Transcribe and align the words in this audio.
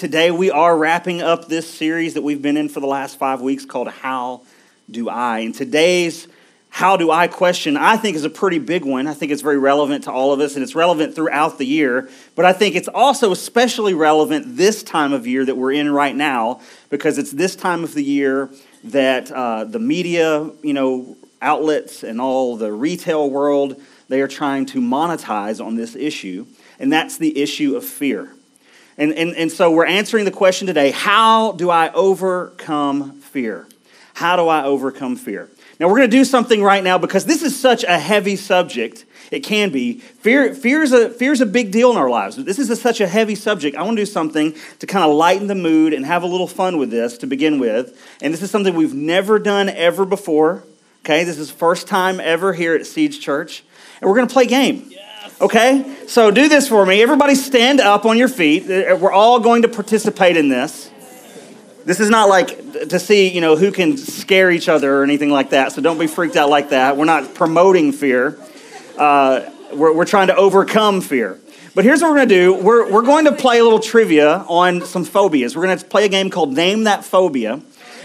today 0.00 0.30
we 0.30 0.50
are 0.50 0.78
wrapping 0.78 1.20
up 1.20 1.46
this 1.46 1.68
series 1.68 2.14
that 2.14 2.22
we've 2.22 2.40
been 2.40 2.56
in 2.56 2.70
for 2.70 2.80
the 2.80 2.86
last 2.86 3.18
five 3.18 3.42
weeks 3.42 3.66
called 3.66 3.86
How 3.86 4.40
Do 4.90 5.10
I? 5.10 5.40
And 5.40 5.54
today's 5.54 6.26
How 6.70 6.96
Do 6.96 7.10
I 7.10 7.28
question, 7.28 7.76
I 7.76 7.98
think, 7.98 8.16
is 8.16 8.24
a 8.24 8.30
pretty 8.30 8.58
big 8.58 8.86
one. 8.86 9.06
I 9.06 9.12
think 9.12 9.30
it's 9.30 9.42
very 9.42 9.58
relevant 9.58 10.04
to 10.04 10.10
all 10.10 10.32
of 10.32 10.40
us, 10.40 10.54
and 10.54 10.62
it's 10.62 10.74
relevant 10.74 11.14
throughout 11.14 11.58
the 11.58 11.66
year. 11.66 12.08
But 12.34 12.46
I 12.46 12.54
think 12.54 12.76
it's 12.76 12.88
also 12.88 13.30
especially 13.30 13.92
relevant 13.92 14.56
this 14.56 14.82
time 14.82 15.12
of 15.12 15.26
year 15.26 15.44
that 15.44 15.58
we're 15.58 15.72
in 15.72 15.92
right 15.92 16.16
now, 16.16 16.62
because 16.88 17.18
it's 17.18 17.32
this 17.32 17.54
time 17.54 17.84
of 17.84 17.92
the 17.92 18.02
year 18.02 18.48
that 18.84 19.30
uh, 19.30 19.64
the 19.64 19.80
media, 19.80 20.50
you 20.62 20.72
know, 20.72 21.14
outlets 21.42 22.02
and 22.02 22.22
all 22.22 22.56
the 22.56 22.72
retail 22.72 23.28
world, 23.28 23.78
they 24.08 24.22
are 24.22 24.28
trying 24.28 24.64
to 24.64 24.80
monetize 24.80 25.62
on 25.62 25.76
this 25.76 25.94
issue, 25.94 26.46
and 26.78 26.90
that's 26.90 27.18
the 27.18 27.38
issue 27.38 27.76
of 27.76 27.84
fear. 27.84 28.32
And, 29.00 29.14
and, 29.14 29.34
and 29.34 29.50
so 29.50 29.70
we're 29.70 29.86
answering 29.86 30.26
the 30.26 30.30
question 30.30 30.66
today 30.66 30.90
how 30.90 31.52
do 31.52 31.70
I 31.70 31.90
overcome 31.92 33.12
fear? 33.20 33.66
How 34.12 34.36
do 34.36 34.46
I 34.46 34.64
overcome 34.64 35.16
fear? 35.16 35.48
Now, 35.78 35.88
we're 35.88 35.96
going 35.96 36.10
to 36.10 36.16
do 36.16 36.26
something 36.26 36.62
right 36.62 36.84
now 36.84 36.98
because 36.98 37.24
this 37.24 37.42
is 37.42 37.58
such 37.58 37.84
a 37.84 37.98
heavy 37.98 38.36
subject. 38.36 39.06
It 39.30 39.40
can 39.40 39.70
be. 39.70 40.00
Fear, 40.00 40.54
fear, 40.54 40.82
is 40.82 40.92
a, 40.92 41.08
fear 41.08 41.32
is 41.32 41.40
a 41.40 41.46
big 41.46 41.72
deal 41.72 41.90
in 41.90 41.96
our 41.96 42.10
lives. 42.10 42.36
This 42.36 42.58
is 42.58 42.68
a, 42.68 42.76
such 42.76 43.00
a 43.00 43.08
heavy 43.08 43.34
subject. 43.34 43.74
I 43.74 43.82
want 43.82 43.96
to 43.96 44.02
do 44.02 44.06
something 44.06 44.54
to 44.80 44.86
kind 44.86 45.10
of 45.10 45.16
lighten 45.16 45.46
the 45.46 45.54
mood 45.54 45.94
and 45.94 46.04
have 46.04 46.22
a 46.22 46.26
little 46.26 46.46
fun 46.46 46.76
with 46.76 46.90
this 46.90 47.16
to 47.18 47.26
begin 47.26 47.58
with. 47.58 47.98
And 48.20 48.34
this 48.34 48.42
is 48.42 48.50
something 48.50 48.74
we've 48.74 48.92
never 48.92 49.38
done 49.38 49.70
ever 49.70 50.04
before. 50.04 50.64
Okay, 51.02 51.24
this 51.24 51.38
is 51.38 51.50
first 51.50 51.88
time 51.88 52.20
ever 52.20 52.52
here 52.52 52.74
at 52.74 52.86
Siege 52.86 53.18
Church. 53.20 53.64
And 54.02 54.10
we're 54.10 54.16
going 54.16 54.28
to 54.28 54.32
play 54.34 54.44
a 54.44 54.48
game. 54.48 54.90
Okay? 55.40 55.96
So 56.06 56.30
do 56.30 56.48
this 56.48 56.68
for 56.68 56.84
me. 56.84 57.02
Everybody 57.02 57.34
stand 57.34 57.80
up 57.80 58.04
on 58.04 58.18
your 58.18 58.28
feet. 58.28 58.70
Uh, 58.70 58.96
we're 58.96 59.12
all 59.12 59.40
going 59.40 59.62
to 59.62 59.68
participate 59.68 60.36
in 60.36 60.48
this. 60.48 60.90
This 61.86 61.98
is 61.98 62.10
not 62.10 62.28
like 62.28 62.88
to 62.90 62.98
see, 62.98 63.28
you 63.28 63.40
know, 63.40 63.56
who 63.56 63.72
can 63.72 63.96
scare 63.96 64.50
each 64.50 64.68
other 64.68 64.98
or 64.98 65.02
anything 65.02 65.30
like 65.30 65.50
that. 65.50 65.72
So 65.72 65.80
don't 65.80 65.98
be 65.98 66.06
freaked 66.06 66.36
out 66.36 66.50
like 66.50 66.70
that. 66.70 66.98
We're 66.98 67.06
not 67.06 67.34
promoting 67.34 67.92
fear. 67.92 68.38
Uh, 68.98 69.48
we're, 69.72 69.94
we're 69.94 70.04
trying 70.04 70.26
to 70.26 70.36
overcome 70.36 71.00
fear. 71.00 71.40
But 71.74 71.84
here's 71.84 72.02
what 72.02 72.10
we're 72.10 72.16
going 72.18 72.28
to 72.28 72.34
do. 72.34 72.54
We're, 72.54 72.90
we're 72.90 73.02
going 73.02 73.24
to 73.24 73.32
play 73.32 73.60
a 73.60 73.64
little 73.64 73.80
trivia 73.80 74.44
on 74.46 74.84
some 74.84 75.04
phobias. 75.04 75.56
We're 75.56 75.64
going 75.64 75.78
to 75.78 75.84
play 75.84 76.04
a 76.04 76.08
game 76.08 76.28
called 76.28 76.52
Name 76.52 76.84
That 76.84 77.04
Phobia. 77.04 77.62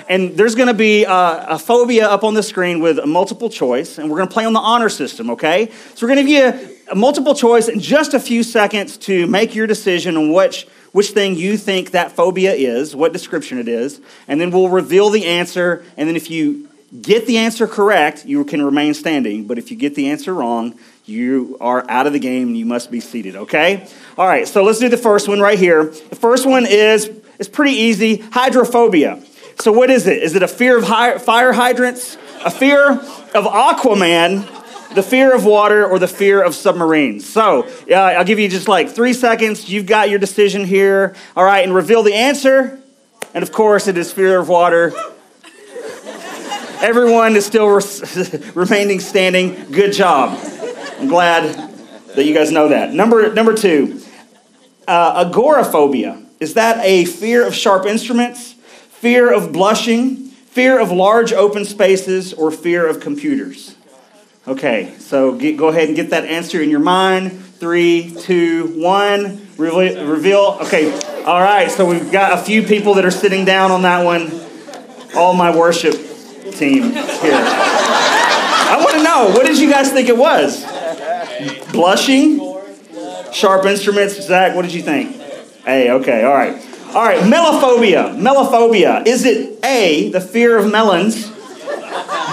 And 0.07 0.37
there's 0.37 0.55
going 0.55 0.67
to 0.67 0.73
be 0.73 1.03
a, 1.03 1.45
a, 1.49 1.59
phobia 1.59 2.07
up 2.07 2.23
on 2.23 2.35
the 2.35 2.43
screen 2.43 2.79
with 2.79 2.99
a 2.99 3.07
multiple 3.07 3.49
choice, 3.49 3.97
and 3.97 4.07
we're 4.07 4.17
going 4.17 4.27
to 4.27 4.33
play 4.33 4.45
on 4.45 4.53
the 4.53 4.59
honor 4.59 4.89
system, 4.89 5.31
okay? 5.31 5.71
So 5.95 6.05
we're 6.05 6.13
going 6.13 6.25
to 6.27 6.31
give 6.31 6.59
you 6.69 6.74
multiple 6.93 7.33
choice 7.33 7.67
in 7.67 7.79
just 7.79 8.13
a 8.13 8.19
few 8.19 8.43
seconds 8.43 8.97
to 8.97 9.25
make 9.27 9.55
your 9.55 9.67
decision 9.67 10.17
on 10.17 10.31
which, 10.31 10.67
which 10.91 11.11
thing 11.11 11.35
you 11.35 11.57
think 11.57 11.91
that 11.91 12.11
phobia 12.11 12.53
is, 12.53 12.95
what 12.95 13.13
description 13.13 13.57
it 13.57 13.67
is, 13.67 14.01
and 14.27 14.39
then 14.39 14.51
we'll 14.51 14.69
reveal 14.69 15.09
the 15.09 15.25
answer. 15.25 15.83
And 15.97 16.07
then 16.07 16.15
if 16.15 16.29
you 16.29 16.69
get 17.01 17.25
the 17.25 17.37
answer 17.37 17.67
correct, 17.67 18.25
you 18.25 18.43
can 18.45 18.63
remain 18.63 18.93
standing. 18.93 19.45
But 19.47 19.57
if 19.57 19.71
you 19.71 19.77
get 19.77 19.95
the 19.95 20.09
answer 20.09 20.33
wrong, 20.33 20.77
you 21.05 21.57
are 21.59 21.85
out 21.89 22.07
of 22.07 22.13
the 22.13 22.19
game 22.19 22.49
and 22.49 22.57
you 22.57 22.65
must 22.65 22.91
be 22.91 22.99
seated, 22.99 23.35
okay? 23.35 23.87
All 24.17 24.27
right, 24.27 24.47
so 24.47 24.63
let's 24.63 24.79
do 24.79 24.89
the 24.89 24.97
first 24.97 25.27
one 25.27 25.39
right 25.39 25.59
here. 25.59 25.85
The 25.85 26.15
first 26.15 26.45
one 26.45 26.65
is, 26.65 27.09
it's 27.39 27.49
pretty 27.49 27.75
easy 27.75 28.17
hydrophobia. 28.17 29.23
So, 29.59 29.71
what 29.71 29.89
is 29.89 30.05
it? 30.05 30.21
Is 30.21 30.35
it 30.35 30.43
a 30.43 30.47
fear 30.47 30.77
of 30.77 31.23
fire 31.23 31.53
hydrants, 31.53 32.17
a 32.43 32.51
fear 32.51 32.91
of 32.91 33.45
Aquaman, 33.45 34.54
the 34.93 35.03
fear 35.03 35.33
of 35.33 35.45
water, 35.45 35.85
or 35.85 35.99
the 35.99 36.07
fear 36.07 36.41
of 36.41 36.53
submarines? 36.55 37.27
So, 37.27 37.67
uh, 37.89 37.95
I'll 37.95 38.25
give 38.25 38.39
you 38.39 38.47
just 38.47 38.67
like 38.67 38.89
three 38.89 39.13
seconds. 39.13 39.69
You've 39.69 39.85
got 39.85 40.09
your 40.09 40.19
decision 40.19 40.65
here. 40.65 41.15
All 41.35 41.43
right, 41.43 41.63
and 41.63 41.73
reveal 41.73 42.03
the 42.03 42.13
answer. 42.13 42.79
And 43.33 43.43
of 43.43 43.51
course, 43.51 43.87
it 43.87 43.97
is 43.97 44.11
fear 44.13 44.39
of 44.39 44.49
water. 44.49 44.93
Everyone 46.81 47.35
is 47.35 47.45
still 47.45 47.67
re- 47.67 48.41
remaining 48.53 48.99
standing. 48.99 49.71
Good 49.71 49.93
job. 49.93 50.37
I'm 50.99 51.07
glad 51.07 51.71
that 52.15 52.25
you 52.25 52.33
guys 52.33 52.51
know 52.51 52.69
that. 52.69 52.93
Number, 52.93 53.33
number 53.33 53.53
two, 53.53 54.01
uh, 54.87 55.25
agoraphobia. 55.25 56.21
Is 56.39 56.53
that 56.55 56.83
a 56.85 57.05
fear 57.05 57.45
of 57.45 57.55
sharp 57.55 57.85
instruments? 57.85 58.55
fear 59.05 59.31
of 59.31 59.51
blushing, 59.53 60.15
fear 60.15 60.79
of 60.79 60.89
large 60.89 61.31
open 61.31 61.63
spaces, 61.63 62.33
or 62.33 62.49
fear 62.49 62.87
of 62.87 62.99
computers? 62.99 63.74
Okay, 64.47 64.93
so 64.99 65.33
get, 65.35 65.57
go 65.57 65.69
ahead 65.69 65.87
and 65.87 65.95
get 65.95 66.11
that 66.11 66.25
answer 66.25 66.61
in 66.61 66.69
your 66.69 66.79
mind. 66.79 67.31
Three, 67.31 68.13
two, 68.19 68.79
one. 68.79 69.47
Reveal, 69.57 70.05
reveal. 70.05 70.57
Okay, 70.61 70.93
all 71.23 71.41
right, 71.41 71.71
so 71.71 71.85
we've 71.85 72.11
got 72.11 72.37
a 72.39 72.43
few 72.43 72.61
people 72.61 72.93
that 72.95 73.05
are 73.05 73.11
sitting 73.11 73.43
down 73.43 73.71
on 73.71 73.81
that 73.81 74.03
one. 74.05 74.31
All 75.15 75.33
my 75.33 75.55
worship 75.55 75.93
team 76.51 76.91
here. 76.91 77.41
I 78.67 78.77
want 78.83 78.97
to 78.97 79.03
know, 79.03 79.31
what 79.33 79.47
did 79.47 79.57
you 79.57 79.69
guys 79.69 79.91
think 79.91 80.09
it 80.09 80.17
was? 80.17 80.63
Blushing? 81.71 82.39
Sharp 83.33 83.65
instruments? 83.65 84.21
Zach, 84.21 84.55
what 84.55 84.61
did 84.61 84.73
you 84.73 84.83
think? 84.83 85.15
Hey, 85.63 85.89
okay, 85.89 86.23
all 86.23 86.33
right. 86.33 86.53
All 86.93 87.03
right, 87.03 87.21
melophobia. 87.21 88.15
Melophobia. 88.15 89.07
Is 89.07 89.25
it 89.25 89.59
A, 89.65 90.11
the 90.11 90.21
fear 90.21 90.57
of 90.57 90.71
melons, 90.71 91.31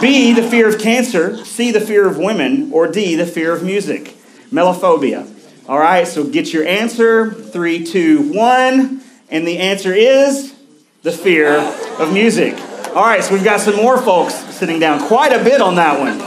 B, 0.03 0.33
the 0.35 0.43
fear 0.43 0.69
of 0.69 0.79
cancer, 0.79 1.43
C, 1.45 1.71
the 1.71 1.81
fear 1.81 2.07
of 2.07 2.19
women, 2.19 2.71
or 2.73 2.87
D, 2.89 3.15
the 3.15 3.25
fear 3.25 3.53
of 3.53 3.63
music? 3.63 4.17
Melophobia. 4.51 5.27
All 5.69 5.79
right, 5.79 6.07
so 6.07 6.25
get 6.25 6.53
your 6.53 6.67
answer. 6.67 7.31
Three, 7.31 7.85
two, 7.85 8.33
one. 8.33 9.01
And 9.31 9.47
the 9.47 9.59
answer 9.59 9.95
is 9.95 10.55
the 11.03 11.13
fear 11.13 11.57
of 11.99 12.13
music. 12.13 12.55
All 12.89 13.05
right, 13.05 13.25
so 13.25 13.33
we've 13.33 13.45
got 13.45 13.61
some 13.61 13.77
more 13.77 13.97
folks 13.97 14.35
sitting 14.35 14.79
down. 14.79 15.01
Quite 15.09 15.33
a 15.33 15.43
bit 15.43 15.63
on 15.63 15.77
that 15.77 15.99
one. 15.99 16.21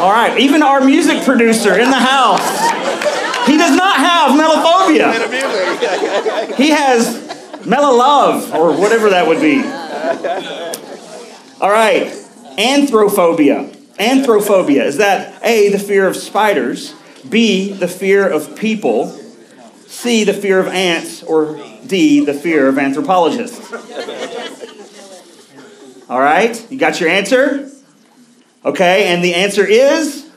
All 0.00 0.10
right, 0.10 0.38
even 0.38 0.62
our 0.62 0.80
music 0.80 1.24
producer 1.24 1.78
in 1.78 1.90
the 1.90 1.98
house. 1.98 2.40
He 3.46 3.58
does 3.58 3.76
not 3.76 3.96
have 3.96 4.30
melophobia. 4.38 5.12
He 6.56 6.70
has 6.70 7.20
Mellow 7.66 7.96
love, 7.96 8.52
or 8.54 8.76
whatever 8.76 9.10
that 9.10 9.26
would 9.26 9.40
be. 9.40 9.62
All 11.60 11.70
right, 11.70 12.12
anthrophobia. 12.58 13.74
Anthrophobia 13.96 14.84
is 14.84 14.96
that 14.96 15.42
A, 15.44 15.68
the 15.70 15.78
fear 15.78 16.06
of 16.06 16.16
spiders, 16.16 16.94
B, 17.28 17.72
the 17.72 17.88
fear 17.88 18.28
of 18.28 18.56
people, 18.56 19.08
C, 19.86 20.24
the 20.24 20.32
fear 20.34 20.58
of 20.58 20.66
ants, 20.68 21.22
or 21.22 21.62
D, 21.86 22.24
the 22.24 22.34
fear 22.34 22.68
of 22.68 22.78
anthropologists. 22.78 23.72
All 26.08 26.20
right, 26.20 26.70
you 26.70 26.78
got 26.78 27.00
your 27.00 27.08
answer? 27.08 27.70
Okay, 28.64 29.08
and 29.08 29.24
the 29.24 29.34
answer 29.34 29.66
is 29.66 30.30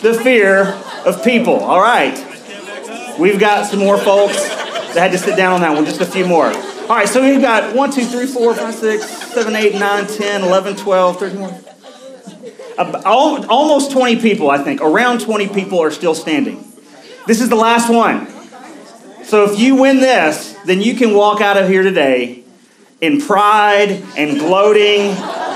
the 0.00 0.14
fear 0.14 0.78
of 1.04 1.22
people. 1.24 1.56
All 1.56 1.80
right, 1.80 2.16
we've 3.18 3.38
got 3.38 3.66
some 3.66 3.78
more 3.80 3.98
folks 3.98 4.36
that 4.94 4.96
had 4.96 5.12
to 5.12 5.18
sit 5.18 5.36
down 5.36 5.54
on 5.54 5.60
that 5.60 5.74
one. 5.74 5.84
Just 5.84 6.00
a 6.00 6.06
few 6.06 6.26
more. 6.26 6.52
All 6.90 6.96
right, 6.96 7.08
so 7.08 7.22
we've 7.22 7.40
got 7.40 7.76
1, 7.76 7.92
2, 7.92 8.04
3, 8.04 8.26
4, 8.26 8.52
5, 8.52 8.74
6, 8.74 9.04
7, 9.06 9.54
8, 9.54 9.74
9, 9.74 10.06
10, 10.08 10.42
11, 10.42 10.74
12, 10.76 11.20
13. 11.20 11.54
Almost 13.06 13.92
20 13.92 14.20
people, 14.20 14.50
I 14.50 14.58
think. 14.58 14.80
Around 14.80 15.20
20 15.20 15.50
people 15.50 15.78
are 15.78 15.92
still 15.92 16.16
standing. 16.16 16.64
This 17.28 17.40
is 17.40 17.48
the 17.48 17.54
last 17.54 17.88
one. 17.88 18.26
So 19.22 19.44
if 19.44 19.56
you 19.60 19.76
win 19.76 20.00
this, 20.00 20.58
then 20.64 20.80
you 20.80 20.96
can 20.96 21.14
walk 21.14 21.40
out 21.40 21.56
of 21.56 21.68
here 21.68 21.84
today 21.84 22.42
in 23.00 23.20
pride 23.20 24.02
and 24.16 24.40
gloating 24.40 25.12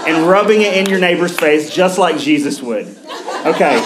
and 0.06 0.28
rubbing 0.28 0.62
it 0.62 0.76
in 0.76 0.86
your 0.86 1.00
neighbor's 1.00 1.36
face 1.36 1.74
just 1.74 1.98
like 1.98 2.16
Jesus 2.16 2.62
would. 2.62 2.86
Okay. 3.44 3.80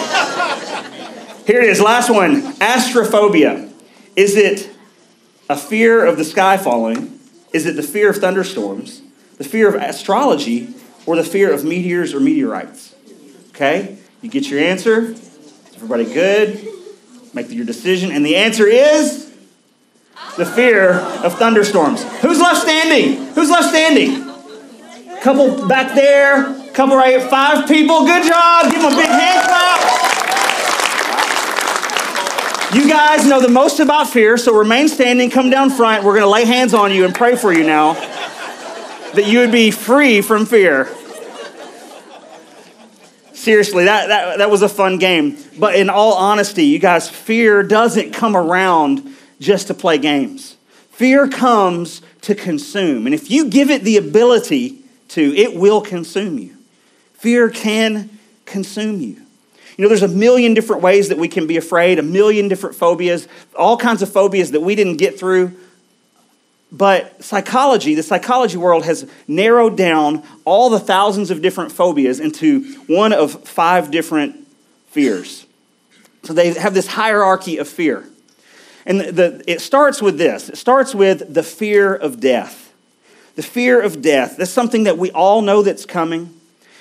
Here 1.46 1.62
it 1.62 1.70
is. 1.70 1.80
Last 1.80 2.10
one 2.10 2.42
astrophobia. 2.56 3.72
Is 4.16 4.36
it 4.36 4.68
a 5.48 5.56
fear 5.56 6.04
of 6.04 6.18
the 6.18 6.26
sky 6.26 6.58
falling? 6.58 7.14
Is 7.52 7.66
it 7.66 7.76
the 7.76 7.82
fear 7.82 8.10
of 8.10 8.16
thunderstorms, 8.16 9.02
the 9.38 9.44
fear 9.44 9.68
of 9.68 9.74
astrology, 9.74 10.74
or 11.06 11.16
the 11.16 11.24
fear 11.24 11.52
of 11.52 11.64
meteors 11.64 12.14
or 12.14 12.20
meteorites? 12.20 12.94
Okay? 13.50 13.96
You 14.20 14.28
get 14.28 14.50
your 14.50 14.60
answer. 14.60 15.14
Everybody 15.74 16.04
good? 16.04 16.66
Make 17.32 17.50
your 17.50 17.64
decision. 17.64 18.10
And 18.10 18.24
the 18.24 18.36
answer 18.36 18.66
is 18.66 19.32
the 20.36 20.44
fear 20.44 20.92
of 20.92 21.38
thunderstorms. 21.38 22.02
Who's 22.20 22.40
left 22.40 22.62
standing? 22.62 23.26
Who's 23.34 23.50
left 23.50 23.68
standing? 23.68 24.24
Couple 25.22 25.66
back 25.66 25.94
there, 25.94 26.70
couple 26.72 26.96
right 26.96 27.18
here, 27.18 27.28
five 27.28 27.66
people. 27.66 28.06
Good 28.06 28.26
job. 28.26 28.70
Give 28.70 28.80
them 28.80 28.92
a 28.92 28.96
big 28.96 29.06
hand 29.06 29.46
clap. 29.46 30.07
You 32.74 32.86
guys 32.86 33.26
know 33.26 33.40
the 33.40 33.48
most 33.48 33.80
about 33.80 34.10
fear, 34.10 34.36
so 34.36 34.54
remain 34.54 34.88
standing, 34.88 35.30
come 35.30 35.48
down 35.48 35.70
front. 35.70 36.04
We're 36.04 36.12
going 36.12 36.24
to 36.24 36.28
lay 36.28 36.44
hands 36.44 36.74
on 36.74 36.92
you 36.92 37.06
and 37.06 37.14
pray 37.14 37.34
for 37.34 37.50
you 37.50 37.64
now 37.64 37.94
that 37.94 39.24
you 39.26 39.38
would 39.38 39.50
be 39.50 39.70
free 39.70 40.20
from 40.20 40.44
fear. 40.44 40.94
Seriously, 43.32 43.86
that, 43.86 44.08
that, 44.08 44.38
that 44.38 44.50
was 44.50 44.60
a 44.60 44.68
fun 44.68 44.98
game. 44.98 45.38
But 45.58 45.76
in 45.76 45.88
all 45.88 46.12
honesty, 46.12 46.66
you 46.66 46.78
guys, 46.78 47.08
fear 47.08 47.62
doesn't 47.62 48.12
come 48.12 48.36
around 48.36 49.16
just 49.40 49.68
to 49.68 49.74
play 49.74 49.96
games. 49.96 50.58
Fear 50.90 51.28
comes 51.28 52.02
to 52.20 52.34
consume. 52.34 53.06
And 53.06 53.14
if 53.14 53.30
you 53.30 53.48
give 53.48 53.70
it 53.70 53.82
the 53.82 53.96
ability 53.96 54.82
to, 55.08 55.34
it 55.34 55.56
will 55.56 55.80
consume 55.80 56.38
you. 56.38 56.54
Fear 57.14 57.48
can 57.48 58.10
consume 58.44 59.00
you. 59.00 59.22
You 59.78 59.84
know, 59.84 59.88
there's 59.88 60.02
a 60.02 60.08
million 60.08 60.54
different 60.54 60.82
ways 60.82 61.08
that 61.08 61.18
we 61.18 61.28
can 61.28 61.46
be 61.46 61.56
afraid, 61.56 62.00
a 62.00 62.02
million 62.02 62.48
different 62.48 62.74
phobias, 62.74 63.28
all 63.56 63.76
kinds 63.76 64.02
of 64.02 64.12
phobias 64.12 64.50
that 64.50 64.60
we 64.60 64.74
didn't 64.74 64.96
get 64.96 65.18
through. 65.18 65.56
But 66.72 67.24
psychology, 67.24 67.94
the 67.94 68.02
psychology 68.02 68.58
world 68.58 68.84
has 68.84 69.08
narrowed 69.28 69.76
down 69.76 70.24
all 70.44 70.68
the 70.68 70.80
thousands 70.80 71.30
of 71.30 71.40
different 71.40 71.70
phobias 71.70 72.18
into 72.18 72.74
one 72.88 73.12
of 73.12 73.48
five 73.48 73.92
different 73.92 74.48
fears. 74.88 75.46
So 76.24 76.32
they 76.32 76.52
have 76.54 76.74
this 76.74 76.88
hierarchy 76.88 77.58
of 77.58 77.68
fear. 77.68 78.04
And 78.84 79.00
the, 79.00 79.12
the, 79.12 79.44
it 79.46 79.60
starts 79.60 80.02
with 80.02 80.18
this 80.18 80.48
it 80.48 80.56
starts 80.56 80.94
with 80.94 81.32
the 81.32 81.44
fear 81.44 81.94
of 81.94 82.18
death. 82.18 82.74
The 83.36 83.42
fear 83.44 83.80
of 83.80 84.02
death. 84.02 84.36
That's 84.36 84.50
something 84.50 84.84
that 84.84 84.98
we 84.98 85.12
all 85.12 85.40
know 85.40 85.62
that's 85.62 85.86
coming. 85.86 86.37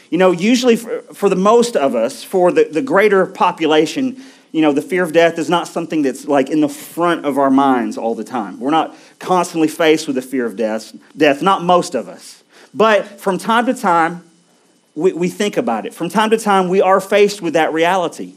You 0.10 0.18
know, 0.18 0.32
usually 0.32 0.76
for, 0.76 1.02
for 1.14 1.30
the 1.30 1.36
most 1.36 1.76
of 1.76 1.96
us, 1.96 2.24
for 2.24 2.52
the, 2.52 2.66
the 2.66 2.82
greater 2.82 3.26
population, 3.26 4.22
you 4.52 4.62
know, 4.62 4.72
the 4.72 4.82
fear 4.82 5.04
of 5.04 5.12
death 5.12 5.38
is 5.38 5.50
not 5.50 5.68
something 5.68 6.02
that's 6.02 6.26
like 6.26 6.50
in 6.50 6.62
the 6.62 6.70
front 6.70 7.26
of 7.26 7.38
our 7.38 7.50
minds 7.50 7.98
all 7.98 8.16
the 8.16 8.24
time. 8.24 8.60
We're 8.60 8.72
not 8.72 8.96
constantly 9.20 9.68
faced 9.68 10.08
with 10.08 10.16
the 10.16 10.22
fear 10.22 10.46
of 10.46 10.56
death, 10.56 10.96
death, 11.16 11.42
not 11.42 11.64
most 11.64 11.96
of 11.96 12.08
us. 12.08 12.44
But 12.74 13.20
from 13.20 13.38
time 13.38 13.66
to 13.66 13.74
time, 13.74 14.24
we, 14.96 15.14
we 15.14 15.30
think 15.30 15.58
about 15.58 15.86
it. 15.86 15.94
From 15.94 16.10
time 16.10 16.30
to 16.32 16.38
time, 16.38 16.70
we 16.70 16.82
are 16.82 17.00
faced 17.00 17.42
with 17.42 17.54
that 17.54 17.74
reality. 17.74 18.34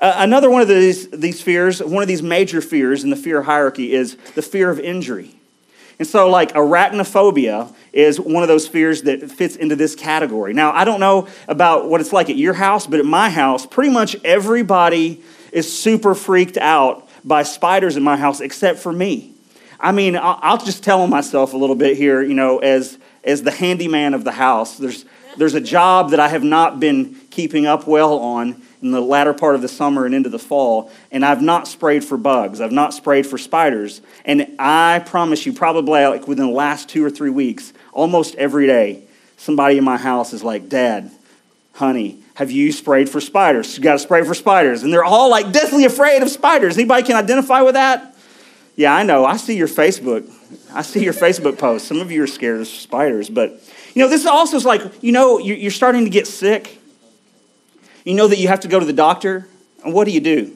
Uh, 0.00 0.14
another 0.16 0.50
one 0.50 0.60
of 0.60 0.68
these, 0.68 1.08
these 1.10 1.40
fears, 1.40 1.82
one 1.82 2.02
of 2.02 2.08
these 2.08 2.22
major 2.22 2.60
fears 2.60 3.04
in 3.04 3.10
the 3.10 3.16
fear 3.16 3.42
hierarchy 3.42 3.92
is 3.92 4.16
the 4.34 4.42
fear 4.42 4.68
of 4.70 4.78
injury. 4.80 5.34
And 5.98 6.08
so, 6.08 6.28
like, 6.28 6.52
arachnophobia 6.52 7.74
is 7.92 8.18
one 8.18 8.42
of 8.42 8.48
those 8.48 8.66
fears 8.66 9.02
that 9.02 9.30
fits 9.30 9.56
into 9.56 9.76
this 9.76 9.94
category. 9.94 10.52
Now, 10.52 10.72
I 10.72 10.84
don't 10.84 11.00
know 11.00 11.28
about 11.46 11.88
what 11.88 12.00
it's 12.00 12.12
like 12.12 12.30
at 12.30 12.36
your 12.36 12.54
house, 12.54 12.86
but 12.86 12.98
at 12.98 13.06
my 13.06 13.30
house, 13.30 13.64
pretty 13.66 13.90
much 13.90 14.16
everybody 14.24 15.22
is 15.52 15.72
super 15.72 16.14
freaked 16.14 16.56
out 16.56 17.08
by 17.24 17.44
spiders 17.44 17.96
in 17.96 18.02
my 18.02 18.16
house 18.16 18.40
except 18.40 18.80
for 18.80 18.92
me. 18.92 19.34
I 19.78 19.92
mean, 19.92 20.18
I'll 20.20 20.58
just 20.58 20.82
tell 20.82 21.06
myself 21.06 21.52
a 21.52 21.56
little 21.56 21.76
bit 21.76 21.96
here, 21.96 22.22
you 22.22 22.34
know, 22.34 22.58
as, 22.58 22.98
as 23.22 23.42
the 23.42 23.50
handyman 23.50 24.14
of 24.14 24.24
the 24.24 24.32
house. 24.32 24.78
There's, 24.78 25.04
there's 25.36 25.54
a 25.54 25.60
job 25.60 26.10
that 26.10 26.20
I 26.20 26.28
have 26.28 26.42
not 26.42 26.80
been 26.80 27.14
keeping 27.30 27.66
up 27.66 27.86
well 27.86 28.18
on, 28.18 28.62
in 28.84 28.90
the 28.90 29.00
latter 29.00 29.32
part 29.32 29.54
of 29.54 29.62
the 29.62 29.68
summer 29.68 30.04
and 30.04 30.14
into 30.14 30.28
the 30.28 30.38
fall, 30.38 30.92
and 31.10 31.24
I've 31.24 31.40
not 31.40 31.66
sprayed 31.66 32.04
for 32.04 32.18
bugs. 32.18 32.60
I've 32.60 32.70
not 32.70 32.92
sprayed 32.92 33.26
for 33.26 33.38
spiders. 33.38 34.02
And 34.26 34.54
I 34.58 35.02
promise 35.06 35.46
you, 35.46 35.54
probably 35.54 36.04
like 36.04 36.28
within 36.28 36.46
the 36.46 36.52
last 36.52 36.90
two 36.90 37.02
or 37.02 37.10
three 37.10 37.30
weeks, 37.30 37.72
almost 37.92 38.34
every 38.34 38.66
day, 38.66 39.02
somebody 39.38 39.78
in 39.78 39.84
my 39.84 39.96
house 39.96 40.34
is 40.34 40.44
like, 40.44 40.68
Dad, 40.68 41.10
honey, 41.72 42.18
have 42.34 42.50
you 42.50 42.72
sprayed 42.72 43.08
for 43.08 43.22
spiders? 43.22 43.76
You 43.76 43.82
got 43.82 43.94
to 43.94 43.98
spray 43.98 44.22
for 44.22 44.34
spiders. 44.34 44.82
And 44.82 44.92
they're 44.92 45.04
all 45.04 45.30
like 45.30 45.50
deathly 45.50 45.86
afraid 45.86 46.22
of 46.22 46.28
spiders. 46.28 46.76
Anybody 46.76 47.04
can 47.04 47.16
identify 47.16 47.62
with 47.62 47.74
that? 47.74 48.14
Yeah, 48.76 48.94
I 48.94 49.02
know. 49.02 49.24
I 49.24 49.38
see 49.38 49.56
your 49.56 49.68
Facebook. 49.68 50.30
I 50.74 50.82
see 50.82 51.02
your 51.02 51.14
Facebook 51.14 51.58
posts. 51.58 51.88
Some 51.88 52.00
of 52.00 52.12
you 52.12 52.22
are 52.22 52.26
scared 52.26 52.60
of 52.60 52.66
spiders, 52.66 53.30
but 53.30 53.62
you 53.94 54.02
know, 54.02 54.08
this 54.08 54.26
also 54.26 54.56
is 54.56 54.64
like, 54.64 54.82
you 55.02 55.12
know, 55.12 55.38
you're 55.38 55.70
starting 55.70 56.04
to 56.04 56.10
get 56.10 56.26
sick 56.26 56.80
you 58.04 58.14
know 58.14 58.28
that 58.28 58.38
you 58.38 58.48
have 58.48 58.60
to 58.60 58.68
go 58.68 58.78
to 58.78 58.86
the 58.86 58.92
doctor, 58.92 59.48
and 59.84 59.92
what 59.92 60.04
do 60.04 60.12
you 60.12 60.20
do? 60.20 60.54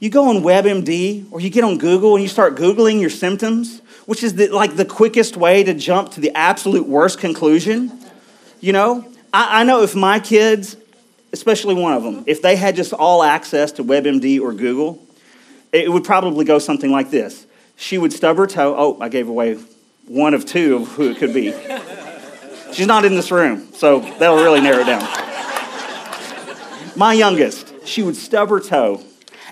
You 0.00 0.08
go 0.08 0.30
on 0.30 0.36
WebMD 0.36 1.30
or 1.30 1.40
you 1.40 1.50
get 1.50 1.62
on 1.62 1.76
Google 1.76 2.14
and 2.14 2.22
you 2.22 2.28
start 2.28 2.56
Googling 2.56 3.00
your 3.00 3.10
symptoms, 3.10 3.82
which 4.06 4.22
is 4.22 4.34
the, 4.34 4.48
like 4.48 4.76
the 4.76 4.86
quickest 4.86 5.36
way 5.36 5.62
to 5.62 5.74
jump 5.74 6.12
to 6.12 6.20
the 6.20 6.34
absolute 6.34 6.88
worst 6.88 7.18
conclusion. 7.18 7.92
You 8.60 8.72
know, 8.72 9.06
I, 9.32 9.60
I 9.60 9.64
know 9.64 9.82
if 9.82 9.94
my 9.94 10.18
kids, 10.18 10.76
especially 11.34 11.74
one 11.74 11.92
of 11.92 12.02
them, 12.02 12.24
if 12.26 12.40
they 12.40 12.56
had 12.56 12.76
just 12.76 12.94
all 12.94 13.22
access 13.22 13.72
to 13.72 13.84
WebMD 13.84 14.40
or 14.40 14.54
Google, 14.54 15.06
it 15.70 15.92
would 15.92 16.04
probably 16.04 16.46
go 16.46 16.58
something 16.58 16.90
like 16.90 17.10
this. 17.10 17.46
She 17.76 17.98
would 17.98 18.12
stub 18.12 18.38
her 18.38 18.46
toe. 18.46 18.74
Oh, 18.76 18.98
I 19.00 19.10
gave 19.10 19.28
away 19.28 19.58
one 20.06 20.32
of 20.32 20.46
two 20.46 20.76
of 20.76 20.88
who 20.88 21.10
it 21.10 21.18
could 21.18 21.34
be. 21.34 21.52
She's 22.72 22.86
not 22.86 23.04
in 23.04 23.14
this 23.14 23.30
room, 23.30 23.68
so 23.74 24.00
that'll 24.00 24.36
really 24.36 24.60
narrow 24.60 24.80
it 24.80 24.86
down. 24.86 25.29
My 26.96 27.12
youngest, 27.14 27.86
she 27.86 28.02
would 28.02 28.16
stub 28.16 28.50
her 28.50 28.60
toe 28.60 29.02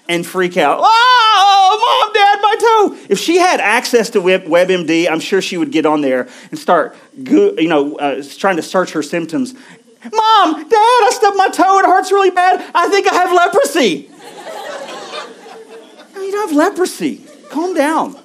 and 0.08 0.26
freak 0.26 0.56
out. 0.56 0.80
Oh, 0.82 2.02
mom, 2.04 2.12
dad, 2.12 2.38
my 2.42 2.56
toe. 2.56 3.06
If 3.10 3.18
she 3.18 3.36
had 3.38 3.60
access 3.60 4.10
to 4.10 4.20
WebMD, 4.20 5.08
I'm 5.10 5.20
sure 5.20 5.40
she 5.42 5.56
would 5.56 5.70
get 5.70 5.86
on 5.86 6.00
there 6.00 6.28
and 6.50 6.58
start, 6.58 6.96
you 7.16 7.68
know, 7.68 7.96
uh, 7.96 8.22
trying 8.38 8.56
to 8.56 8.62
search 8.62 8.92
her 8.92 9.02
symptoms. 9.02 9.54
Mom, 10.02 10.68
dad, 10.68 10.74
I 10.74 11.10
stubbed 11.12 11.36
my 11.36 11.48
toe. 11.48 11.78
It 11.80 11.84
hurts 11.84 12.10
really 12.10 12.30
bad. 12.30 12.64
I 12.74 12.88
think 12.88 13.06
I 13.06 13.14
have 13.14 13.32
leprosy. 13.32 14.10
you 16.14 16.32
don't 16.32 16.48
have 16.48 16.56
leprosy. 16.56 17.24
Calm 17.50 17.74
down. 17.74 18.16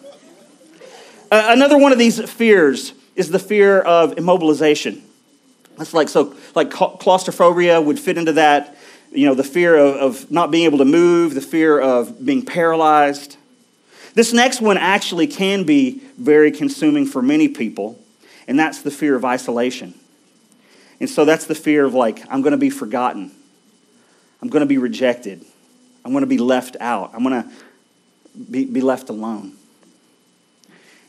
Uh, 1.32 1.48
another 1.50 1.78
one 1.78 1.92
of 1.92 1.98
these 1.98 2.22
fears 2.30 2.94
is 3.16 3.30
the 3.30 3.40
fear 3.40 3.80
of 3.82 4.16
immobilization. 4.16 5.02
That's 5.78 5.94
like 5.94 6.10
so, 6.10 6.36
like 6.54 6.70
claustrophobia 6.70 7.82
would 7.82 8.00
fit 8.00 8.18
into 8.18 8.34
that 8.34 8.78
you 9.14 9.26
know, 9.28 9.36
the 9.36 9.44
fear 9.44 9.76
of, 9.78 9.96
of 9.96 10.32
not 10.32 10.52
being 10.52 10.66
able 10.66 10.80
to 10.80 10.86
move, 10.86 11.36
the 11.36 11.42
fear 11.42 11.80
of 11.80 12.26
being 12.26 12.44
paralyzed. 12.44 13.38
This 14.14 14.34
next 14.34 14.62
one 14.62 14.78
actually 14.78 15.28
can 15.28 15.64
be 15.64 16.02
very 16.18 16.52
consuming 16.52 17.06
for 17.06 17.22
many 17.22 17.48
people, 17.48 18.00
and 18.48 18.60
that's 18.60 18.82
the 18.82 18.92
fear 18.92 19.16
of 19.16 19.26
isolation. 19.26 19.94
And 21.00 21.10
so 21.10 21.26
that's 21.26 21.46
the 21.46 21.56
fear 21.56 21.86
of 21.86 21.94
like, 21.94 22.24
I'm 22.30 22.42
going 22.42 22.52
to 22.52 22.58
be 22.58 22.70
forgotten. 22.70 23.32
I'm 24.42 24.50
going 24.50 24.62
to 24.62 24.68
be 24.68 24.78
rejected. 24.78 25.46
I'm 26.06 26.12
going 26.12 26.24
to 26.24 26.28
be 26.28 26.38
left 26.38 26.78
out. 26.80 27.12
I'm 27.14 27.24
going 27.24 27.44
to 27.44 27.50
be, 28.50 28.66
be 28.66 28.82
left 28.82 29.10
alone. 29.10 29.54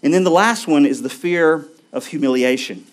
And 0.02 0.12
then 0.12 0.24
the 0.24 0.30
last 0.30 0.66
one 0.66 0.84
is 0.84 1.02
the 1.02 1.10
fear 1.10 1.66
of 1.92 2.06
humiliation. 2.06 2.86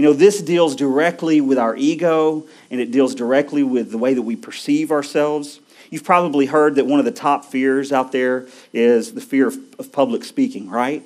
You 0.00 0.06
know, 0.06 0.12
this 0.14 0.40
deals 0.40 0.76
directly 0.76 1.42
with 1.42 1.58
our 1.58 1.76
ego 1.76 2.46
and 2.70 2.80
it 2.80 2.90
deals 2.90 3.14
directly 3.14 3.62
with 3.62 3.90
the 3.90 3.98
way 3.98 4.14
that 4.14 4.22
we 4.22 4.34
perceive 4.34 4.90
ourselves. 4.90 5.60
You've 5.90 6.04
probably 6.04 6.46
heard 6.46 6.76
that 6.76 6.86
one 6.86 7.00
of 7.00 7.04
the 7.04 7.12
top 7.12 7.44
fears 7.44 7.92
out 7.92 8.10
there 8.10 8.46
is 8.72 9.12
the 9.12 9.20
fear 9.20 9.48
of, 9.48 9.58
of 9.78 9.92
public 9.92 10.24
speaking, 10.24 10.70
right? 10.70 11.02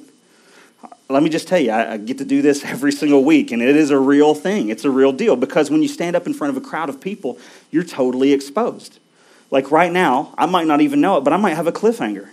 Let 1.08 1.24
me 1.24 1.28
just 1.28 1.48
tell 1.48 1.58
you, 1.58 1.72
I, 1.72 1.94
I 1.94 1.96
get 1.96 2.18
to 2.18 2.24
do 2.24 2.40
this 2.40 2.64
every 2.64 2.92
single 2.92 3.24
week, 3.24 3.50
and 3.50 3.60
it 3.60 3.74
is 3.74 3.90
a 3.90 3.98
real 3.98 4.32
thing. 4.32 4.68
It's 4.68 4.84
a 4.84 4.90
real 4.90 5.10
deal 5.10 5.34
because 5.34 5.72
when 5.72 5.82
you 5.82 5.88
stand 5.88 6.14
up 6.14 6.28
in 6.28 6.32
front 6.32 6.56
of 6.56 6.62
a 6.62 6.64
crowd 6.64 6.88
of 6.88 7.00
people, 7.00 7.36
you're 7.72 7.82
totally 7.82 8.32
exposed. 8.32 9.00
Like 9.50 9.72
right 9.72 9.90
now, 9.90 10.32
I 10.38 10.46
might 10.46 10.68
not 10.68 10.82
even 10.82 11.00
know 11.00 11.16
it, 11.16 11.22
but 11.22 11.32
I 11.32 11.36
might 11.36 11.56
have 11.56 11.66
a 11.66 11.72
cliffhanger. 11.72 12.28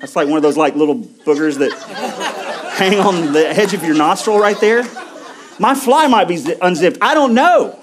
That's 0.00 0.16
like 0.16 0.28
one 0.28 0.36
of 0.36 0.42
those 0.42 0.58
like 0.58 0.74
little 0.74 0.98
boogers 0.98 1.56
that 1.60 1.72
hang 2.76 2.98
on 2.98 3.32
the 3.32 3.48
edge 3.48 3.72
of 3.72 3.82
your 3.82 3.96
nostril 3.96 4.38
right 4.38 4.60
there. 4.60 4.84
My 5.60 5.74
fly 5.74 6.06
might 6.06 6.26
be 6.26 6.42
unzipped. 6.62 6.96
I 7.02 7.12
don't 7.12 7.34
know. 7.34 7.78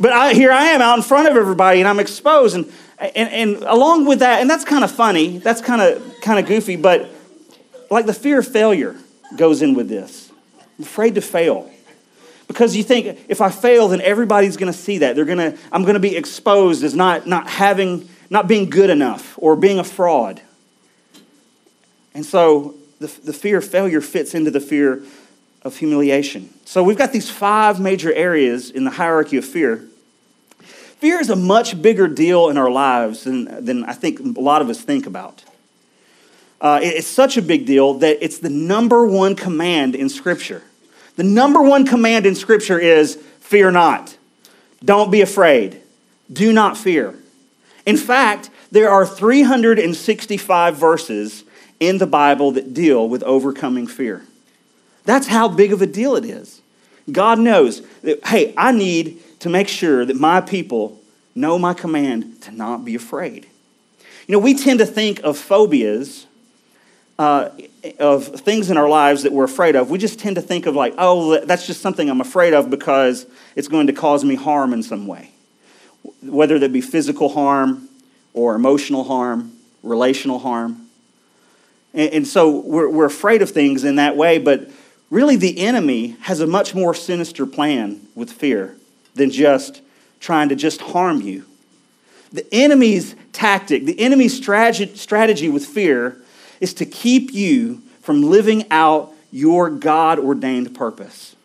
But 0.00 0.12
I, 0.12 0.32
here 0.32 0.50
I 0.50 0.68
am 0.68 0.80
out 0.80 0.96
in 0.96 1.02
front 1.02 1.28
of 1.28 1.36
everybody 1.36 1.80
and 1.80 1.88
I'm 1.88 2.00
exposed. 2.00 2.56
And, 2.56 2.72
and, 2.98 3.28
and 3.28 3.62
along 3.64 4.06
with 4.06 4.20
that, 4.20 4.40
and 4.40 4.48
that's 4.48 4.64
kind 4.64 4.82
of 4.82 4.90
funny, 4.90 5.36
that's 5.36 5.60
kind 5.60 5.82
of 5.82 6.02
kind 6.22 6.38
of 6.38 6.46
goofy, 6.46 6.76
but 6.76 7.10
like 7.90 8.06
the 8.06 8.14
fear 8.14 8.38
of 8.38 8.48
failure 8.48 8.96
goes 9.36 9.60
in 9.60 9.74
with 9.74 9.90
this. 9.90 10.32
I'm 10.78 10.84
afraid 10.84 11.14
to 11.16 11.20
fail. 11.20 11.70
Because 12.46 12.74
you 12.74 12.82
think 12.82 13.20
if 13.28 13.42
I 13.42 13.50
fail, 13.50 13.88
then 13.88 14.00
everybody's 14.00 14.56
going 14.56 14.72
to 14.72 14.78
see 14.78 14.98
that. 14.98 15.14
They're 15.14 15.26
going 15.26 15.52
to, 15.52 15.58
I'm 15.70 15.82
going 15.82 15.94
to 15.94 16.00
be 16.00 16.16
exposed 16.16 16.82
as 16.84 16.94
not, 16.94 17.26
not 17.26 17.50
having, 17.50 18.08
not 18.30 18.48
being 18.48 18.70
good 18.70 18.88
enough 18.88 19.34
or 19.36 19.56
being 19.56 19.78
a 19.78 19.84
fraud. 19.84 20.40
And 22.14 22.24
so 22.24 22.76
the, 22.98 23.08
the 23.22 23.34
fear 23.34 23.58
of 23.58 23.66
failure 23.66 24.00
fits 24.00 24.34
into 24.34 24.50
the 24.50 24.60
fear 24.60 25.02
of 25.62 25.76
humiliation. 25.76 26.50
So 26.64 26.82
we've 26.82 26.98
got 26.98 27.12
these 27.12 27.30
five 27.30 27.80
major 27.80 28.12
areas 28.12 28.70
in 28.70 28.84
the 28.84 28.90
hierarchy 28.90 29.36
of 29.36 29.44
fear. 29.44 29.84
Fear 30.98 31.20
is 31.20 31.30
a 31.30 31.36
much 31.36 31.80
bigger 31.80 32.08
deal 32.08 32.48
in 32.48 32.58
our 32.58 32.70
lives 32.70 33.24
than, 33.24 33.64
than 33.64 33.84
I 33.84 33.92
think 33.92 34.20
a 34.20 34.40
lot 34.40 34.62
of 34.62 34.68
us 34.68 34.80
think 34.80 35.06
about. 35.06 35.44
Uh, 36.60 36.80
it's 36.82 37.06
such 37.06 37.36
a 37.36 37.42
big 37.42 37.66
deal 37.66 37.94
that 37.94 38.22
it's 38.22 38.38
the 38.38 38.50
number 38.50 39.06
one 39.06 39.36
command 39.36 39.94
in 39.94 40.08
Scripture. 40.08 40.62
The 41.16 41.22
number 41.22 41.62
one 41.62 41.86
command 41.86 42.26
in 42.26 42.34
Scripture 42.34 42.78
is 42.78 43.16
fear 43.40 43.70
not. 43.70 44.16
Don't 44.84 45.10
be 45.10 45.20
afraid. 45.20 45.80
Do 46.32 46.52
not 46.52 46.76
fear. 46.76 47.14
In 47.86 47.96
fact, 47.96 48.50
there 48.70 48.90
are 48.90 49.06
365 49.06 50.76
verses 50.76 51.44
in 51.80 51.98
the 51.98 52.06
Bible 52.06 52.52
that 52.52 52.74
deal 52.74 53.08
with 53.08 53.22
overcoming 53.22 53.86
fear. 53.86 54.24
That's 55.08 55.26
how 55.26 55.48
big 55.48 55.72
of 55.72 55.80
a 55.80 55.86
deal 55.86 56.16
it 56.16 56.26
is. 56.26 56.60
God 57.10 57.38
knows 57.38 57.80
that, 58.02 58.26
hey, 58.26 58.52
I 58.58 58.72
need 58.72 59.22
to 59.40 59.48
make 59.48 59.66
sure 59.66 60.04
that 60.04 60.16
my 60.16 60.42
people 60.42 61.00
know 61.34 61.58
my 61.58 61.72
command 61.72 62.42
to 62.42 62.50
not 62.50 62.84
be 62.84 62.94
afraid. 62.94 63.46
You 64.26 64.32
know, 64.32 64.38
we 64.38 64.52
tend 64.52 64.80
to 64.80 64.84
think 64.84 65.20
of 65.20 65.38
phobias 65.38 66.26
uh, 67.18 67.48
of 67.98 68.26
things 68.26 68.70
in 68.70 68.76
our 68.76 68.86
lives 68.86 69.22
that 69.22 69.32
we're 69.32 69.44
afraid 69.44 69.76
of, 69.76 69.88
we 69.88 69.96
just 69.96 70.20
tend 70.20 70.36
to 70.36 70.42
think 70.42 70.66
of 70.66 70.76
like, 70.76 70.92
oh, 70.98 71.42
that's 71.42 71.66
just 71.66 71.80
something 71.80 72.10
I'm 72.10 72.20
afraid 72.20 72.52
of 72.52 72.68
because 72.68 73.24
it's 73.56 73.66
going 73.66 73.86
to 73.86 73.94
cause 73.94 74.26
me 74.26 74.34
harm 74.34 74.74
in 74.74 74.82
some 74.82 75.06
way. 75.06 75.30
Whether 76.22 76.58
that 76.58 76.70
be 76.70 76.82
physical 76.82 77.30
harm 77.30 77.88
or 78.34 78.54
emotional 78.54 79.04
harm, 79.04 79.52
relational 79.82 80.38
harm. 80.38 80.86
And, 81.94 82.12
and 82.12 82.26
so 82.26 82.60
we're, 82.60 82.90
we're 82.90 83.06
afraid 83.06 83.40
of 83.40 83.50
things 83.50 83.84
in 83.84 83.96
that 83.96 84.14
way, 84.14 84.36
but 84.36 84.70
really 85.10 85.36
the 85.36 85.58
enemy 85.58 86.16
has 86.20 86.40
a 86.40 86.46
much 86.46 86.74
more 86.74 86.94
sinister 86.94 87.46
plan 87.46 88.06
with 88.14 88.30
fear 88.30 88.76
than 89.14 89.30
just 89.30 89.80
trying 90.20 90.48
to 90.48 90.56
just 90.56 90.80
harm 90.80 91.20
you. 91.20 91.44
The 92.32 92.46
enemy's 92.52 93.14
tactic, 93.32 93.84
the 93.84 93.98
enemy's 93.98 94.36
strategy 94.36 95.48
with 95.48 95.64
fear 95.64 96.18
is 96.60 96.74
to 96.74 96.84
keep 96.84 97.32
you 97.32 97.82
from 98.02 98.22
living 98.22 98.64
out 98.70 99.12
your 99.30 99.70
God 99.70 100.18
ordained 100.18 100.74
purpose. 100.74 101.36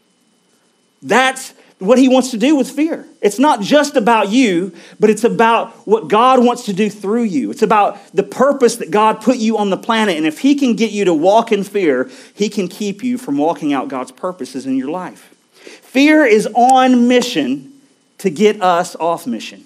That's 1.01 1.53
what 1.84 1.98
he 1.98 2.08
wants 2.08 2.32
to 2.32 2.38
do 2.38 2.56
with 2.56 2.70
fear. 2.70 3.06
It's 3.22 3.40
not 3.40 3.62
just 3.62 3.96
about 3.96 4.30
you, 4.30 4.74
but 5.00 5.10
it's 5.10 5.24
about 5.24 5.72
what 5.88 6.08
God 6.08 6.44
wants 6.44 6.66
to 6.66 6.74
do 6.74 6.90
through 6.90 7.24
you. 7.24 7.52
It's 7.52 7.62
about 7.62 8.00
the 8.13 8.24
purpose 8.24 8.78
that 8.78 8.90
God 8.90 9.22
put 9.22 9.38
you 9.38 9.58
on 9.58 9.70
the 9.70 9.78
planet. 9.78 10.16
And 10.16 10.25
if 10.25 10.40
he 10.40 10.56
can 10.56 10.75
get 10.75 10.92
you 10.92 11.06
to 11.06 11.13
walk 11.13 11.52
in 11.52 11.63
fear, 11.63 12.10
he 12.34 12.48
can 12.48 12.68
keep 12.68 13.04
you 13.04 13.18
from 13.18 13.38
walking 13.38 13.74
out 13.74 13.90
God's 13.90 14.12
purposes 14.12 14.66
in 14.66 14.78
your 14.78 14.90
life. 14.90 15.36
Fear 15.82 16.25
is 16.25 16.48
on 16.56 17.08
mission 17.08 17.74
to 18.20 18.30
get 18.30 18.62
us 18.62 18.96
off 18.96 19.28
mission. 19.28 19.66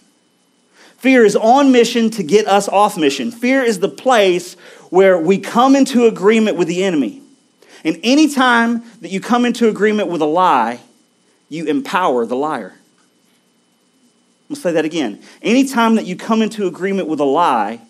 Fear 0.97 1.23
is 1.23 1.35
on 1.35 1.71
mission 1.71 2.09
to 2.11 2.23
get 2.23 2.47
us 2.47 2.67
off 2.67 2.97
mission. 2.97 3.29
Fear 3.31 3.63
is 3.63 3.79
the 3.79 3.89
place 3.89 4.55
where 4.89 5.19
we 5.19 5.37
come 5.37 5.75
into 5.75 6.05
agreement 6.05 6.57
with 6.57 6.67
the 6.67 6.83
enemy. 6.83 7.21
And 7.83 7.99
anytime 8.03 8.83
that 9.01 9.11
you 9.11 9.21
come 9.21 9.45
into 9.45 9.69
agreement 9.69 10.09
with 10.09 10.21
a 10.21 10.25
lie, 10.25 10.79
you 11.49 11.65
empower 11.65 12.25
the 12.25 12.35
liar. 12.35 12.73
I'm 14.49 14.53
going 14.53 14.55
to 14.55 14.61
say 14.61 14.71
that 14.73 14.85
again. 14.85 15.21
Anytime 15.41 15.95
that 15.95 16.05
you 16.05 16.15
come 16.15 16.41
into 16.41 16.67
agreement 16.67 17.07
with 17.07 17.19
a 17.19 17.25
lie, 17.25 17.81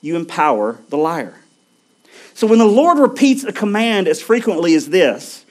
you 0.00 0.16
empower 0.16 0.80
the 0.88 0.96
liar. 0.96 1.38
So 2.34 2.46
when 2.46 2.58
the 2.58 2.64
Lord 2.64 2.98
repeats 2.98 3.44
a 3.44 3.52
command 3.52 4.08
as 4.08 4.20
frequently 4.20 4.74
as 4.74 4.88
this, 4.88 5.44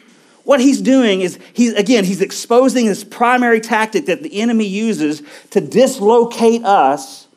what 0.43 0.59
he's 0.59 0.81
doing 0.81 1.21
is 1.21 1.39
he's 1.53 1.73
again 1.73 2.03
he's 2.03 2.21
exposing 2.21 2.85
his 2.85 3.03
primary 3.03 3.61
tactic 3.61 4.07
that 4.07 4.23
the 4.23 4.41
enemy 4.41 4.65
uses 4.65 5.21
to 5.51 5.61
dislocate 5.61 6.65
us 6.65 7.27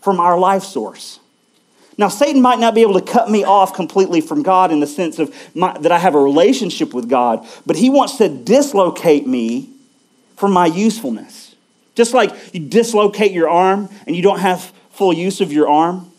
from 0.00 0.20
our 0.20 0.38
life 0.38 0.62
source. 0.62 1.18
Now, 1.96 2.08
Satan 2.08 2.42
might 2.42 2.58
not 2.58 2.74
be 2.74 2.82
able 2.82 2.94
to 2.94 3.00
cut 3.00 3.30
me 3.30 3.44
off 3.44 3.72
completely 3.74 4.20
from 4.20 4.42
God 4.42 4.72
in 4.72 4.80
the 4.80 4.86
sense 4.86 5.18
of 5.18 5.34
my, 5.54 5.76
that 5.78 5.92
I 5.92 5.98
have 5.98 6.14
a 6.14 6.20
relationship 6.20 6.92
with 6.92 7.08
God, 7.08 7.46
but 7.64 7.76
he 7.76 7.88
wants 7.90 8.16
to 8.16 8.28
dislocate 8.28 9.26
me 9.26 9.70
from 10.36 10.52
my 10.52 10.66
usefulness. 10.66 11.54
Just 11.94 12.12
like 12.12 12.32
you 12.52 12.60
dislocate 12.60 13.32
your 13.32 13.48
arm 13.48 13.88
and 14.06 14.16
you 14.16 14.22
don't 14.22 14.40
have 14.40 14.72
full 14.90 15.12
use 15.12 15.40
of 15.40 15.52
your 15.52 15.68
arm. 15.68 16.10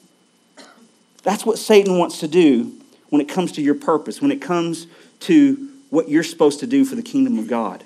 That's 1.24 1.46
what 1.46 1.58
Satan 1.58 1.98
wants 1.98 2.20
to 2.20 2.28
do 2.28 2.74
when 3.10 3.22
it 3.22 3.28
comes 3.28 3.52
to 3.54 3.62
your 3.62 3.76
purpose, 3.76 4.22
when 4.22 4.32
it 4.32 4.42
comes 4.42 4.88
to 5.22 5.70
what 5.90 6.08
you're 6.08 6.24
supposed 6.24 6.60
to 6.62 6.68
do 6.68 6.86
for 6.86 6.96
the 6.96 7.02
kingdom 7.02 7.38
of 7.38 7.48
God. 7.48 7.84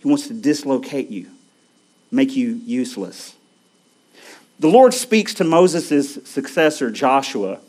He 0.00 0.08
wants 0.08 0.28
to 0.28 0.34
dislocate 0.34 1.10
you, 1.10 1.28
make 2.10 2.34
you 2.34 2.60
useless. 2.64 3.34
The 4.60 4.68
Lord 4.68 4.92
speaks 4.92 5.32
to 5.34 5.44
Moses' 5.44 6.18
successor, 6.28 6.90
Joshua, 6.90 7.60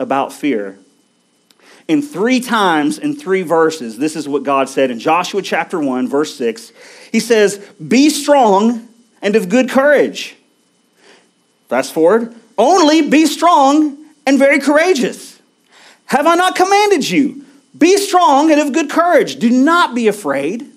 about 0.00 0.32
fear. 0.32 0.76
In 1.86 2.02
three 2.02 2.40
times 2.40 2.98
in 2.98 3.14
three 3.14 3.42
verses, 3.42 3.96
this 3.96 4.16
is 4.16 4.28
what 4.28 4.42
God 4.42 4.68
said 4.68 4.90
in 4.90 4.98
Joshua 4.98 5.40
chapter 5.40 5.78
1, 5.78 6.08
verse 6.08 6.34
6. 6.34 6.72
He 7.12 7.20
says, 7.20 7.58
Be 7.86 8.10
strong 8.10 8.88
and 9.22 9.36
of 9.36 9.48
good 9.48 9.70
courage. 9.70 10.34
Fast 11.68 11.94
forward, 11.94 12.34
only 12.58 13.08
be 13.08 13.26
strong 13.26 13.96
and 14.26 14.36
very 14.36 14.58
courageous. 14.58 15.40
Have 16.06 16.26
I 16.26 16.34
not 16.34 16.56
commanded 16.56 17.08
you? 17.08 17.44
Be 17.78 17.96
strong 17.98 18.50
and 18.50 18.60
of 18.60 18.72
good 18.72 18.90
courage. 18.90 19.36
Do 19.36 19.48
not 19.48 19.94
be 19.94 20.08
afraid. 20.08 20.72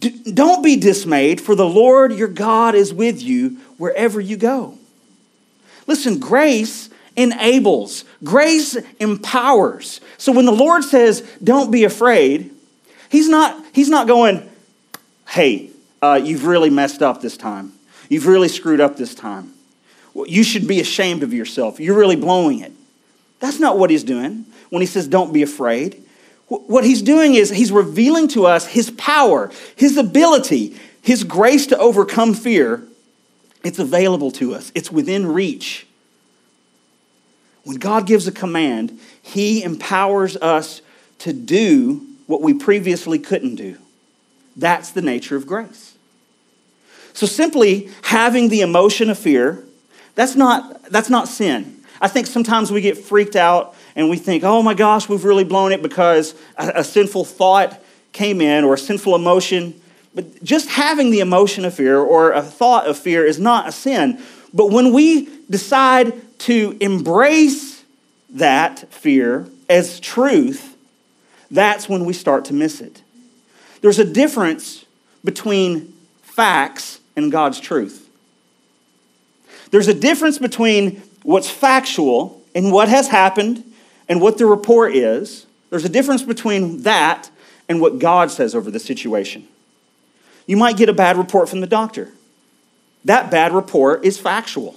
Don't 0.00 0.62
be 0.62 0.76
dismayed, 0.76 1.40
for 1.40 1.54
the 1.54 1.68
Lord 1.68 2.12
your 2.12 2.28
God 2.28 2.74
is 2.74 2.92
with 2.92 3.22
you 3.22 3.58
wherever 3.76 4.20
you 4.20 4.36
go. 4.36 4.78
Listen, 5.86 6.18
grace 6.18 6.88
enables, 7.16 8.04
grace 8.24 8.76
empowers. 8.98 10.00
So 10.16 10.32
when 10.32 10.46
the 10.46 10.52
Lord 10.52 10.84
says, 10.84 11.20
don't 11.42 11.70
be 11.70 11.84
afraid, 11.84 12.50
he's 13.10 13.28
not, 13.28 13.62
he's 13.72 13.88
not 13.88 14.06
going, 14.06 14.48
hey, 15.28 15.70
uh, 16.00 16.20
you've 16.22 16.46
really 16.46 16.70
messed 16.70 17.02
up 17.02 17.20
this 17.20 17.36
time. 17.36 17.72
You've 18.08 18.26
really 18.26 18.48
screwed 18.48 18.80
up 18.80 18.96
this 18.96 19.14
time. 19.14 19.52
You 20.14 20.42
should 20.42 20.66
be 20.66 20.80
ashamed 20.80 21.22
of 21.22 21.32
yourself. 21.32 21.78
You're 21.78 21.96
really 21.96 22.16
blowing 22.16 22.60
it. 22.60 22.72
That's 23.38 23.60
not 23.60 23.78
what 23.78 23.90
he's 23.90 24.04
doing 24.04 24.46
when 24.70 24.80
he 24.80 24.86
says, 24.86 25.08
don't 25.08 25.32
be 25.32 25.42
afraid. 25.42 26.02
What 26.50 26.84
he's 26.84 27.00
doing 27.00 27.34
is 27.34 27.48
he's 27.48 27.72
revealing 27.72 28.28
to 28.28 28.44
us 28.44 28.66
his 28.66 28.90
power, 28.90 29.50
his 29.76 29.96
ability, 29.96 30.76
his 31.00 31.24
grace 31.24 31.66
to 31.68 31.78
overcome 31.78 32.34
fear 32.34 32.86
it's 33.62 33.78
available 33.78 34.30
to 34.32 34.54
us, 34.54 34.72
it's 34.74 34.90
within 34.90 35.26
reach. 35.26 35.86
When 37.64 37.76
God 37.76 38.06
gives 38.06 38.26
a 38.26 38.32
command, 38.32 38.98
He 39.20 39.62
empowers 39.62 40.36
us 40.36 40.80
to 41.18 41.32
do 41.32 42.06
what 42.26 42.40
we 42.40 42.54
previously 42.54 43.18
couldn't 43.18 43.56
do. 43.56 43.76
That's 44.56 44.90
the 44.90 45.02
nature 45.02 45.36
of 45.36 45.46
grace. 45.46 45.94
So 47.12 47.26
simply 47.26 47.90
having 48.02 48.48
the 48.48 48.62
emotion 48.62 49.10
of 49.10 49.18
fear, 49.18 49.64
that's 50.14 50.36
not, 50.36 50.84
that's 50.90 51.10
not 51.10 51.28
sin. 51.28 51.82
I 52.00 52.08
think 52.08 52.26
sometimes 52.26 52.72
we 52.72 52.80
get 52.80 52.96
freaked 52.96 53.36
out 53.36 53.74
and 53.96 54.10
we 54.10 54.16
think, 54.16 54.44
oh 54.44 54.62
my 54.62 54.74
gosh, 54.74 55.08
we've 55.08 55.24
really 55.24 55.44
blown 55.44 55.72
it 55.72 55.82
because 55.82 56.34
a, 56.56 56.72
a 56.76 56.84
sinful 56.84 57.24
thought 57.24 57.82
came 58.12 58.40
in 58.40 58.64
or 58.64 58.74
a 58.74 58.78
sinful 58.78 59.14
emotion 59.14 59.80
but 60.14 60.42
just 60.42 60.68
having 60.68 61.10
the 61.10 61.20
emotion 61.20 61.64
of 61.64 61.74
fear 61.74 61.98
or 61.98 62.32
a 62.32 62.42
thought 62.42 62.86
of 62.86 62.98
fear 62.98 63.24
is 63.24 63.38
not 63.38 63.68
a 63.68 63.72
sin. 63.72 64.20
But 64.52 64.70
when 64.70 64.92
we 64.92 65.28
decide 65.48 66.38
to 66.40 66.76
embrace 66.80 67.84
that 68.30 68.92
fear 68.92 69.48
as 69.68 70.00
truth, 70.00 70.76
that's 71.50 71.88
when 71.88 72.04
we 72.04 72.12
start 72.12 72.46
to 72.46 72.54
miss 72.54 72.80
it. 72.80 73.02
There's 73.82 73.98
a 73.98 74.04
difference 74.04 74.84
between 75.24 75.92
facts 76.22 77.00
and 77.16 77.30
God's 77.30 77.60
truth. 77.60 78.08
There's 79.70 79.88
a 79.88 79.94
difference 79.94 80.38
between 80.38 81.02
what's 81.22 81.48
factual 81.48 82.42
and 82.54 82.72
what 82.72 82.88
has 82.88 83.08
happened 83.08 83.64
and 84.10 84.20
what 84.20 84.36
the 84.36 84.44
report 84.44 84.94
is. 84.94 85.46
There's 85.70 85.84
a 85.84 85.88
difference 85.88 86.22
between 86.22 86.82
that 86.82 87.30
and 87.68 87.80
what 87.80 88.00
God 88.00 88.30
says 88.30 88.54
over 88.56 88.70
the 88.70 88.80
situation. 88.80 89.46
You 90.46 90.56
might 90.56 90.76
get 90.76 90.88
a 90.88 90.92
bad 90.92 91.16
report 91.16 91.48
from 91.48 91.60
the 91.60 91.66
doctor. 91.66 92.10
That 93.04 93.30
bad 93.30 93.52
report 93.52 94.04
is 94.04 94.18
factual, 94.18 94.74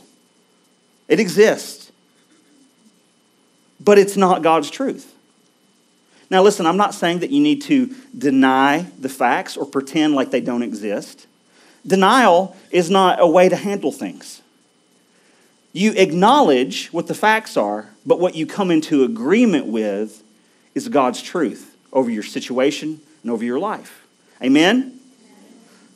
it 1.09 1.19
exists, 1.19 1.91
but 3.81 3.97
it's 3.97 4.15
not 4.15 4.43
God's 4.43 4.69
truth. 4.69 5.09
Now, 6.29 6.41
listen, 6.41 6.65
I'm 6.65 6.77
not 6.77 6.93
saying 6.93 7.19
that 7.19 7.31
you 7.31 7.41
need 7.41 7.63
to 7.63 7.93
deny 8.17 8.87
the 8.97 9.09
facts 9.09 9.57
or 9.57 9.65
pretend 9.65 10.15
like 10.15 10.31
they 10.31 10.41
don't 10.41 10.63
exist. 10.63 11.27
Denial 11.85 12.55
is 12.71 12.89
not 12.89 13.19
a 13.19 13.27
way 13.27 13.49
to 13.49 13.55
handle 13.55 13.91
things. 13.91 14.41
You 15.73 15.91
acknowledge 15.91 16.87
what 16.87 17.07
the 17.07 17.13
facts 17.13 17.57
are, 17.57 17.92
but 18.05 18.19
what 18.19 18.35
you 18.35 18.45
come 18.45 18.71
into 18.71 19.03
agreement 19.03 19.67
with 19.67 20.23
is 20.75 20.89
God's 20.89 21.21
truth 21.21 21.75
over 21.91 22.09
your 22.09 22.23
situation 22.23 22.99
and 23.21 23.31
over 23.31 23.43
your 23.43 23.59
life. 23.59 24.05
Amen? 24.41 24.99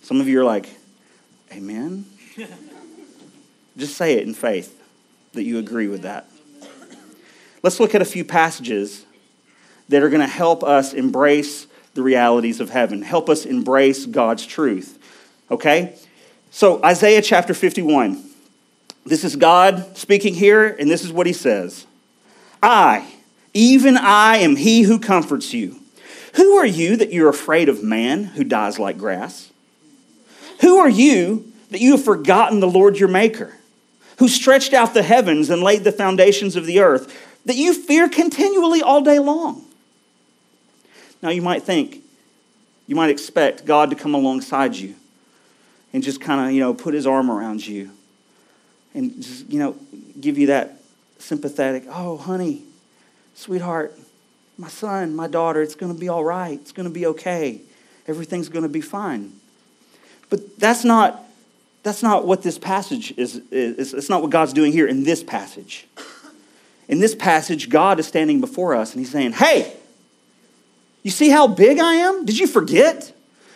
Some 0.01 0.21
of 0.21 0.27
you 0.27 0.39
are 0.39 0.45
like, 0.45 0.69
Amen? 1.51 2.05
Just 3.77 3.95
say 3.95 4.13
it 4.13 4.27
in 4.27 4.33
faith 4.33 4.81
that 5.33 5.43
you 5.43 5.59
agree 5.59 5.87
with 5.87 6.01
that. 6.01 6.29
Let's 7.63 7.79
look 7.79 7.95
at 7.95 8.01
a 8.01 8.05
few 8.05 8.23
passages 8.23 9.05
that 9.89 10.03
are 10.03 10.09
going 10.09 10.21
to 10.21 10.27
help 10.27 10.63
us 10.63 10.93
embrace 10.93 11.67
the 11.93 12.03
realities 12.03 12.59
of 12.59 12.69
heaven, 12.69 13.01
help 13.01 13.29
us 13.29 13.45
embrace 13.45 14.05
God's 14.05 14.45
truth. 14.45 14.99
Okay? 15.49 15.95
So, 16.51 16.83
Isaiah 16.83 17.21
chapter 17.21 17.53
51. 17.53 18.23
This 19.05 19.23
is 19.23 19.35
God 19.35 19.97
speaking 19.97 20.35
here, 20.35 20.67
and 20.67 20.91
this 20.91 21.03
is 21.03 21.11
what 21.11 21.25
he 21.25 21.33
says 21.33 21.86
I, 22.61 23.13
even 23.53 23.97
I, 23.97 24.37
am 24.37 24.55
he 24.55 24.83
who 24.83 24.99
comforts 24.99 25.53
you. 25.53 25.79
Who 26.35 26.57
are 26.57 26.65
you 26.65 26.95
that 26.97 27.11
you're 27.11 27.29
afraid 27.29 27.69
of 27.69 27.83
man 27.83 28.23
who 28.23 28.43
dies 28.43 28.77
like 28.77 28.97
grass? 28.97 29.51
Who 30.61 30.77
are 30.77 30.89
you 30.89 31.51
that 31.69 31.81
you 31.81 31.91
have 31.91 32.03
forgotten 32.03 32.59
the 32.59 32.69
Lord 32.69 32.97
your 32.97 33.09
Maker, 33.09 33.53
who 34.19 34.27
stretched 34.27 34.73
out 34.73 34.93
the 34.93 35.03
heavens 35.03 35.49
and 35.49 35.61
laid 35.61 35.83
the 35.83 35.91
foundations 35.91 36.55
of 36.55 36.65
the 36.65 36.79
earth, 36.79 37.15
that 37.45 37.55
you 37.55 37.73
fear 37.73 38.09
continually 38.09 38.81
all 38.81 39.01
day 39.01 39.19
long. 39.19 39.65
Now, 41.21 41.29
you 41.29 41.41
might 41.41 41.63
think, 41.63 42.03
you 42.85 42.95
might 42.95 43.09
expect 43.09 43.65
God 43.65 43.89
to 43.89 43.95
come 43.95 44.13
alongside 44.13 44.75
you 44.75 44.95
and 45.93 46.03
just 46.03 46.21
kind 46.21 46.41
of, 46.47 46.51
you 46.51 46.59
know, 46.59 46.73
put 46.73 46.93
his 46.93 47.07
arm 47.07 47.31
around 47.31 47.65
you 47.65 47.91
and 48.93 49.15
just, 49.21 49.49
you 49.49 49.59
know, 49.59 49.75
give 50.19 50.37
you 50.37 50.47
that 50.47 50.76
sympathetic, 51.19 51.85
oh, 51.89 52.17
honey, 52.17 52.63
sweetheart, 53.35 53.97
my 54.57 54.67
son, 54.67 55.15
my 55.15 55.27
daughter, 55.27 55.61
it's 55.61 55.75
going 55.75 55.93
to 55.93 55.99
be 55.99 56.09
all 56.09 56.23
right. 56.23 56.59
It's 56.59 56.71
going 56.71 56.87
to 56.87 56.93
be 56.93 57.05
okay. 57.07 57.61
Everything's 58.07 58.49
going 58.49 58.63
to 58.63 58.69
be 58.69 58.81
fine. 58.81 59.33
But 60.29 60.57
that's 60.59 60.83
not, 60.83 61.23
that's 61.83 62.01
not 62.01 62.25
what 62.25 62.41
this 62.41 62.57
passage 62.57 63.13
is, 63.17 63.41
is. 63.51 63.93
It's 63.93 64.09
not 64.09 64.21
what 64.21 64.31
God's 64.31 64.53
doing 64.53 64.71
here 64.71 64.87
in 64.87 65.03
this 65.03 65.23
passage. 65.23 65.87
In 66.87 66.99
this 66.99 67.13
passage, 67.13 67.69
God 67.69 67.99
is 67.99 68.07
standing 68.07 68.39
before 68.39 68.73
us 68.73 68.93
and 68.93 68.99
he's 68.99 69.11
saying, 69.11 69.33
Hey, 69.33 69.75
you 71.03 71.11
see 71.11 71.29
how 71.29 71.47
big 71.47 71.79
I 71.79 71.95
am? 71.95 72.25
Did 72.25 72.39
you 72.39 72.47
forget? 72.47 73.13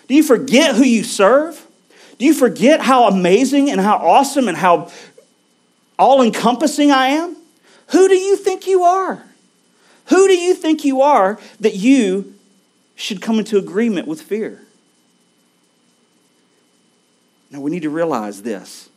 Do 0.08 0.16
you 0.16 0.24
forget 0.24 0.76
who 0.76 0.84
you 0.84 1.04
serve? 1.04 1.66
Do 2.18 2.26
you 2.26 2.34
forget 2.34 2.82
how 2.82 3.08
amazing 3.08 3.72
and 3.72 3.80
how 3.82 3.98
awesome 3.98 4.48
and 4.48 4.58
how 4.58 4.92
all 5.98 6.22
encompassing 6.22 6.92
I 6.92 7.08
am? 7.08 7.36
Who 7.92 8.08
do 8.08 8.16
you 8.16 8.36
think 8.36 8.68
you 8.68 8.84
are? 8.84 9.24
Who 10.08 10.28
do 10.28 10.34
you 10.34 10.54
think 10.54 10.84
you 10.84 11.02
are 11.02 11.40
that 11.60 11.76
you 11.76 12.36
should 12.96 13.22
come 13.22 13.40
into 13.40 13.58
agreement 13.58 14.08
with 14.08 14.22
fear? 14.22 14.62
Now, 17.50 17.60
we 17.60 17.72
need 17.72 17.84
to 17.84 17.90
realize 17.90 18.42
this 18.42 18.90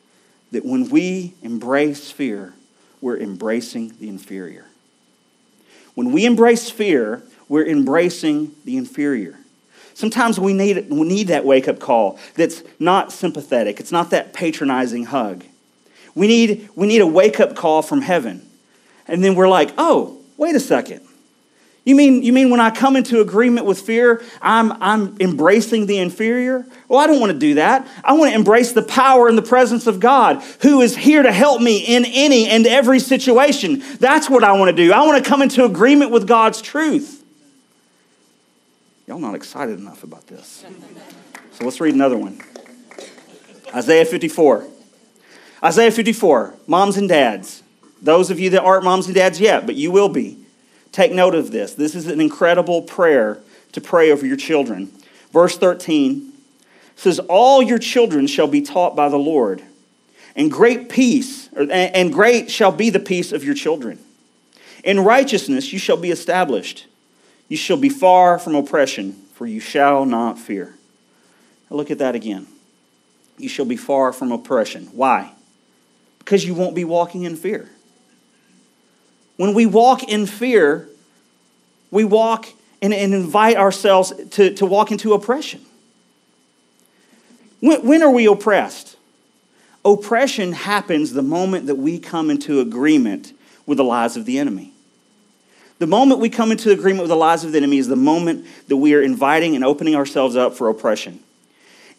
that 0.52 0.64
when 0.64 0.88
we 0.88 1.34
embrace 1.42 2.12
fear, 2.12 2.54
we're 3.00 3.18
embracing 3.18 3.92
the 3.98 4.08
inferior. 4.08 4.66
When 5.94 6.12
we 6.12 6.24
embrace 6.24 6.70
fear, 6.70 7.22
we're 7.48 7.66
embracing 7.66 8.54
the 8.64 8.76
inferior. 8.76 9.36
Sometimes 9.94 10.38
we 10.38 10.52
need, 10.52 10.88
we 10.90 11.02
need 11.02 11.28
that 11.28 11.44
wake 11.44 11.66
up 11.66 11.80
call 11.80 12.18
that's 12.36 12.62
not 12.78 13.12
sympathetic, 13.12 13.80
it's 13.80 13.92
not 13.92 14.10
that 14.10 14.32
patronizing 14.32 15.06
hug. 15.06 15.44
We 16.14 16.28
need, 16.28 16.68
we 16.76 16.86
need 16.86 17.00
a 17.00 17.06
wake 17.06 17.40
up 17.40 17.56
call 17.56 17.82
from 17.82 18.02
heaven. 18.02 18.48
And 19.06 19.22
then 19.22 19.34
we're 19.34 19.48
like, 19.48 19.72
oh, 19.78 20.18
wait 20.36 20.54
a 20.54 20.60
second. 20.60 21.00
You 21.84 21.94
mean, 21.94 22.22
you 22.22 22.32
mean 22.32 22.48
when 22.48 22.60
I 22.60 22.70
come 22.70 22.96
into 22.96 23.20
agreement 23.20 23.66
with 23.66 23.78
fear, 23.78 24.22
I'm, 24.40 24.72
I'm 24.82 25.18
embracing 25.20 25.84
the 25.84 25.98
inferior? 25.98 26.66
Well, 26.88 26.98
I 26.98 27.06
don't 27.06 27.20
want 27.20 27.32
to 27.32 27.38
do 27.38 27.54
that. 27.54 27.86
I 28.02 28.14
want 28.14 28.30
to 28.30 28.34
embrace 28.34 28.72
the 28.72 28.82
power 28.82 29.28
and 29.28 29.36
the 29.36 29.42
presence 29.42 29.86
of 29.86 30.00
God 30.00 30.42
who 30.62 30.80
is 30.80 30.96
here 30.96 31.22
to 31.22 31.30
help 31.30 31.60
me 31.60 31.80
in 31.80 32.06
any 32.06 32.48
and 32.48 32.66
every 32.66 33.00
situation. 33.00 33.82
That's 34.00 34.30
what 34.30 34.42
I 34.42 34.52
want 34.52 34.74
to 34.74 34.76
do. 34.76 34.94
I 34.94 35.04
want 35.04 35.22
to 35.22 35.28
come 35.28 35.42
into 35.42 35.66
agreement 35.66 36.10
with 36.10 36.26
God's 36.26 36.62
truth. 36.62 37.22
Y'all 39.06 39.18
not 39.18 39.34
excited 39.34 39.78
enough 39.78 40.04
about 40.04 40.26
this. 40.26 40.64
So 41.52 41.64
let's 41.64 41.80
read 41.80 41.94
another 41.94 42.16
one 42.16 42.40
Isaiah 43.74 44.06
54. 44.06 44.68
Isaiah 45.62 45.90
54, 45.90 46.54
moms 46.66 46.96
and 46.96 47.08
dads. 47.08 47.63
Those 48.04 48.30
of 48.30 48.38
you 48.38 48.50
that 48.50 48.62
aren't 48.62 48.84
moms 48.84 49.06
and 49.06 49.14
dads 49.14 49.40
yet, 49.40 49.64
but 49.64 49.76
you 49.76 49.90
will 49.90 50.10
be. 50.10 50.38
Take 50.92 51.10
note 51.10 51.34
of 51.34 51.50
this. 51.50 51.72
This 51.72 51.94
is 51.94 52.06
an 52.06 52.20
incredible 52.20 52.82
prayer 52.82 53.40
to 53.72 53.80
pray 53.80 54.12
over 54.12 54.26
your 54.26 54.36
children. 54.36 54.92
Verse 55.32 55.56
13 55.56 56.32
says, 56.96 57.18
All 57.18 57.62
your 57.62 57.78
children 57.78 58.26
shall 58.26 58.46
be 58.46 58.60
taught 58.60 58.94
by 58.94 59.08
the 59.08 59.16
Lord, 59.16 59.62
and 60.36 60.50
great 60.50 60.90
peace, 60.90 61.48
and 61.54 62.12
great 62.12 62.50
shall 62.50 62.70
be 62.70 62.90
the 62.90 63.00
peace 63.00 63.32
of 63.32 63.42
your 63.42 63.54
children. 63.54 63.98
In 64.84 65.00
righteousness 65.00 65.72
you 65.72 65.78
shall 65.78 65.96
be 65.96 66.10
established. 66.10 66.86
You 67.48 67.56
shall 67.56 67.78
be 67.78 67.88
far 67.88 68.38
from 68.38 68.54
oppression, 68.54 69.14
for 69.32 69.46
you 69.46 69.60
shall 69.60 70.04
not 70.04 70.38
fear. 70.38 70.74
Now 71.70 71.78
look 71.78 71.90
at 71.90 71.98
that 71.98 72.14
again. 72.14 72.48
You 73.38 73.48
shall 73.48 73.64
be 73.64 73.76
far 73.76 74.12
from 74.12 74.30
oppression. 74.30 74.88
Why? 74.92 75.32
Because 76.18 76.44
you 76.44 76.52
won't 76.54 76.74
be 76.74 76.84
walking 76.84 77.22
in 77.22 77.34
fear. 77.36 77.70
When 79.36 79.54
we 79.54 79.66
walk 79.66 80.02
in 80.04 80.26
fear, 80.26 80.88
we 81.90 82.04
walk 82.04 82.46
and, 82.80 82.92
and 82.92 83.14
invite 83.14 83.56
ourselves 83.56 84.12
to, 84.30 84.54
to 84.54 84.66
walk 84.66 84.92
into 84.92 85.12
oppression. 85.12 85.60
When, 87.60 87.86
when 87.86 88.02
are 88.02 88.10
we 88.10 88.26
oppressed? 88.26 88.96
Oppression 89.84 90.52
happens 90.52 91.12
the 91.12 91.22
moment 91.22 91.66
that 91.66 91.76
we 91.76 91.98
come 91.98 92.30
into 92.30 92.60
agreement 92.60 93.32
with 93.66 93.78
the 93.78 93.84
lies 93.84 94.16
of 94.16 94.24
the 94.24 94.38
enemy. 94.38 94.72
The 95.78 95.86
moment 95.86 96.20
we 96.20 96.30
come 96.30 96.52
into 96.52 96.70
agreement 96.70 97.00
with 97.00 97.10
the 97.10 97.16
lies 97.16 97.44
of 97.44 97.52
the 97.52 97.58
enemy 97.58 97.78
is 97.78 97.88
the 97.88 97.96
moment 97.96 98.46
that 98.68 98.76
we 98.76 98.94
are 98.94 99.02
inviting 99.02 99.54
and 99.54 99.64
opening 99.64 99.94
ourselves 99.94 100.36
up 100.36 100.54
for 100.54 100.68
oppression. 100.68 101.20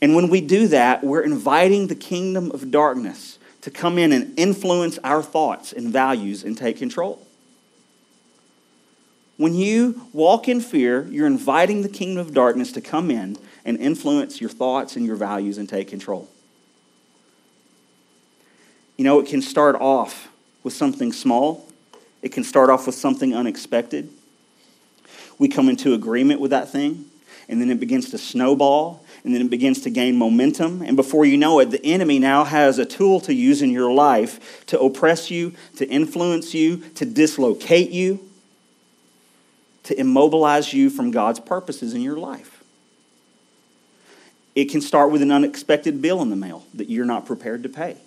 And 0.02 0.16
when 0.16 0.30
we 0.30 0.42
do 0.42 0.68
that, 0.70 1.04
we're 1.04 1.22
inviting 1.22 1.88
the 1.88 1.96
kingdom 1.96 2.52
of 2.52 2.72
darkness 2.72 3.38
to 3.62 3.72
come 3.72 3.98
in 3.98 4.12
and 4.12 4.38
influence 4.38 5.00
our 5.04 5.24
thoughts 5.24 5.74
and 5.74 5.92
values 5.92 6.44
and 6.44 6.58
take 6.58 6.78
control. 6.78 7.25
When 9.38 9.54
you 9.54 10.08
walk 10.14 10.48
in 10.48 10.62
fear, 10.62 11.06
you're 11.08 11.28
inviting 11.28 11.82
the 11.82 11.90
kingdom 11.90 12.26
of 12.26 12.34
darkness 12.34 12.72
to 12.74 12.82
come 12.82 13.12
in 13.12 13.38
and 13.66 13.78
influence 13.78 14.40
your 14.40 14.50
thoughts 14.50 14.96
and 14.96 15.06
your 15.06 15.18
values 15.18 15.58
and 15.58 15.68
take 15.68 15.90
control. 15.90 16.30
You 18.96 19.04
know, 19.04 19.20
it 19.20 19.28
can 19.28 19.42
start 19.42 19.76
off 19.76 20.30
with 20.64 20.74
something 20.74 21.12
small, 21.12 21.68
it 22.22 22.32
can 22.32 22.44
start 22.44 22.70
off 22.70 22.86
with 22.86 22.96
something 22.96 23.36
unexpected. 23.36 24.10
We 25.38 25.50
come 25.50 25.68
into 25.68 25.94
agreement 25.94 26.40
with 26.40 26.52
that 26.52 26.70
thing, 26.70 27.06
and 27.50 27.60
then 27.60 27.70
it 27.70 27.80
begins 27.80 28.10
to 28.12 28.18
snowball, 28.18 29.06
and 29.26 29.36
then 29.36 29.42
it 29.42 29.50
begins 29.50 29.82
to 29.82 29.90
gain 29.90 30.16
momentum. 30.16 30.82
And 30.82 30.96
before 30.96 31.26
you 31.26 31.36
know 31.36 31.60
it, 31.60 31.72
the 31.72 31.86
enemy 31.86 32.20
now 32.20 32.46
has 32.46 32.80
a 32.80 32.86
tool 32.86 33.20
to 33.22 33.34
use 33.34 33.62
in 33.62 33.70
your 33.70 33.92
life 33.92 34.66
to 34.68 34.80
oppress 34.80 35.30
you, 35.30 35.54
to 35.76 35.86
influence 35.90 36.54
you, 36.54 36.78
to 36.96 37.06
dislocate 37.06 37.92
you 37.92 38.22
to 39.86 40.00
immobilize 40.00 40.74
you 40.74 40.90
from 40.90 41.12
God's 41.12 41.40
purposes 41.40 41.94
in 41.94 42.02
your 42.02 42.18
life. 42.18 42.64
It 44.56 44.66
can 44.66 44.82
start 44.82 45.12
with 45.12 45.22
an 45.22 45.32
unexpected 45.32 46.02
bill 46.02 46.22
in 46.22 46.30
the 46.30 46.36
mail 46.36 46.66
that 46.74 46.90
you're 46.90 47.06
not 47.06 47.26
prepared 47.26 47.64
to 47.64 47.70
pay. 47.70 47.98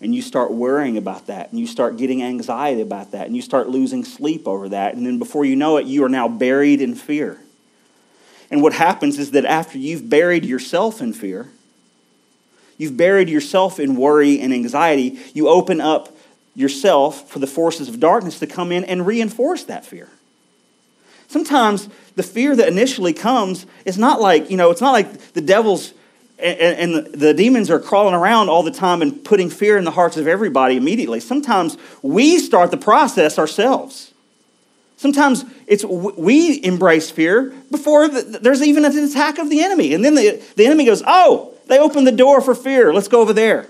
And 0.00 0.14
you 0.14 0.22
start 0.22 0.52
worrying 0.52 0.96
about 0.96 1.26
that, 1.26 1.50
and 1.50 1.58
you 1.58 1.66
start 1.66 1.96
getting 1.96 2.22
anxiety 2.22 2.82
about 2.82 3.12
that, 3.12 3.26
and 3.26 3.34
you 3.34 3.40
start 3.42 3.68
losing 3.68 4.04
sleep 4.04 4.46
over 4.46 4.68
that. 4.68 4.94
And 4.94 5.06
then 5.06 5.18
before 5.18 5.44
you 5.44 5.56
know 5.56 5.78
it, 5.78 5.86
you 5.86 6.04
are 6.04 6.08
now 6.08 6.28
buried 6.28 6.82
in 6.82 6.94
fear. 6.94 7.40
And 8.50 8.62
what 8.62 8.74
happens 8.74 9.18
is 9.18 9.32
that 9.32 9.44
after 9.44 9.78
you've 9.78 10.08
buried 10.08 10.44
yourself 10.44 11.00
in 11.00 11.12
fear, 11.12 11.48
you've 12.78 12.96
buried 12.96 13.28
yourself 13.28 13.80
in 13.80 13.96
worry 13.96 14.38
and 14.38 14.52
anxiety, 14.52 15.18
you 15.34 15.48
open 15.48 15.80
up 15.80 16.14
yourself 16.54 17.28
for 17.28 17.38
the 17.38 17.46
forces 17.46 17.88
of 17.88 17.98
darkness 17.98 18.38
to 18.38 18.46
come 18.46 18.70
in 18.72 18.84
and 18.84 19.06
reinforce 19.06 19.64
that 19.64 19.84
fear. 19.84 20.08
Sometimes 21.28 21.88
the 22.14 22.22
fear 22.22 22.54
that 22.56 22.68
initially 22.68 23.12
comes 23.12 23.66
is 23.84 23.98
not 23.98 24.20
like, 24.20 24.50
you 24.50 24.56
know, 24.56 24.70
it's 24.70 24.80
not 24.80 24.92
like 24.92 25.32
the 25.32 25.40
devil's 25.40 25.92
and, 26.38 26.94
and, 26.94 27.06
the 27.14 27.32
demons 27.32 27.70
are 27.70 27.80
crawling 27.80 28.14
around 28.14 28.50
all 28.50 28.62
the 28.62 28.70
time 28.70 29.00
and 29.00 29.24
putting 29.24 29.48
fear 29.48 29.78
in 29.78 29.84
the 29.84 29.90
hearts 29.90 30.18
of 30.18 30.26
everybody 30.26 30.76
immediately. 30.76 31.18
Sometimes 31.18 31.78
we 32.02 32.38
start 32.38 32.70
the 32.70 32.76
process 32.76 33.38
ourselves. 33.38 34.12
Sometimes 34.98 35.44
it's 35.66 35.84
we 35.84 36.62
embrace 36.62 37.10
fear 37.10 37.54
before 37.70 38.08
the, 38.08 38.38
there's 38.40 38.62
even 38.62 38.84
an 38.84 38.96
attack 38.98 39.38
of 39.38 39.50
the 39.50 39.62
enemy. 39.62 39.94
And 39.94 40.04
then 40.04 40.14
the, 40.14 40.42
the 40.56 40.66
enemy 40.66 40.84
goes, 40.84 41.02
Oh, 41.06 41.54
they 41.68 41.78
opened 41.78 42.06
the 42.06 42.12
door 42.12 42.40
for 42.40 42.54
fear. 42.54 42.92
Let's 42.92 43.08
go 43.08 43.20
over 43.20 43.32
there. 43.32 43.68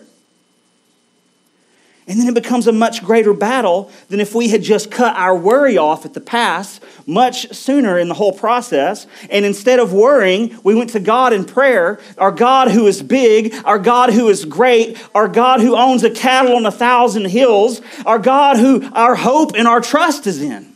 And 2.08 2.20
then 2.20 2.28
it 2.28 2.34
becomes 2.34 2.68
a 2.68 2.72
much 2.72 3.02
greater 3.02 3.32
battle 3.32 3.90
than 4.08 4.20
if 4.20 4.32
we 4.32 4.48
had 4.48 4.62
just 4.62 4.92
cut 4.92 5.16
our 5.16 5.36
worry 5.36 5.76
off 5.76 6.04
at 6.04 6.14
the 6.14 6.20
pass 6.20 6.78
much 7.04 7.52
sooner 7.52 7.98
in 7.98 8.06
the 8.06 8.14
whole 8.14 8.32
process. 8.32 9.08
And 9.28 9.44
instead 9.44 9.80
of 9.80 9.92
worrying, 9.92 10.56
we 10.62 10.76
went 10.76 10.90
to 10.90 11.00
God 11.00 11.32
in 11.32 11.44
prayer, 11.44 11.98
our 12.16 12.30
God 12.30 12.70
who 12.70 12.86
is 12.86 13.02
big, 13.02 13.54
our 13.64 13.80
God 13.80 14.12
who 14.12 14.28
is 14.28 14.44
great, 14.44 15.02
our 15.16 15.26
God 15.26 15.60
who 15.60 15.74
owns 15.76 16.04
a 16.04 16.10
cattle 16.10 16.54
on 16.54 16.64
a 16.64 16.70
thousand 16.70 17.24
hills, 17.24 17.80
our 18.04 18.20
God 18.20 18.56
who 18.56 18.88
our 18.92 19.16
hope 19.16 19.56
and 19.56 19.66
our 19.66 19.80
trust 19.80 20.28
is 20.28 20.40
in. 20.40 20.74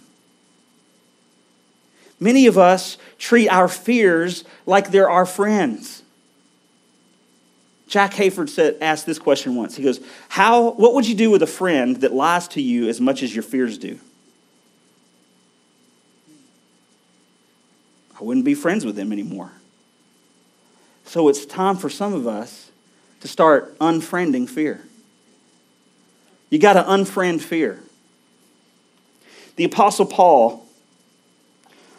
Many 2.18 2.48
of 2.48 2.58
us 2.58 2.98
treat 3.18 3.48
our 3.48 3.68
fears 3.68 4.44
like 4.66 4.90
they're 4.90 5.08
our 5.08 5.26
friends. 5.26 5.99
Jack 7.90 8.12
Hayford 8.12 8.48
said, 8.48 8.76
asked 8.80 9.04
this 9.04 9.18
question 9.18 9.56
once. 9.56 9.76
He 9.76 9.82
goes, 9.82 9.98
How, 10.28 10.70
What 10.70 10.94
would 10.94 11.08
you 11.08 11.16
do 11.16 11.28
with 11.28 11.42
a 11.42 11.46
friend 11.46 11.96
that 11.96 12.14
lies 12.14 12.46
to 12.48 12.62
you 12.62 12.88
as 12.88 13.00
much 13.00 13.24
as 13.24 13.34
your 13.34 13.42
fears 13.42 13.76
do? 13.78 13.98
I 18.18 18.22
wouldn't 18.22 18.44
be 18.44 18.54
friends 18.54 18.84
with 18.84 18.94
them 18.94 19.12
anymore. 19.12 19.50
So 21.04 21.28
it's 21.28 21.44
time 21.44 21.76
for 21.76 21.90
some 21.90 22.14
of 22.14 22.28
us 22.28 22.70
to 23.22 23.28
start 23.28 23.76
unfriending 23.80 24.48
fear. 24.48 24.86
You 26.48 26.60
got 26.60 26.74
to 26.74 26.84
unfriend 26.84 27.40
fear. 27.40 27.80
The 29.56 29.64
Apostle 29.64 30.06
Paul 30.06 30.64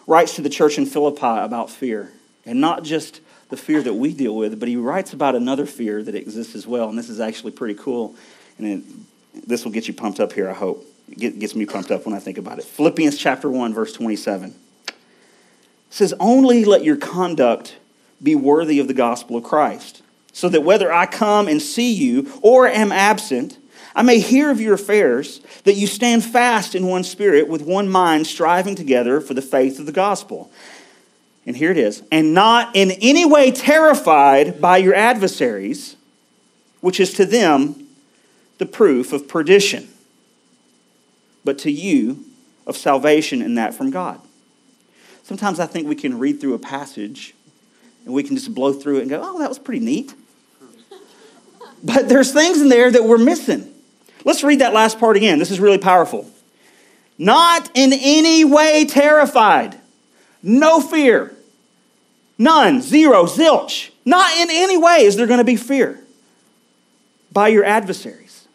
writes 0.08 0.36
to 0.36 0.42
the 0.42 0.50
church 0.50 0.78
in 0.78 0.86
Philippi 0.86 1.20
about 1.26 1.70
fear, 1.70 2.14
and 2.46 2.62
not 2.62 2.84
just 2.84 3.20
the 3.52 3.58
fear 3.58 3.84
that 3.84 3.94
we 3.94 4.14
deal 4.14 4.36
with, 4.36 4.60
but 4.60 4.68
he 4.68 4.78
writes 4.78 5.14
about 5.14 5.36
another 5.36 5.66
fear 5.66 6.02
that 6.02 6.16
exists 6.16 6.56
as 6.56 6.66
well. 6.66 6.90
And 6.90 6.98
this 6.98 7.10
is 7.10 7.20
actually 7.20 7.52
pretty 7.52 7.76
cool. 7.76 8.16
And 8.58 8.68
it, 8.68 9.48
this 9.48 9.64
will 9.64 9.72
get 9.72 9.88
you 9.88 9.94
pumped 9.94 10.20
up 10.20 10.34
here, 10.34 10.50
I 10.50 10.54
hope. 10.54 10.86
It 11.10 11.38
gets 11.38 11.54
me 11.54 11.66
pumped 11.66 11.92
up 11.92 12.06
when 12.06 12.16
I 12.16 12.20
think 12.20 12.38
about 12.38 12.58
it. 12.58 12.64
Philippians 12.64 13.18
chapter 13.18 13.50
1, 13.50 13.74
verse 13.74 13.94
27 13.94 14.56
says, 15.90 16.14
Only 16.20 16.64
let 16.64 16.86
your 16.86 16.96
conduct 16.96 17.76
be 18.24 18.34
worthy 18.36 18.80
of 18.80 18.88
the 18.88 18.94
gospel 18.94 19.36
of 19.36 19.44
Christ, 19.44 20.02
so 20.32 20.48
that 20.48 20.62
whether 20.62 20.92
I 20.92 21.06
come 21.06 21.50
and 21.50 21.62
see 21.62 21.94
you 21.94 22.32
or 22.42 22.66
am 22.68 22.94
absent, 22.94 23.58
I 23.94 24.04
may 24.04 24.20
hear 24.20 24.50
of 24.50 24.62
your 24.62 24.76
affairs, 24.76 25.42
that 25.66 25.74
you 25.74 25.88
stand 25.88 26.24
fast 26.24 26.76
in 26.76 26.88
one 26.88 27.04
spirit, 27.04 27.50
with 27.50 27.64
one 27.64 27.90
mind, 27.90 28.28
striving 28.28 28.76
together 28.76 29.20
for 29.20 29.34
the 29.34 29.42
faith 29.42 29.80
of 29.80 29.86
the 29.86 29.92
gospel. 29.92 30.50
And 31.52 31.58
here 31.58 31.72
it 31.72 31.78
is, 31.78 32.02
and 32.14 32.34
not 32.34 32.74
in 32.78 32.92
any 33.02 33.26
way 33.26 33.52
terrified 33.52 34.62
by 34.62 34.78
your 34.78 34.96
adversaries, 34.96 35.98
which 36.80 36.98
is 36.98 37.14
to 37.16 37.26
them 37.26 37.90
the 38.58 38.66
proof 38.66 39.12
of 39.12 39.28
perdition, 39.28 39.90
but 41.44 41.58
to 41.58 41.70
you 41.70 42.24
of 42.66 42.78
salvation, 42.78 43.42
and 43.42 43.58
that 43.58 43.74
from 43.74 43.92
God. 43.92 44.22
Sometimes 45.24 45.60
I 45.60 45.66
think 45.66 45.90
we 45.90 45.96
can 45.96 46.20
read 46.20 46.40
through 46.40 46.54
a 46.54 46.58
passage 46.58 47.36
and 48.06 48.14
we 48.14 48.24
can 48.24 48.38
just 48.38 48.56
blow 48.56 48.72
through 48.72 49.00
it 49.00 49.02
and 49.02 49.10
go, 49.10 49.20
oh, 49.22 49.40
that 49.40 49.50
was 49.50 49.60
pretty 49.60 49.84
neat. 49.84 50.16
But 51.84 52.08
there's 52.08 52.32
things 52.32 52.62
in 52.62 52.70
there 52.70 52.90
that 52.90 53.04
we're 53.04 53.18
missing. 53.18 53.74
Let's 54.24 54.42
read 54.42 54.60
that 54.60 54.72
last 54.72 55.02
part 55.02 55.18
again. 55.18 55.38
This 55.38 55.52
is 55.52 55.60
really 55.60 55.80
powerful. 55.80 56.32
Not 57.18 57.70
in 57.74 57.92
any 57.92 58.46
way 58.46 58.86
terrified, 58.86 59.78
no 60.42 60.80
fear, 60.80 61.36
none, 62.42 62.82
zero, 62.82 63.26
zilch. 63.26 63.92
Not 64.04 64.36
in 64.38 64.50
any 64.50 64.78
way 64.78 65.06
is 65.06 65.16
there 65.16 65.28
going 65.28 65.38
to 65.38 65.44
be 65.44 65.56
fear 65.56 66.00
by 67.32 67.50
your 67.50 67.64
adversaries. 67.64 68.48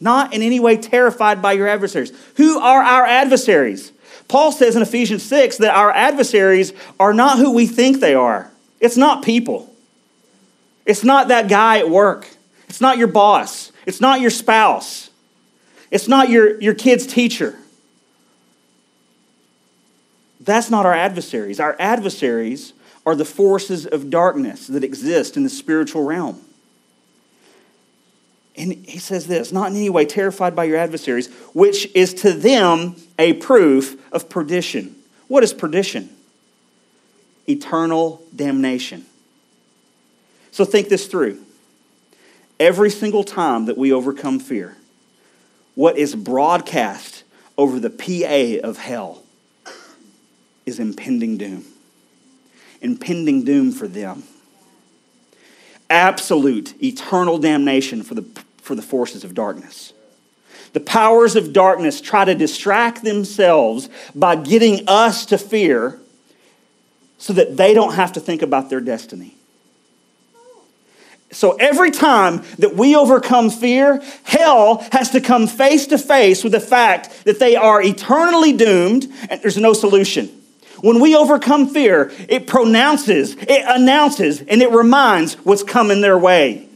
Not 0.00 0.34
in 0.34 0.42
any 0.42 0.60
way 0.60 0.76
terrified 0.76 1.40
by 1.40 1.52
your 1.52 1.68
adversaries. 1.68 2.12
Who 2.36 2.58
are 2.58 2.82
our 2.82 3.04
adversaries? 3.06 3.92
Paul 4.28 4.52
says 4.52 4.76
in 4.76 4.82
Ephesians 4.82 5.22
6 5.22 5.58
that 5.58 5.74
our 5.74 5.90
adversaries 5.92 6.72
are 6.98 7.12
not 7.12 7.38
who 7.38 7.52
we 7.52 7.66
think 7.66 8.00
they 8.00 8.14
are. 8.14 8.50
It's 8.80 8.96
not 8.96 9.24
people. 9.24 9.72
It's 10.86 11.04
not 11.04 11.28
that 11.28 11.48
guy 11.48 11.78
at 11.78 11.90
work. 11.90 12.28
It's 12.68 12.80
not 12.80 12.98
your 12.98 13.08
boss. 13.08 13.72
It's 13.86 14.00
not 14.00 14.20
your 14.20 14.30
spouse. 14.30 15.10
It's 15.90 16.08
not 16.08 16.30
your, 16.30 16.60
your 16.60 16.74
kid's 16.74 17.06
teacher. 17.06 17.56
That's 20.40 20.70
not 20.70 20.86
our 20.86 20.94
adversaries. 20.94 21.60
Our 21.60 21.76
adversaries 21.78 22.72
are 23.06 23.14
the 23.14 23.24
forces 23.24 23.86
of 23.86 24.10
darkness 24.10 24.66
that 24.66 24.84
exist 24.84 25.36
in 25.36 25.42
the 25.42 25.50
spiritual 25.50 26.04
realm. 26.04 26.40
And 28.56 28.72
he 28.86 28.98
says 28.98 29.26
this 29.26 29.52
not 29.52 29.70
in 29.70 29.76
any 29.76 29.90
way 29.90 30.04
terrified 30.04 30.54
by 30.54 30.64
your 30.64 30.76
adversaries, 30.76 31.28
which 31.54 31.88
is 31.94 32.12
to 32.14 32.32
them 32.32 32.96
a 33.18 33.34
proof 33.34 33.96
of 34.12 34.28
perdition. 34.28 34.96
What 35.28 35.42
is 35.42 35.54
perdition? 35.54 36.10
Eternal 37.48 38.22
damnation. 38.34 39.06
So 40.50 40.64
think 40.64 40.88
this 40.88 41.06
through. 41.06 41.40
Every 42.58 42.90
single 42.90 43.24
time 43.24 43.66
that 43.66 43.78
we 43.78 43.92
overcome 43.92 44.40
fear, 44.40 44.76
what 45.74 45.96
is 45.96 46.14
broadcast 46.14 47.22
over 47.56 47.80
the 47.80 47.88
PA 47.88 48.66
of 48.66 48.76
hell 48.76 49.22
is 50.66 50.78
impending 50.78 51.38
doom. 51.38 51.64
Impending 52.80 53.44
doom 53.44 53.72
for 53.72 53.88
them. 53.88 54.22
Absolute, 55.88 56.80
eternal 56.82 57.38
damnation 57.38 58.02
for 58.02 58.14
the 58.14 58.24
for 58.62 58.76
the 58.76 58.82
forces 58.82 59.24
of 59.24 59.34
darkness. 59.34 59.92
The 60.74 60.80
powers 60.80 61.34
of 61.34 61.52
darkness 61.52 62.00
try 62.00 62.24
to 62.24 62.34
distract 62.36 63.02
themselves 63.02 63.88
by 64.14 64.36
getting 64.36 64.88
us 64.88 65.26
to 65.26 65.38
fear 65.38 65.98
so 67.18 67.32
that 67.32 67.56
they 67.56 67.74
don't 67.74 67.94
have 67.94 68.12
to 68.12 68.20
think 68.20 68.42
about 68.42 68.70
their 68.70 68.80
destiny. 68.80 69.34
So 71.32 71.52
every 71.52 71.90
time 71.90 72.42
that 72.58 72.74
we 72.74 72.94
overcome 72.96 73.50
fear, 73.50 74.00
hell 74.22 74.86
has 74.92 75.10
to 75.10 75.20
come 75.20 75.46
face 75.46 75.88
to 75.88 75.98
face 75.98 76.42
with 76.42 76.52
the 76.52 76.60
fact 76.60 77.24
that 77.24 77.38
they 77.38 77.56
are 77.56 77.82
eternally 77.82 78.52
doomed 78.52 79.08
and 79.28 79.40
there's 79.42 79.56
no 79.56 79.72
solution. 79.72 80.30
When 80.82 81.00
we 81.00 81.14
overcome 81.14 81.68
fear, 81.68 82.10
it 82.28 82.46
pronounces, 82.46 83.34
it 83.34 83.64
announces, 83.66 84.40
and 84.40 84.62
it 84.62 84.70
reminds 84.70 85.34
what's 85.34 85.62
coming 85.62 86.00
their 86.00 86.18
way. 86.18 86.68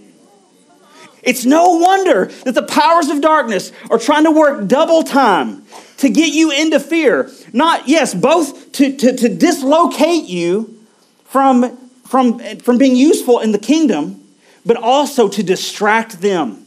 It's 1.23 1.47
no 1.47 1.77
wonder 1.79 2.27
that 2.45 2.55
the 2.55 2.63
powers 2.63 3.09
of 3.09 3.23
darkness 3.23 3.73
are 3.91 3.99
trying 3.99 4.25
to 4.25 4.31
work 4.31 4.69
double 4.69 5.03
time 5.03 5.65
to 5.99 6.11
get 6.11 6.35
you 6.35 6.51
into 6.51 6.79
fear. 6.79 7.31
Not, 7.53 7.89
yes, 7.89 8.15
both 8.15 8.73
to, 8.73 8.95
to, 8.95 9.17
to 9.17 9.29
dislocate 9.35 10.25
you 10.25 10.85
from, 11.25 11.77
from, 12.05 12.59
from 12.59 12.77
being 12.77 12.95
useful 12.95 13.41
in 13.41 13.53
the 13.53 13.59
kingdom, 13.59 14.23
but 14.67 14.77
also 14.77 15.29
to 15.29 15.43
distract 15.43 16.21
them 16.21 16.67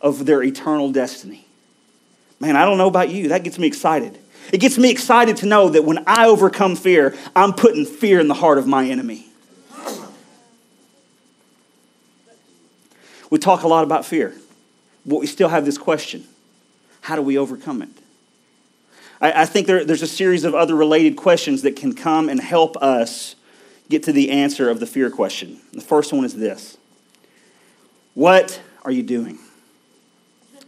of 0.00 0.24
their 0.24 0.42
eternal 0.42 0.90
destiny. 0.90 1.46
Man, 2.38 2.56
I 2.56 2.64
don't 2.64 2.78
know 2.78 2.88
about 2.88 3.10
you. 3.10 3.28
That 3.28 3.44
gets 3.44 3.58
me 3.58 3.66
excited. 3.66 4.18
It 4.52 4.58
gets 4.58 4.78
me 4.78 4.90
excited 4.90 5.36
to 5.38 5.46
know 5.46 5.68
that 5.68 5.84
when 5.84 6.02
I 6.06 6.26
overcome 6.26 6.76
fear, 6.76 7.16
I'm 7.36 7.52
putting 7.52 7.84
fear 7.84 8.20
in 8.20 8.28
the 8.28 8.34
heart 8.34 8.58
of 8.58 8.66
my 8.66 8.88
enemy. 8.88 9.26
We 13.30 13.38
talk 13.38 13.62
a 13.62 13.68
lot 13.68 13.84
about 13.84 14.04
fear, 14.04 14.34
but 15.06 15.20
we 15.20 15.26
still 15.26 15.48
have 15.48 15.64
this 15.64 15.78
question 15.78 16.26
how 17.02 17.16
do 17.16 17.22
we 17.22 17.38
overcome 17.38 17.80
it? 17.80 17.88
I, 19.20 19.42
I 19.42 19.44
think 19.46 19.66
there, 19.66 19.84
there's 19.84 20.02
a 20.02 20.06
series 20.06 20.44
of 20.44 20.54
other 20.54 20.74
related 20.74 21.16
questions 21.16 21.62
that 21.62 21.74
can 21.74 21.94
come 21.94 22.28
and 22.28 22.38
help 22.38 22.76
us 22.76 23.36
get 23.88 24.02
to 24.04 24.12
the 24.12 24.30
answer 24.30 24.68
of 24.68 24.80
the 24.80 24.86
fear 24.86 25.10
question. 25.10 25.60
The 25.72 25.80
first 25.80 26.12
one 26.12 26.24
is 26.24 26.34
this 26.34 26.76
What 28.14 28.60
are 28.84 28.92
you 28.92 29.02
doing? 29.02 29.38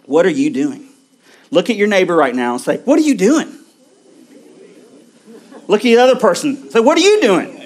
What 0.07 0.27
are 0.27 0.31
you 0.31 0.51
doing? 0.51 0.89
Look 1.51 1.69
at 1.69 1.77
your 1.77 1.89
neighbor 1.89 2.17
right 2.17 2.35
now 2.35 2.55
and 2.55 2.61
say, 2.61 2.79
What 2.79 2.99
are 2.99 3.03
you 3.03 3.17
doing? 3.17 3.59
Look 5.69 5.81
at 5.81 5.85
the 5.85 5.99
other 5.99 6.17
person. 6.17 6.71
Say, 6.71 6.81
What 6.81 6.99
are 6.99 7.01
you 7.01 7.21
doing? 7.21 7.59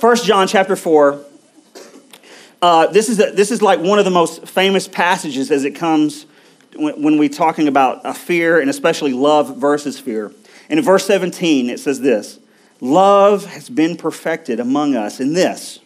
1 0.00 0.16
John 0.16 0.48
chapter 0.48 0.76
4. 0.76 1.24
Uh, 2.62 2.86
this, 2.86 3.08
is 3.08 3.20
a, 3.20 3.32
this 3.32 3.50
is 3.50 3.60
like 3.60 3.80
one 3.80 3.98
of 3.98 4.06
the 4.06 4.10
most 4.10 4.48
famous 4.48 4.88
passages 4.88 5.50
as 5.50 5.64
it 5.64 5.74
comes 5.74 6.24
when, 6.74 7.02
when 7.02 7.18
we're 7.18 7.28
talking 7.28 7.68
about 7.68 8.00
a 8.04 8.14
fear 8.14 8.60
and 8.60 8.70
especially 8.70 9.12
love 9.12 9.58
versus 9.58 10.00
fear. 10.00 10.32
And 10.70 10.78
in 10.78 10.84
verse 10.84 11.04
17, 11.06 11.68
it 11.68 11.80
says 11.80 12.00
this 12.00 12.38
Love 12.80 13.44
has 13.44 13.68
been 13.68 13.96
perfected 13.96 14.58
among 14.58 14.94
us 14.94 15.20
in 15.20 15.34
this, 15.34 15.80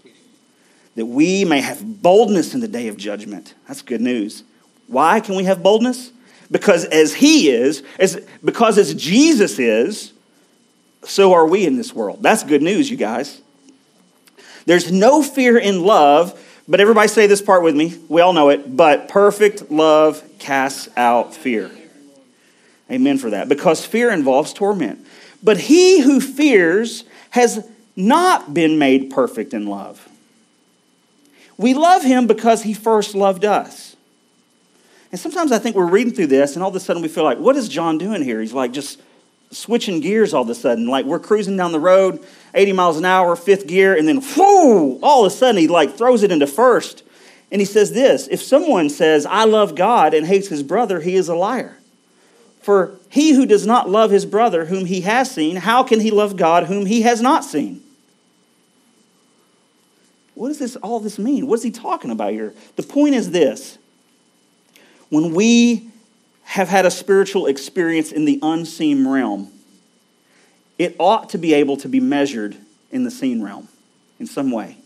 that 0.94 1.07
we 1.07 1.44
may 1.44 1.61
have 1.61 2.03
boldness 2.03 2.55
in 2.55 2.61
the 2.61 2.68
day 2.68 2.87
of 2.87 2.96
judgment. 2.96 3.55
That's 3.66 3.83
good 3.83 4.00
news. 4.00 4.44
Why 4.87 5.18
can 5.18 5.35
we 5.35 5.44
have 5.44 5.62
boldness? 5.62 6.12
Because 6.50 6.85
as 6.85 7.14
He 7.14 7.50
is, 7.50 7.83
as, 7.98 8.24
because 8.44 8.78
as 8.78 8.94
Jesus 8.94 9.59
is, 9.59 10.12
so 11.04 11.33
are 11.33 11.46
we 11.46 11.66
in 11.66 11.76
this 11.76 11.94
world. 11.94 12.22
That's 12.22 12.42
good 12.42 12.62
news, 12.62 12.90
you 12.90 12.96
guys. 12.96 13.40
There's 14.66 14.90
no 14.90 15.22
fear 15.22 15.59
in 15.59 15.85
love, 15.85 16.40
but 16.66 16.80
everybody 16.80 17.09
say 17.09 17.26
this 17.26 17.42
part 17.42 17.62
with 17.62 17.76
me. 17.76 17.98
We 18.09 18.20
all 18.20 18.33
know 18.33 18.48
it. 18.48 18.76
But 18.76 19.09
perfect 19.09 19.70
love 19.70 20.22
casts 20.38 20.88
out 20.96 21.35
fear. 21.35 21.70
Amen 22.90 23.18
for 23.18 23.30
that. 23.30 23.48
Because 23.48 23.85
fear 23.85 24.11
involves 24.11 24.52
torment. 24.52 25.07
But 25.42 25.59
he 25.59 26.00
who 26.00 26.20
fears 26.20 27.04
has 27.30 27.68
not 27.96 28.54
been 28.54 28.78
made 28.78 29.11
perfect 29.11 29.52
in 29.52 29.66
love. 29.66 30.09
We 31.57 31.74
love 31.74 32.02
him 32.02 32.26
because 32.26 32.62
he 32.62 32.74
first 32.74 33.14
loved 33.14 33.44
us. 33.44 33.93
And 35.14 35.20
sometimes 35.20 35.53
I 35.53 35.61
think 35.61 35.77
we're 35.77 35.87
reading 35.87 36.12
through 36.12 36.27
this, 36.27 36.57
and 36.57 36.62
all 36.64 36.70
of 36.70 36.74
a 36.74 36.81
sudden 36.81 37.00
we 37.00 37.07
feel 37.07 37.22
like, 37.22 37.38
what 37.38 37.55
is 37.55 37.68
John 37.68 37.98
doing 37.98 38.20
here? 38.20 38.40
He's 38.40 38.53
like 38.53 38.72
just 38.72 39.00
switching 39.53 40.00
gears 40.00 40.35
all 40.35 40.42
of 40.42 40.50
a 40.50 40.57
sudden. 40.57 40.88
Like 40.88 41.07
we're 41.07 41.20
cruising 41.20 41.57
down 41.57 41.70
the 41.70 41.79
road, 41.79 42.18
80 42.53 42.72
miles 42.72 42.98
an 42.98 43.05
hour, 43.05 43.37
fifth 43.37 43.68
gear, 43.68 43.96
and 43.96 44.09
then 44.09 44.20
whoo, 44.37 44.98
all 45.05 45.24
of 45.24 45.33
a 45.33 45.37
sudden 45.37 45.61
he 45.61 45.68
like 45.68 45.96
throws 45.96 46.24
it 46.24 46.33
into 46.33 46.48
first. 46.48 47.05
And 47.53 47.61
he 47.61 47.64
says 47.64 47.92
this 47.92 48.27
if 48.27 48.42
someone 48.42 48.90
says, 48.90 49.24
I 49.24 49.44
love 49.44 49.77
God 49.77 50.14
and 50.14 50.27
hates 50.27 50.48
his 50.48 50.64
brother, 50.64 50.98
he 50.98 51.14
is 51.14 51.29
a 51.29 51.37
liar. 51.37 51.79
For 52.61 52.96
he 53.09 53.35
who 53.35 53.46
does 53.46 53.64
not 53.64 53.88
love 53.88 54.11
his 54.11 54.27
brother 54.27 54.64
whom 54.64 54.85
he 54.85 55.03
has 55.03 55.31
seen, 55.31 55.55
how 55.55 55.85
can 55.85 56.00
he 56.00 56.11
love 56.11 56.37
God 56.37 56.64
whom 56.64 56.87
he 56.87 57.03
has 57.03 57.20
not 57.20 57.44
seen? 57.44 57.85
What 60.35 60.48
does 60.48 60.59
this 60.59 60.74
all 60.74 60.98
this 60.98 61.20
mean? 61.20 61.46
What 61.46 61.61
is 61.61 61.62
he 61.62 61.70
talking 61.70 62.11
about 62.11 62.33
here? 62.33 62.53
The 62.74 62.83
point 62.83 63.14
is 63.14 63.31
this. 63.31 63.79
When 65.11 65.35
we 65.35 65.90
have 66.45 66.69
had 66.69 66.87
a 66.87 66.90
spiritual 66.90 67.47
experience 67.47 68.12
in 68.12 68.25
the 68.25 68.38
unseen 68.43 69.07
realm, 69.09 69.51
it 70.79 70.95
ought 70.99 71.31
to 71.31 71.38
be 71.38 71.55
able 71.55 71.77
to 71.79 71.88
be 71.88 72.01
measured 72.01 72.57
in 72.90 73.05
the 73.05 73.11
seen 73.11 73.43
realm 73.43 73.69
in 74.19 74.27
some 74.27 74.51
way. 74.51 74.77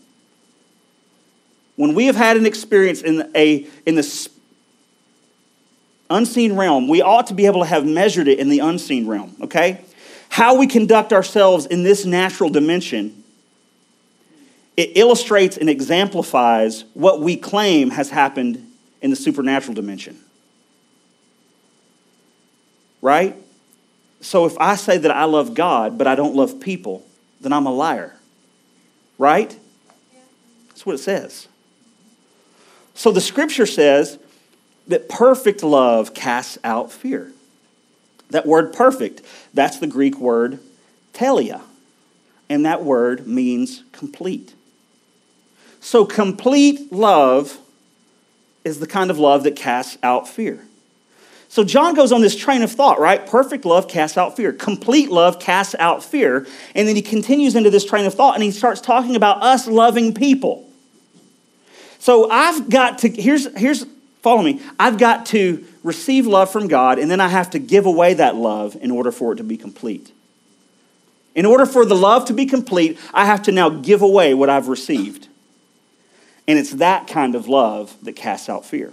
When 1.75 1.95
we 1.95 2.07
have 2.07 2.15
had 2.15 2.37
an 2.37 2.45
experience 2.45 3.01
in, 3.01 3.31
a, 3.35 3.67
in 3.85 3.95
the 3.95 4.29
unseen 6.09 6.55
realm, 6.55 6.87
we 6.87 7.01
ought 7.01 7.27
to 7.27 7.33
be 7.33 7.45
able 7.45 7.61
to 7.61 7.67
have 7.67 7.85
measured 7.85 8.27
it 8.27 8.39
in 8.39 8.49
the 8.49 8.59
unseen 8.59 9.07
realm, 9.07 9.35
okay? 9.41 9.81
How 10.29 10.55
we 10.55 10.67
conduct 10.67 11.13
ourselves 11.13 11.65
in 11.65 11.83
this 11.83 12.05
natural 12.05 12.49
dimension, 12.49 13.23
it 14.75 14.97
illustrates 14.97 15.57
and 15.57 15.69
exemplifies 15.69 16.85
what 16.93 17.21
we 17.21 17.35
claim 17.35 17.91
has 17.91 18.09
happened 18.09 18.68
in 19.01 19.09
the 19.09 19.15
supernatural 19.15 19.73
dimension. 19.73 20.17
Right? 23.01 23.35
So 24.21 24.45
if 24.45 24.57
I 24.59 24.75
say 24.75 24.97
that 24.97 25.11
I 25.11 25.23
love 25.23 25.53
God, 25.53 25.97
but 25.97 26.07
I 26.07 26.15
don't 26.15 26.35
love 26.35 26.59
people, 26.59 27.05
then 27.39 27.53
I'm 27.53 27.65
a 27.65 27.71
liar. 27.71 28.15
Right? 29.17 29.57
That's 30.69 30.85
what 30.85 30.95
it 30.95 30.99
says. 30.99 31.47
So 32.93 33.11
the 33.11 33.21
scripture 33.21 33.65
says 33.65 34.19
that 34.87 35.07
perfect 35.07 35.63
love 35.63 36.13
casts 36.13 36.57
out 36.63 36.91
fear. 36.91 37.31
That 38.29 38.45
word 38.45 38.73
perfect, 38.73 39.21
that's 39.53 39.79
the 39.79 39.87
Greek 39.87 40.19
word 40.19 40.59
telia. 41.13 41.61
And 42.49 42.65
that 42.65 42.83
word 42.83 43.27
means 43.27 43.83
complete. 43.91 44.53
So 45.79 46.05
complete 46.05 46.91
love 46.91 47.57
is 48.63 48.79
the 48.79 48.87
kind 48.87 49.09
of 49.09 49.19
love 49.19 49.43
that 49.43 49.55
casts 49.55 49.97
out 50.03 50.27
fear. 50.27 50.65
So 51.49 51.63
John 51.63 51.95
goes 51.95 52.11
on 52.11 52.21
this 52.21 52.35
train 52.35 52.61
of 52.61 52.71
thought, 52.71 52.99
right? 52.99 53.25
Perfect 53.25 53.65
love 53.65 53.87
casts 53.87 54.17
out 54.17 54.35
fear. 54.35 54.53
Complete 54.53 55.09
love 55.09 55.39
casts 55.39 55.75
out 55.79 56.03
fear. 56.03 56.45
And 56.75 56.87
then 56.87 56.95
he 56.95 57.01
continues 57.01 57.55
into 57.55 57.71
this 57.71 57.83
train 57.83 58.05
of 58.05 58.13
thought 58.13 58.35
and 58.35 58.43
he 58.43 58.51
starts 58.51 58.79
talking 58.79 59.15
about 59.15 59.41
us 59.41 59.67
loving 59.67 60.13
people. 60.13 60.69
So 61.97 62.29
I've 62.29 62.69
got 62.69 62.99
to, 62.99 63.09
here's, 63.09 63.47
here's, 63.57 63.83
follow 64.21 64.43
me. 64.43 64.61
I've 64.79 64.99
got 64.99 65.25
to 65.27 65.65
receive 65.83 66.27
love 66.27 66.51
from 66.51 66.67
God 66.67 66.99
and 66.99 67.09
then 67.09 67.19
I 67.19 67.29
have 67.29 67.49
to 67.51 67.59
give 67.59 67.87
away 67.87 68.13
that 68.13 68.35
love 68.35 68.77
in 68.79 68.91
order 68.91 69.11
for 69.11 69.33
it 69.33 69.37
to 69.37 69.43
be 69.43 69.57
complete. 69.57 70.11
In 71.33 71.47
order 71.47 71.65
for 71.65 71.83
the 71.83 71.95
love 71.95 72.25
to 72.25 72.33
be 72.33 72.45
complete, 72.45 72.99
I 73.11 73.25
have 73.25 73.41
to 73.43 73.51
now 73.51 73.69
give 73.69 74.03
away 74.03 74.35
what 74.35 74.51
I've 74.51 74.67
received. 74.67 75.28
And 76.49 76.57
it's 76.57 76.71
that 76.71 77.05
kind 77.05 77.35
of 77.35 77.47
love 77.47 77.95
that 78.01 78.15
casts 78.15 78.49
out 78.49 78.65
fear. 78.65 78.91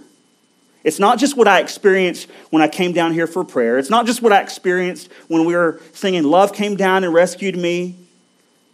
It's 0.83 0.99
not 0.99 1.17
just 1.17 1.35
what 1.35 1.47
I 1.47 1.59
experienced 1.59 2.29
when 2.51 2.61
I 2.61 2.67
came 2.67 2.93
down 2.93 3.13
here 3.13 3.25
for 3.25 3.43
prayer. 3.43 3.79
It's 3.79 3.89
not 3.89 4.05
just 4.05 4.21
what 4.21 4.31
I 4.31 4.41
experienced 4.41 5.09
when 5.27 5.43
we 5.43 5.55
were 5.55 5.81
singing, 5.91 6.23
Love 6.23 6.53
came 6.53 6.75
down 6.75 7.03
and 7.03 7.11
rescued 7.11 7.57
me. 7.57 7.95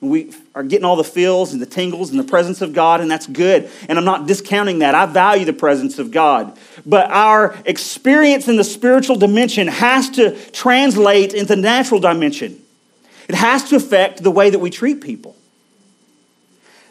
We 0.02 0.34
are 0.54 0.64
getting 0.64 0.84
all 0.84 0.98
the 0.98 1.06
feels 1.06 1.54
and 1.54 1.62
the 1.62 1.66
tingles 1.66 2.10
and 2.10 2.20
the 2.20 2.26
presence 2.26 2.62
of 2.62 2.74
God, 2.74 3.00
and 3.00 3.10
that's 3.10 3.26
good. 3.26 3.72
And 3.88 3.98
I'm 3.98 4.04
not 4.04 4.28
discounting 4.28 4.80
that. 4.80 4.96
I 4.96 5.06
value 5.06 5.46
the 5.46 5.54
presence 5.54 5.98
of 5.98 6.12
God. 6.12 6.60
But 6.86 7.10
our 7.10 7.58
experience 7.66 8.50
in 8.50 8.58
the 8.58 8.66
spiritual 8.66 9.16
dimension 9.16 9.70
has 9.70 10.10
to 10.10 10.38
translate 10.52 11.34
into 11.34 11.56
the 11.56 11.62
natural 11.62 12.02
dimension, 12.02 12.62
it 13.30 13.36
has 13.36 13.64
to 13.70 13.78
affect 13.78 14.22
the 14.22 14.32
way 14.32 14.50
that 14.50 14.60
we 14.60 14.70
treat 14.70 15.00
people. 15.00 15.38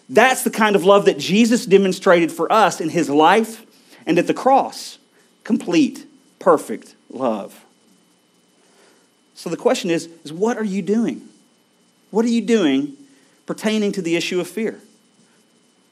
That's 0.08 0.42
the 0.42 0.50
kind 0.50 0.76
of 0.76 0.84
love 0.84 1.06
that 1.06 1.18
Jesus 1.18 1.64
demonstrated 1.66 2.30
for 2.30 2.50
us 2.52 2.80
in 2.80 2.88
his 2.88 3.08
life 3.08 3.64
and 4.06 4.18
at 4.18 4.26
the 4.26 4.34
cross 4.34 4.98
complete, 5.44 6.06
perfect 6.38 6.94
love. 7.10 7.64
So 9.34 9.50
the 9.50 9.56
question 9.56 9.90
is, 9.90 10.08
is 10.24 10.32
what 10.32 10.56
are 10.56 10.64
you 10.64 10.82
doing? 10.82 11.28
What 12.10 12.24
are 12.24 12.28
you 12.28 12.42
doing 12.42 12.96
pertaining 13.46 13.92
to 13.92 14.02
the 14.02 14.14
issue 14.14 14.38
of 14.38 14.46
fear? 14.46 14.80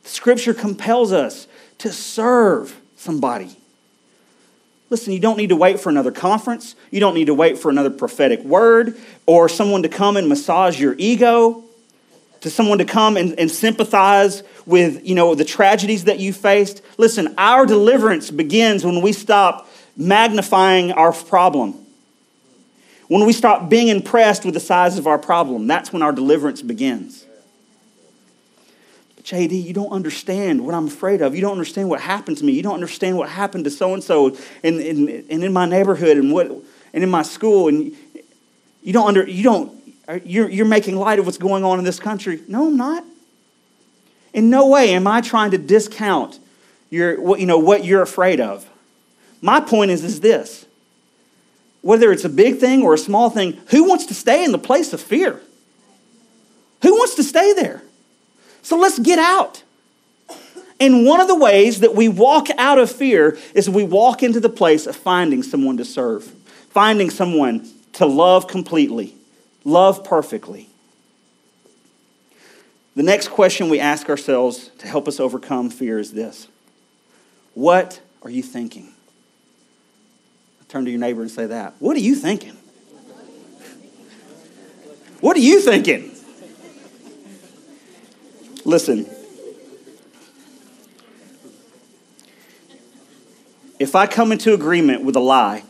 Scripture 0.04 0.54
compels 0.54 1.12
us 1.12 1.46
to 1.78 1.90
serve 1.90 2.80
somebody. 2.96 3.56
Listen, 4.90 5.12
you 5.12 5.20
don't 5.20 5.36
need 5.36 5.48
to 5.48 5.56
wait 5.56 5.78
for 5.78 5.88
another 5.88 6.10
conference. 6.10 6.74
You 6.90 7.00
don't 7.00 7.14
need 7.14 7.26
to 7.26 7.34
wait 7.34 7.58
for 7.58 7.70
another 7.70 7.90
prophetic 7.90 8.42
word 8.42 8.98
or 9.24 9.48
someone 9.48 9.82
to 9.84 9.88
come 9.88 10.16
and 10.16 10.28
massage 10.28 10.80
your 10.80 10.94
ego, 10.98 11.64
to 12.40 12.50
someone 12.50 12.78
to 12.78 12.84
come 12.84 13.16
and, 13.16 13.38
and 13.38 13.50
sympathize 13.50 14.42
with 14.66 15.06
you 15.06 15.14
know 15.14 15.34
the 15.34 15.44
tragedies 15.44 16.04
that 16.04 16.18
you 16.18 16.32
faced 16.32 16.82
listen 16.98 17.34
our 17.38 17.66
deliverance 17.66 18.30
begins 18.30 18.84
when 18.84 19.00
we 19.02 19.12
stop 19.12 19.68
magnifying 19.96 20.92
our 20.92 21.12
problem 21.12 21.74
when 23.08 23.26
we 23.26 23.32
stop 23.32 23.68
being 23.68 23.88
impressed 23.88 24.44
with 24.44 24.54
the 24.54 24.60
size 24.60 24.98
of 24.98 25.06
our 25.06 25.18
problem 25.18 25.66
that's 25.66 25.92
when 25.92 26.02
our 26.02 26.12
deliverance 26.12 26.62
begins 26.62 27.26
JD, 29.30 29.62
you 29.62 29.72
don't 29.72 29.92
understand 29.92 30.64
what 30.64 30.74
I'm 30.74 30.88
afraid 30.88 31.22
of. 31.22 31.36
You 31.36 31.40
don't 31.40 31.52
understand 31.52 31.88
what 31.88 32.00
happened 32.00 32.38
to 32.38 32.44
me. 32.44 32.52
You 32.52 32.62
don't 32.62 32.74
understand 32.74 33.16
what 33.16 33.28
happened 33.28 33.62
to 33.64 33.70
so 33.70 33.94
and 33.94 34.02
so 34.02 34.36
and 34.64 34.80
in 34.80 35.52
my 35.52 35.66
neighborhood 35.66 36.16
and 36.16 36.32
what 36.32 36.48
and 36.92 37.04
in 37.04 37.10
my 37.10 37.22
school. 37.22 37.68
And 37.68 37.94
you 38.82 38.92
don't 38.92 39.06
under 39.06 39.28
you 39.28 39.44
don't 39.44 39.79
you're, 40.16 40.48
you're 40.48 40.66
making 40.66 40.96
light 40.96 41.18
of 41.18 41.26
what's 41.26 41.38
going 41.38 41.64
on 41.64 41.78
in 41.78 41.84
this 41.84 42.00
country. 42.00 42.40
No, 42.48 42.68
I'm 42.68 42.76
not. 42.76 43.04
In 44.32 44.50
no 44.50 44.68
way 44.68 44.94
am 44.94 45.06
I 45.06 45.20
trying 45.20 45.50
to 45.50 45.58
discount 45.58 46.38
your, 46.88 47.20
what, 47.20 47.40
you 47.40 47.46
know, 47.46 47.58
what 47.58 47.84
you're 47.84 48.02
afraid 48.02 48.40
of. 48.40 48.68
My 49.40 49.60
point 49.60 49.90
is, 49.90 50.04
is 50.04 50.20
this 50.20 50.66
whether 51.82 52.12
it's 52.12 52.24
a 52.24 52.28
big 52.28 52.58
thing 52.58 52.82
or 52.82 52.94
a 52.94 52.98
small 52.98 53.30
thing, 53.30 53.58
who 53.68 53.88
wants 53.88 54.06
to 54.06 54.14
stay 54.14 54.44
in 54.44 54.52
the 54.52 54.58
place 54.58 54.92
of 54.92 55.00
fear? 55.00 55.40
Who 56.82 56.92
wants 56.92 57.14
to 57.14 57.22
stay 57.22 57.54
there? 57.54 57.82
So 58.62 58.76
let's 58.76 58.98
get 58.98 59.18
out. 59.18 59.62
And 60.78 61.06
one 61.06 61.20
of 61.20 61.28
the 61.28 61.34
ways 61.34 61.80
that 61.80 61.94
we 61.94 62.08
walk 62.08 62.48
out 62.56 62.78
of 62.78 62.90
fear 62.90 63.38
is 63.54 63.68
we 63.68 63.84
walk 63.84 64.22
into 64.22 64.40
the 64.40 64.48
place 64.48 64.86
of 64.86 64.96
finding 64.96 65.42
someone 65.42 65.76
to 65.76 65.84
serve, 65.84 66.24
finding 66.70 67.10
someone 67.10 67.68
to 67.94 68.06
love 68.06 68.46
completely, 68.46 69.14
love 69.64 70.04
perfectly. 70.04 70.68
The 72.96 73.02
next 73.02 73.28
question 73.28 73.68
we 73.68 73.78
ask 73.80 74.08
ourselves 74.08 74.68
to 74.78 74.86
help 74.86 75.06
us 75.06 75.20
overcome 75.20 75.70
fear 75.70 75.98
is 75.98 76.12
this 76.12 76.48
What 77.54 78.00
are 78.22 78.30
you 78.30 78.42
thinking? 78.42 78.92
Turn 80.68 80.84
to 80.84 80.90
your 80.90 81.00
neighbor 81.00 81.22
and 81.22 81.30
say 81.30 81.46
that. 81.46 81.74
What 81.80 81.96
are 81.96 82.00
you 82.00 82.14
thinking? 82.14 82.56
What 85.20 85.36
are 85.36 85.40
you 85.40 85.60
thinking? 85.60 86.12
Listen. 88.64 89.08
If 93.78 93.94
I 93.94 94.06
come 94.06 94.30
into 94.30 94.52
agreement 94.52 95.04
with 95.04 95.16
a 95.16 95.20
lie, 95.20 95.64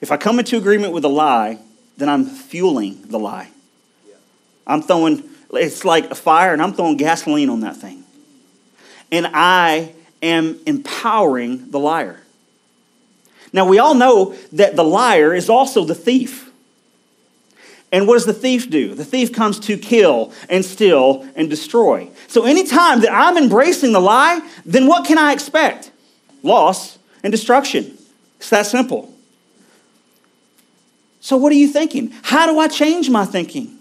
if 0.00 0.10
I 0.10 0.16
come 0.16 0.38
into 0.38 0.56
agreement 0.56 0.92
with 0.92 1.04
a 1.04 1.08
lie, 1.08 1.58
then 1.96 2.08
I'm 2.08 2.24
fueling 2.24 3.02
the 3.06 3.18
lie. 3.18 3.50
I'm 4.66 4.82
throwing, 4.82 5.22
it's 5.52 5.84
like 5.84 6.10
a 6.10 6.14
fire, 6.14 6.52
and 6.52 6.62
I'm 6.62 6.72
throwing 6.72 6.96
gasoline 6.96 7.50
on 7.50 7.60
that 7.60 7.76
thing. 7.76 8.04
And 9.12 9.28
I 9.32 9.92
am 10.22 10.58
empowering 10.66 11.70
the 11.70 11.78
liar. 11.78 12.20
Now, 13.52 13.66
we 13.68 13.78
all 13.78 13.94
know 13.94 14.34
that 14.52 14.74
the 14.74 14.82
liar 14.82 15.32
is 15.32 15.48
also 15.48 15.84
the 15.84 15.94
thief. 15.94 16.50
And 17.92 18.08
what 18.08 18.14
does 18.14 18.26
the 18.26 18.32
thief 18.32 18.68
do? 18.68 18.94
The 18.94 19.04
thief 19.04 19.32
comes 19.32 19.60
to 19.60 19.78
kill 19.78 20.32
and 20.48 20.64
steal 20.64 21.24
and 21.36 21.48
destroy. 21.48 22.10
So, 22.26 22.44
anytime 22.44 23.02
that 23.02 23.12
I'm 23.12 23.36
embracing 23.36 23.92
the 23.92 24.00
lie, 24.00 24.40
then 24.66 24.88
what 24.88 25.06
can 25.06 25.18
I 25.18 25.32
expect? 25.32 25.92
Loss 26.42 26.98
and 27.22 27.30
destruction. 27.30 27.96
It's 28.38 28.50
that 28.50 28.66
simple. 28.66 29.13
So, 31.24 31.38
what 31.38 31.52
are 31.52 31.56
you 31.56 31.68
thinking? 31.68 32.12
How 32.22 32.46
do 32.46 32.58
I 32.58 32.68
change 32.68 33.08
my 33.08 33.24
thinking? 33.24 33.78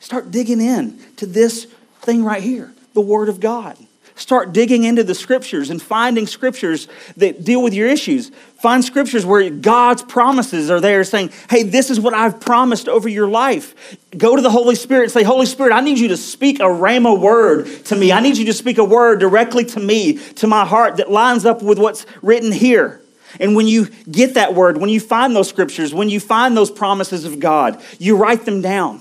Start 0.00 0.32
digging 0.32 0.60
in 0.60 0.98
to 1.18 1.24
this 1.24 1.66
thing 2.00 2.24
right 2.24 2.42
here, 2.42 2.74
the 2.94 3.00
Word 3.00 3.28
of 3.28 3.38
God. 3.38 3.78
Start 4.16 4.52
digging 4.52 4.82
into 4.82 5.04
the 5.04 5.14
scriptures 5.14 5.70
and 5.70 5.80
finding 5.80 6.26
scriptures 6.26 6.88
that 7.16 7.44
deal 7.44 7.62
with 7.62 7.74
your 7.74 7.86
issues. 7.86 8.30
Find 8.60 8.84
scriptures 8.84 9.24
where 9.24 9.48
God's 9.50 10.02
promises 10.02 10.68
are 10.68 10.80
there 10.80 11.04
saying, 11.04 11.30
hey, 11.48 11.62
this 11.62 11.90
is 11.90 12.00
what 12.00 12.12
I've 12.12 12.40
promised 12.40 12.88
over 12.88 13.08
your 13.08 13.28
life. 13.28 13.96
Go 14.16 14.34
to 14.34 14.42
the 14.42 14.50
Holy 14.50 14.74
Spirit 14.74 15.04
and 15.04 15.12
say, 15.12 15.22
Holy 15.22 15.46
Spirit, 15.46 15.72
I 15.72 15.80
need 15.80 16.00
you 16.00 16.08
to 16.08 16.16
speak 16.16 16.58
a 16.58 16.64
rhema 16.64 17.16
word 17.16 17.68
to 17.84 17.94
me. 17.94 18.10
I 18.10 18.18
need 18.18 18.36
you 18.36 18.46
to 18.46 18.52
speak 18.52 18.78
a 18.78 18.84
word 18.84 19.20
directly 19.20 19.64
to 19.66 19.78
me, 19.78 20.14
to 20.34 20.48
my 20.48 20.64
heart 20.64 20.96
that 20.96 21.08
lines 21.08 21.44
up 21.44 21.62
with 21.62 21.78
what's 21.78 22.04
written 22.20 22.50
here. 22.50 23.00
And 23.40 23.54
when 23.54 23.66
you 23.66 23.88
get 24.10 24.34
that 24.34 24.54
word, 24.54 24.78
when 24.78 24.90
you 24.90 25.00
find 25.00 25.34
those 25.36 25.48
scriptures, 25.48 25.92
when 25.92 26.08
you 26.08 26.20
find 26.20 26.56
those 26.56 26.70
promises 26.70 27.24
of 27.24 27.40
God, 27.40 27.80
you 27.98 28.16
write 28.16 28.44
them 28.44 28.60
down 28.60 29.00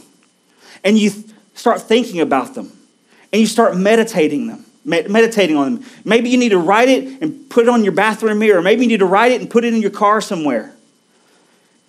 and 0.84 0.98
you 0.98 1.12
start 1.54 1.82
thinking 1.82 2.20
about 2.20 2.54
them 2.56 2.72
and 3.32 3.40
you 3.40 3.48
start 3.48 3.78
meditating 3.78 4.48
them, 4.48 4.66
meditating 4.86 5.56
on 5.58 5.76
them. 5.76 5.86
Maybe 6.04 6.30
you 6.30 6.38
need 6.38 6.50
to 6.50 6.58
write 6.58 6.90
it 6.90 7.22
and 7.22 7.50
put 7.50 7.63
it 7.63 7.70
on 7.70 7.84
your 7.84 7.94
bathroom 7.94 8.40
mirror. 8.40 8.62
Maybe 8.62 8.84
you 8.84 8.88
need 8.88 9.00
to 9.00 9.06
write 9.06 9.32
it 9.32 9.42
and 9.42 9.50
put 9.50 9.63
it 9.63 9.74
in 9.74 9.82
your 9.82 9.92
car 9.92 10.22
somewhere. 10.22 10.74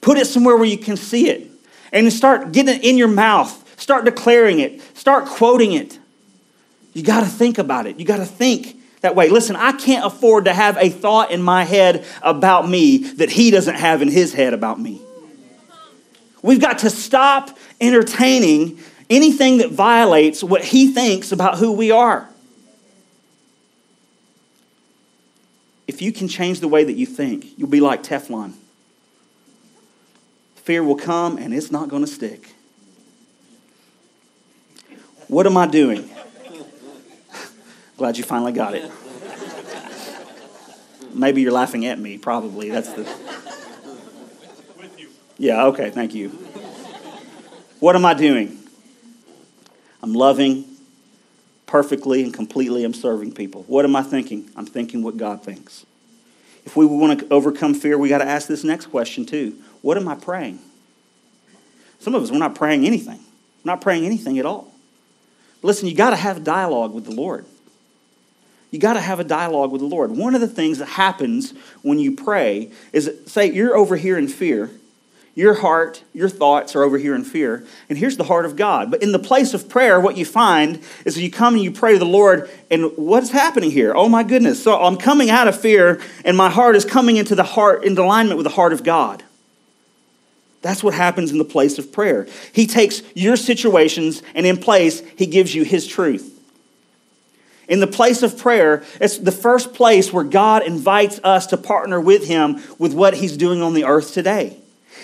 Put 0.01 0.17
it 0.19 0.27
somewhere 0.27 0.57
where 0.57 0.67
you 0.67 0.79
can 0.79 0.97
see 0.97 1.29
it. 1.29 1.51
And 1.93 2.13
start 2.13 2.53
getting 2.53 2.77
it 2.77 2.85
in 2.85 2.97
your 2.99 3.09
mouth. 3.09 3.65
Start 3.81 4.05
declaring 4.05 4.61
it. 4.61 4.81
Start 4.97 5.27
quoting 5.27 5.73
it. 5.73 5.99
You 6.93 7.03
got 7.03 7.21
to 7.21 7.27
think 7.27 7.59
about 7.59 7.87
it. 7.87 7.99
You 7.99 8.05
got 8.05 8.19
to 8.19 8.27
think 8.27 8.77
that 9.01 9.15
way. 9.15 9.29
Listen, 9.29 9.57
I 9.57 9.73
can't 9.73 10.05
afford 10.05 10.47
to 10.47 10.55
have 10.55 10.77
a 10.77 10.89
thought 10.91 11.31
in 11.31 11.43
my 11.43 11.65
head 11.65 12.05
about 12.23 12.69
me 12.69 12.99
that 13.15 13.31
he 13.31 13.51
doesn't 13.51 13.77
have 13.77 14.03
in 14.03 14.09
his 14.09 14.35
head 14.35 14.55
about 14.55 14.81
me. 14.81 15.01
We've 16.43 16.61
got 16.61 16.79
to 16.81 16.91
stop 16.91 17.57
entertaining 17.81 18.79
anything 19.11 19.59
that 19.59 19.71
violates 19.71 20.43
what 20.43 20.65
he 20.65 20.93
thinks 20.93 21.33
about 21.33 21.59
who 21.59 21.73
we 21.73 21.91
are. 21.91 22.29
If 25.87 26.03
you 26.03 26.13
can 26.13 26.29
change 26.29 26.61
the 26.61 26.69
way 26.69 26.85
that 26.85 26.93
you 26.95 27.07
think, 27.07 27.59
you'll 27.59 27.69
be 27.69 27.81
like 27.81 28.03
Teflon. 28.03 28.53
Fear 30.57 30.85
will 30.85 30.97
come 30.97 31.39
and 31.39 31.55
it's 31.55 31.71
not 31.71 31.89
going 31.89 32.05
to 32.05 32.11
stick. 32.11 32.53
What 35.29 35.47
am 35.47 35.57
I 35.57 35.67
doing? 35.67 36.09
Glad 37.99 38.17
you 38.17 38.23
finally 38.23 38.53
got 38.53 38.75
it. 38.75 38.89
Maybe 41.13 41.43
you're 41.43 41.51
laughing 41.51 41.85
at 41.85 41.99
me, 41.99 42.17
probably. 42.17 42.71
That's 42.71 42.93
the. 42.93 43.13
Yeah, 45.37 45.67
okay, 45.67 45.91
thank 45.91 46.15
you. 46.15 46.29
What 47.81 47.97
am 47.97 48.05
I 48.05 48.15
doing? 48.15 48.57
I'm 50.01 50.15
loving 50.15 50.65
perfectly 51.67 52.23
and 52.23 52.33
completely. 52.33 52.85
I'm 52.85 52.95
serving 52.95 53.33
people. 53.33 53.65
What 53.65 53.85
am 53.85 53.97
I 53.97 54.03
thinking? 54.03 54.49
I'm 54.55 54.67
thinking 54.67 55.03
what 55.03 55.17
God 55.17 55.43
thinks. 55.43 55.85
If 56.65 56.77
we 56.77 56.87
want 56.87 57.19
to 57.19 57.29
overcome 57.31 57.75
fear, 57.75 57.99
we 57.99 58.09
got 58.09 58.19
to 58.19 58.29
ask 58.29 58.47
this 58.47 58.63
next 58.63 58.87
question 58.87 59.27
too. 59.27 59.57
What 59.83 59.97
am 59.97 60.07
I 60.07 60.15
praying? 60.15 60.61
Some 61.99 62.15
of 62.15 62.23
us, 62.23 62.31
we're 62.31 62.39
not 62.39 62.55
praying 62.55 62.87
anything. 62.87 63.19
We're 63.65 63.73
not 63.73 63.81
praying 63.81 64.05
anything 64.05 64.39
at 64.39 64.47
all. 64.47 64.73
Listen, 65.63 65.89
you 65.89 65.97
got 65.97 66.11
to 66.11 66.17
have 66.17 66.45
dialogue 66.45 66.95
with 66.95 67.05
the 67.05 67.11
Lord. 67.11 67.45
You 68.71 68.79
got 68.79 68.95
to 68.95 69.01
have 69.01 69.19
a 69.19 69.25
dialogue 69.25 69.73
with 69.73 69.81
the 69.81 69.87
Lord. 69.87 70.11
One 70.11 70.35
of 70.35 70.41
the 70.41 70.49
things 70.49 70.79
that 70.79 70.87
happens 70.87 71.53
when 71.83 71.99
you 71.99 72.15
pray 72.15 72.71
is 72.93 73.11
say 73.27 73.51
you're 73.51 73.77
over 73.77 73.97
here 73.97 74.19
in 74.19 74.29
fear. 74.29 74.71
Your 75.35 75.55
heart, 75.55 76.03
your 76.13 76.29
thoughts 76.29 76.75
are 76.75 76.83
over 76.83 76.99
here 76.99 77.15
in 77.15 77.23
fear. 77.23 77.65
And 77.89 77.97
here's 77.97 78.17
the 78.17 78.25
heart 78.25 78.45
of 78.45 78.57
God. 78.57 78.91
But 78.91 79.05
in 79.05 79.13
the 79.13 79.21
place 79.21 79.55
of 79.55 79.69
prayer, 79.69 80.01
what 80.01 80.17
you 80.17 80.25
find 80.25 80.83
is 81.05 81.17
you 81.17 81.31
come 81.31 81.55
and 81.55 81.63
you 81.63 81.71
pray 81.71 81.93
to 81.93 81.99
the 82.01 82.05
Lord, 82.05 82.51
and 82.73 82.91
what's 82.97 83.31
happening 83.31 83.71
here? 83.71 83.95
Oh 83.95 84.09
my 84.09 84.25
goodness. 84.25 84.61
So 84.61 84.77
I'm 84.83 84.97
coming 84.97 85.31
out 85.31 85.47
of 85.47 85.59
fear, 85.59 86.01
and 86.25 86.37
my 86.37 86.51
heart 86.51 86.75
is 86.75 86.85
coming 86.85 87.19
into 87.19 87.37
the 87.37 87.45
heart, 87.45 87.85
into 87.85 88.03
alignment 88.03 88.37
with 88.37 88.45
the 88.45 88.51
heart 88.51 88.73
of 88.73 88.83
God. 88.83 89.23
That's 90.61 90.83
what 90.83 90.95
happens 90.95 91.31
in 91.31 91.39
the 91.39 91.45
place 91.45 91.79
of 91.79 91.93
prayer. 91.93 92.27
He 92.53 92.67
takes 92.67 93.03
your 93.15 93.37
situations, 93.37 94.25
and 94.35 94.45
in 94.45 94.57
place, 94.57 95.03
He 95.17 95.27
gives 95.27 95.55
you 95.55 95.63
His 95.63 95.87
truth. 95.87 96.38
In 97.69 97.81
the 97.81 97.87
place 97.87 98.23
of 98.23 98.39
prayer, 98.39 98.83
it's 99.01 99.19
the 99.19 99.31
first 99.31 99.75
place 99.75 100.11
where 100.13 100.25
God 100.25 100.67
invites 100.67 101.21
us 101.23 101.47
to 101.49 101.59
partner 101.59 102.01
with 102.01 102.27
Him 102.27 102.63
with 102.79 102.95
what 102.95 103.15
He's 103.15 103.37
doing 103.37 103.63
on 103.63 103.75
the 103.75 103.85
earth 103.85 104.15
today. 104.15 104.57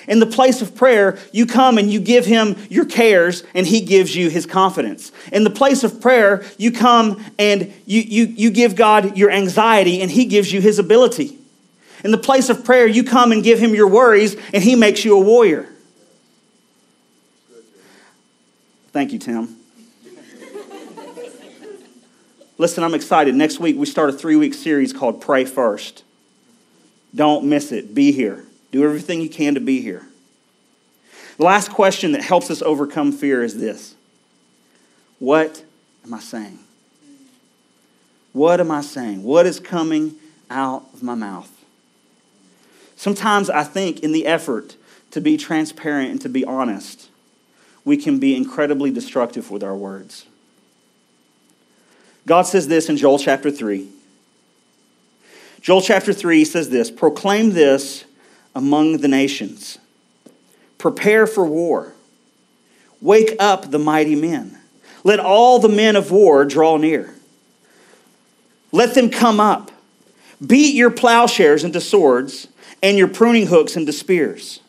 In 0.08 0.18
the 0.18 0.26
place 0.26 0.60
of 0.62 0.74
prayer, 0.74 1.18
you 1.32 1.46
come 1.46 1.78
and 1.78 1.90
you 1.90 2.00
give 2.00 2.26
Him 2.26 2.56
your 2.70 2.86
cares, 2.86 3.44
and 3.54 3.66
He 3.66 3.82
gives 3.82 4.16
you 4.16 4.30
His 4.30 4.46
confidence. 4.46 5.12
In 5.30 5.44
the 5.44 5.50
place 5.50 5.84
of 5.84 6.00
prayer, 6.00 6.44
you 6.58 6.72
come 6.72 7.22
and 7.38 7.72
you, 7.86 8.00
you, 8.00 8.24
you 8.24 8.50
give 8.50 8.76
God 8.76 9.16
your 9.16 9.30
anxiety, 9.30 10.00
and 10.00 10.10
He 10.10 10.24
gives 10.24 10.52
you 10.52 10.60
His 10.60 10.78
ability. 10.78 11.38
In 12.02 12.10
the 12.10 12.18
place 12.18 12.48
of 12.48 12.64
prayer, 12.64 12.86
you 12.86 13.04
come 13.04 13.30
and 13.30 13.42
give 13.42 13.58
Him 13.58 13.74
your 13.74 13.88
worries, 13.88 14.36
and 14.52 14.62
He 14.62 14.74
makes 14.74 15.04
you 15.04 15.16
a 15.16 15.20
warrior. 15.20 15.68
Thank 18.92 19.12
you, 19.12 19.18
Tim. 19.18 19.56
Listen, 22.56 22.84
I'm 22.84 22.94
excited. 22.94 23.34
Next 23.34 23.58
week, 23.58 23.76
we 23.76 23.86
start 23.86 24.10
a 24.10 24.12
three 24.12 24.36
week 24.36 24.54
series 24.54 24.92
called 24.92 25.20
Pray 25.20 25.44
First. 25.44 26.04
Don't 27.14 27.46
miss 27.46 27.72
it. 27.72 27.94
Be 27.94 28.12
here. 28.12 28.44
Do 28.70 28.84
everything 28.84 29.20
you 29.20 29.28
can 29.28 29.54
to 29.54 29.60
be 29.60 29.80
here. 29.80 30.06
The 31.36 31.44
last 31.44 31.70
question 31.70 32.12
that 32.12 32.22
helps 32.22 32.50
us 32.50 32.62
overcome 32.62 33.10
fear 33.10 33.42
is 33.42 33.58
this 33.58 33.96
What 35.18 35.64
am 36.04 36.14
I 36.14 36.20
saying? 36.20 36.60
What 38.32 38.60
am 38.60 38.70
I 38.70 38.82
saying? 38.82 39.22
What 39.24 39.46
is 39.46 39.58
coming 39.58 40.14
out 40.48 40.84
of 40.92 41.02
my 41.02 41.14
mouth? 41.14 41.50
Sometimes 42.96 43.50
I 43.50 43.64
think 43.64 44.00
in 44.00 44.12
the 44.12 44.26
effort 44.26 44.76
to 45.10 45.20
be 45.20 45.36
transparent 45.36 46.10
and 46.10 46.20
to 46.20 46.28
be 46.28 46.44
honest, 46.44 47.08
we 47.84 47.96
can 47.96 48.18
be 48.18 48.36
incredibly 48.36 48.92
destructive 48.92 49.50
with 49.50 49.62
our 49.62 49.76
words. 49.76 50.26
God 52.26 52.42
says 52.42 52.68
this 52.68 52.88
in 52.88 52.96
Joel 52.96 53.18
chapter 53.18 53.50
3. 53.50 53.88
Joel 55.60 55.82
chapter 55.82 56.12
3 56.12 56.44
says 56.44 56.70
this 56.70 56.90
Proclaim 56.90 57.50
this 57.50 58.04
among 58.54 58.98
the 58.98 59.08
nations, 59.08 59.78
prepare 60.78 61.26
for 61.26 61.44
war, 61.44 61.92
wake 63.00 63.34
up 63.38 63.70
the 63.70 63.78
mighty 63.78 64.14
men. 64.14 64.58
Let 65.02 65.20
all 65.20 65.58
the 65.58 65.68
men 65.68 65.96
of 65.96 66.10
war 66.10 66.44
draw 66.44 66.78
near. 66.78 67.14
Let 68.72 68.94
them 68.94 69.10
come 69.10 69.38
up. 69.38 69.70
Beat 70.44 70.74
your 70.74 70.90
plowshares 70.90 71.62
into 71.62 71.80
swords 71.80 72.48
and 72.82 72.98
your 72.98 73.08
pruning 73.08 73.46
hooks 73.46 73.76
into 73.76 73.92
spears. 73.92 74.60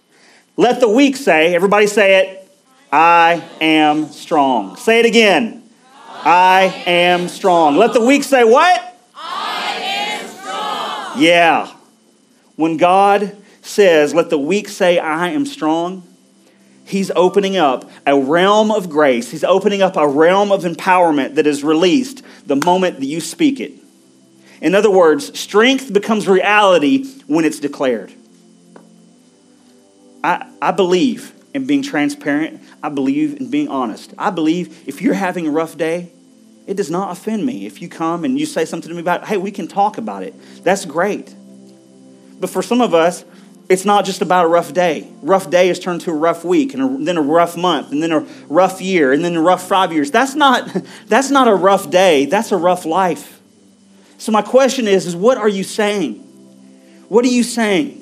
Let 0.58 0.80
the 0.80 0.90
weak 0.90 1.16
say, 1.18 1.56
everybody 1.56 1.88
say 1.88 2.20
it, 2.20 2.52
I 2.92 3.44
am 3.60 4.08
strong. 4.08 4.76
Say 4.78 5.00
it 5.00 5.06
again. 5.06 5.65
I 6.26 6.84
am 6.88 7.28
strong. 7.28 7.78
Let 7.78 7.94
the 7.94 8.04
weak 8.04 8.24
say, 8.24 8.44
What? 8.44 8.98
I 9.16 9.80
am 9.80 10.28
strong. 10.28 11.22
Yeah. 11.22 11.72
When 12.56 12.78
God 12.78 13.38
says, 13.62 14.16
Let 14.16 14.32
the 14.32 14.40
weak 14.40 14.68
say, 14.68 14.98
I 14.98 15.30
am 15.30 15.46
strong, 15.46 16.04
He's 16.84 17.12
opening 17.12 17.58
up 17.58 17.90
a 18.08 18.20
realm 18.20 18.72
of 18.72 18.90
grace. 18.90 19.30
He's 19.30 19.44
opening 19.44 19.82
up 19.82 19.98
a 19.98 20.08
realm 20.08 20.52
of 20.52 20.64
empowerment 20.64 21.36
that 21.36 21.46
is 21.48 21.64
released 21.64 22.24
the 22.46 22.56
moment 22.56 23.00
that 23.00 23.06
you 23.06 23.22
speak 23.22 23.60
it. 23.60 23.74
In 24.62 24.74
other 24.74 24.92
words, 24.92 25.38
strength 25.38 25.94
becomes 25.94 26.28
reality 26.28 27.06
when 27.28 27.46
it's 27.46 27.60
declared. 27.60 28.14
I, 30.24 30.48
I 30.60 30.72
believe 30.72 31.34
in 31.54 31.68
being 31.68 31.84
transparent. 31.84 32.62
I 32.82 32.90
believe 32.90 33.40
in 33.40 33.50
being 33.50 33.68
honest. 33.68 34.14
I 34.18 34.30
believe 34.30 34.88
if 34.88 35.02
you're 35.02 35.14
having 35.14 35.48
a 35.48 35.52
rough 35.52 35.78
day, 35.78 36.12
it 36.68 36.76
does 36.76 36.90
not 36.90 37.12
offend 37.12 37.46
me 37.46 37.66
if 37.66 37.82
you 37.82 37.90
come 37.90 38.24
and 38.24 38.40
you 38.40 38.46
say 38.46 38.66
something 38.66 38.90
to 38.90 38.96
me 38.96 39.02
about, 39.02 39.28
hey, 39.28 39.38
we 39.38 39.52
can 39.52 39.68
talk 39.68 39.98
about 39.98 40.24
it. 40.24 40.34
That's 40.64 40.86
great. 40.86 41.34
But 42.40 42.50
for 42.50 42.62
some 42.62 42.82
of 42.82 42.94
us, 42.94 43.24
it's 43.70 43.86
not 43.86 44.06
just 44.06 44.22
about 44.22 44.46
a 44.46 44.48
rough 44.48 44.74
day. 44.74 45.08
Rough 45.22 45.50
day 45.50 45.70
is 45.70 45.80
turned 45.80 46.02
to 46.02 46.12
a 46.12 46.16
rough 46.16 46.44
week, 46.44 46.74
and 46.74 46.84
a, 47.02 47.06
then 47.06 47.18
a 47.18 47.22
rough 47.22 47.58
month, 47.58 47.92
and 47.92 48.02
then 48.02 48.12
a 48.12 48.20
rough 48.48 48.82
year, 48.82 49.12
and 49.12 49.24
then 49.24 49.36
a 49.36 49.42
rough 49.42 49.68
five 49.68 49.92
years. 49.92 50.12
That's 50.12 50.36
not, 50.36 50.70
that's 51.08 51.30
not 51.30 51.48
a 51.48 51.56
rough 51.56 51.90
day. 51.90 52.26
That's 52.26 52.52
a 52.52 52.58
rough 52.58 52.86
life. 52.86 53.40
So 54.18 54.32
my 54.32 54.42
question 54.42 54.88
is, 54.88 55.06
is 55.06 55.16
what 55.16 55.38
are 55.38 55.50
you 55.50 55.64
saying? 55.64 56.16
What 57.10 57.26
are 57.26 57.30
you 57.30 57.44
saying? 57.44 58.02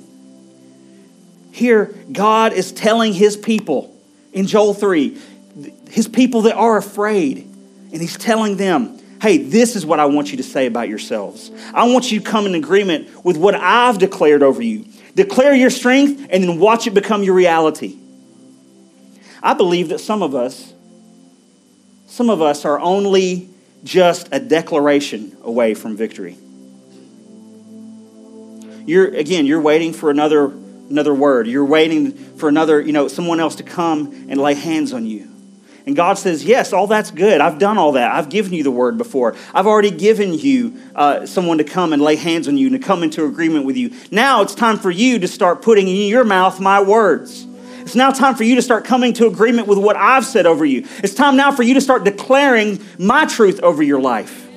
Here, 1.52 1.96
God 2.12 2.54
is 2.54 2.72
telling 2.72 3.14
his 3.14 3.38
people 3.38 3.96
in 4.32 4.48
Joel 4.48 4.74
3, 4.74 5.18
his 5.90 6.08
people 6.08 6.44
that 6.44 6.56
are 6.56 6.78
afraid, 6.78 7.53
and 7.94 8.02
he's 8.02 8.18
telling 8.18 8.58
them, 8.58 9.00
hey, 9.22 9.38
this 9.38 9.78
is 9.78 9.86
what 9.86 10.00
I 10.00 10.06
want 10.06 10.32
you 10.32 10.38
to 10.38 10.44
say 10.44 10.66
about 10.66 10.90
yourselves. 10.90 11.52
I 11.74 11.88
want 11.88 12.12
you 12.12 12.20
to 12.20 12.30
come 12.30 12.48
in 12.48 12.56
agreement 12.56 13.24
with 13.24 13.38
what 13.38 13.56
I've 13.56 14.00
declared 14.00 14.44
over 14.44 14.62
you. 14.62 14.86
Declare 15.16 15.54
your 15.54 15.70
strength 15.70 16.28
and 16.32 16.44
then 16.44 16.60
watch 16.60 16.88
it 16.88 16.96
become 16.96 17.24
your 17.24 17.36
reality. 17.36 17.98
I 19.42 19.54
believe 19.54 19.90
that 19.90 20.00
some 20.00 20.24
of 20.24 20.34
us, 20.34 20.74
some 22.08 22.30
of 22.30 22.42
us 22.42 22.66
are 22.66 22.80
only 22.80 23.50
just 23.84 24.28
a 24.32 24.40
declaration 24.40 25.38
away 25.44 25.76
from 25.76 25.96
victory. 25.96 26.36
You're 28.86 29.14
again, 29.16 29.46
you're 29.46 29.62
waiting 29.62 29.94
for 29.94 30.10
another 30.10 30.48
another 30.90 31.14
word. 31.14 31.48
You're 31.48 31.64
waiting 31.64 32.12
for 32.12 32.50
another, 32.50 32.82
you 32.82 32.92
know, 32.92 33.08
someone 33.08 33.40
else 33.40 33.56
to 33.56 33.64
come 33.64 34.28
and 34.30 34.42
lay 34.42 34.56
hands 34.56 34.94
on 34.94 35.06
you. 35.06 35.33
And 35.86 35.96
God 35.96 36.18
says, 36.18 36.44
Yes, 36.46 36.72
all 36.72 36.88
that's 36.88 37.12
good. 37.12 37.42
I've 37.42 37.60
done 37.60 37.78
all 37.78 37.94
that. 37.94 38.12
I've 38.12 38.30
given 38.30 38.54
you 38.54 38.64
the 38.64 38.72
word 38.72 38.98
before. 38.98 39.36
I've 39.54 39.68
already 39.68 39.92
given 39.92 40.34
you 40.34 40.78
uh, 40.96 41.26
someone 41.26 41.58
to 41.58 41.64
come 41.64 41.92
and 41.92 42.02
lay 42.02 42.16
hands 42.16 42.48
on 42.48 42.58
you 42.58 42.68
and 42.68 42.82
to 42.82 42.86
come 42.86 43.04
into 43.04 43.26
agreement 43.26 43.66
with 43.66 43.76
you. 43.76 43.92
Now 44.10 44.42
it's 44.42 44.56
time 44.56 44.78
for 44.78 44.92
you 44.92 45.20
to 45.20 45.28
start 45.28 45.62
putting 45.62 45.88
in 45.88 46.08
your 46.08 46.24
mouth 46.24 46.60
my 46.60 46.82
words. 46.82 47.46
It's 47.82 47.96
now 47.96 48.12
time 48.12 48.36
for 48.36 48.46
you 48.46 48.56
to 48.56 48.62
start 48.62 48.86
coming 48.86 49.12
to 49.14 49.28
agreement 49.28 49.68
with 49.68 49.78
what 49.78 49.98
I've 49.98 50.26
said 50.26 50.46
over 50.46 50.64
you. 50.64 50.88
It's 51.04 51.14
time 51.14 51.36
now 51.36 51.52
for 51.52 51.64
you 51.64 51.74
to 51.74 51.82
start 51.82 52.06
declaring 52.06 52.80
my 52.98 53.26
truth 53.26 53.60
over 53.60 53.84
your 53.84 54.00
life. 54.00 54.48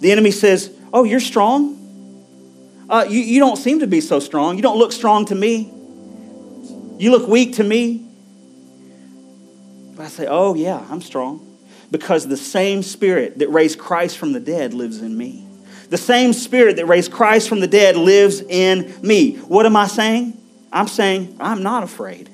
The 0.00 0.12
enemy 0.12 0.30
says, 0.30 0.70
Oh, 0.92 1.04
you're 1.04 1.20
strong? 1.20 1.78
Uh, 2.90 3.06
you, 3.08 3.20
you 3.20 3.40
don't 3.40 3.56
seem 3.56 3.80
to 3.80 3.86
be 3.86 4.02
so 4.02 4.20
strong. 4.20 4.56
You 4.56 4.62
don't 4.62 4.78
look 4.78 4.92
strong 4.92 5.24
to 5.26 5.34
me. 5.34 5.72
You 6.98 7.10
look 7.10 7.26
weak 7.26 7.54
to 7.54 7.64
me. 7.64 8.11
I 10.02 10.08
say, 10.08 10.26
Oh, 10.28 10.54
yeah, 10.54 10.84
I'm 10.90 11.00
strong. 11.00 11.48
Because 11.90 12.26
the 12.26 12.36
same 12.36 12.82
spirit 12.82 13.38
that 13.38 13.48
raised 13.48 13.78
Christ 13.78 14.18
from 14.18 14.32
the 14.32 14.40
dead 14.40 14.74
lives 14.74 15.00
in 15.00 15.16
me. 15.16 15.46
The 15.90 15.98
same 15.98 16.32
spirit 16.32 16.76
that 16.76 16.86
raised 16.86 17.12
Christ 17.12 17.48
from 17.48 17.60
the 17.60 17.66
dead 17.66 17.96
lives 17.96 18.40
in 18.40 18.94
me. 19.02 19.36
What 19.36 19.66
am 19.66 19.76
I 19.76 19.86
saying? 19.86 20.36
I'm 20.72 20.88
saying, 20.88 21.36
I'm 21.38 21.62
not 21.62 21.82
afraid. 21.82 22.30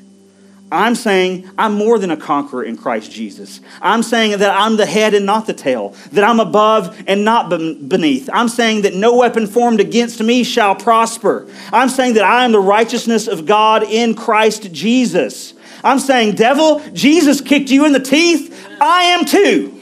I'm 0.70 0.94
saying 0.94 1.50
I'm 1.58 1.74
more 1.74 1.98
than 1.98 2.10
a 2.10 2.16
conqueror 2.16 2.62
in 2.62 2.76
Christ 2.76 3.10
Jesus. 3.10 3.60
I'm 3.80 4.02
saying 4.02 4.38
that 4.38 4.54
I'm 4.54 4.76
the 4.76 4.86
head 4.86 5.14
and 5.14 5.26
not 5.26 5.46
the 5.46 5.54
tail, 5.54 5.94
that 6.12 6.24
I'm 6.24 6.40
above 6.40 7.02
and 7.06 7.24
not 7.24 7.48
beneath. 7.48 8.28
I'm 8.32 8.48
saying 8.48 8.82
that 8.82 8.94
no 8.94 9.16
weapon 9.16 9.46
formed 9.46 9.80
against 9.80 10.22
me 10.22 10.44
shall 10.44 10.74
prosper. 10.74 11.48
I'm 11.72 11.88
saying 11.88 12.14
that 12.14 12.24
I 12.24 12.44
am 12.44 12.52
the 12.52 12.60
righteousness 12.60 13.28
of 13.28 13.46
God 13.46 13.82
in 13.82 14.14
Christ 14.14 14.72
Jesus. 14.72 15.54
I'm 15.84 15.98
saying, 15.98 16.34
devil, 16.34 16.80
Jesus 16.92 17.40
kicked 17.40 17.70
you 17.70 17.84
in 17.84 17.92
the 17.92 18.00
teeth. 18.00 18.54
I 18.80 19.02
am 19.04 19.24
too. 19.24 19.74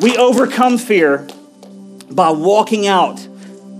We 0.00 0.16
overcome 0.16 0.78
fear 0.78 1.28
by 2.10 2.30
walking 2.30 2.86
out 2.86 3.26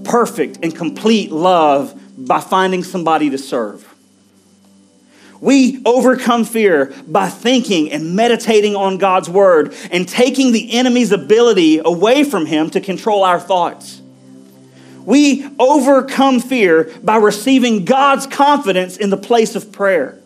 perfect 0.05 0.59
and 0.63 0.75
complete 0.75 1.33
love 1.33 1.99
by 2.17 2.41
finding 2.41 2.85
somebody 2.85 3.31
to 3.31 3.39
serve. 3.39 3.87
We 5.41 5.83
overcome 5.87 6.45
fear 6.45 6.93
by 7.07 7.31
thinking 7.31 7.91
and 7.91 8.15
meditating 8.15 8.77
on 8.77 8.99
God's 8.99 9.31
word 9.31 9.75
and 9.91 10.07
taking 10.07 10.53
the 10.53 10.73
enemy's 10.73 11.13
ability 11.13 11.81
away 11.83 12.25
from 12.25 12.45
him 12.45 12.69
to 12.71 12.81
control 12.81 13.25
our 13.25 13.41
thoughts. 13.41 14.00
We 15.05 15.49
overcome 15.59 16.41
fear 16.41 16.93
by 17.03 17.17
receiving 17.17 17.85
God's 17.85 18.27
confidence 18.27 18.97
in 18.97 19.11
the 19.11 19.17
place 19.17 19.57
of 19.57 19.73
prayer. 19.73 20.19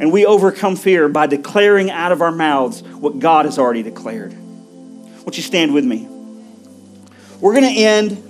And 0.00 0.12
we 0.12 0.26
overcome 0.26 0.76
fear 0.76 1.08
by 1.08 1.26
declaring 1.26 1.90
out 1.90 2.12
of 2.12 2.22
our 2.22 2.30
mouths 2.30 2.82
what 2.82 3.18
God 3.18 3.46
has 3.46 3.58
already 3.58 3.82
declared. 3.82 4.32
Won't 4.32 5.36
you 5.36 5.42
stand 5.42 5.74
with 5.74 5.84
me? 5.84 6.06
We're 7.40 7.54
going 7.54 7.74
to 7.74 7.80
end 7.80 8.24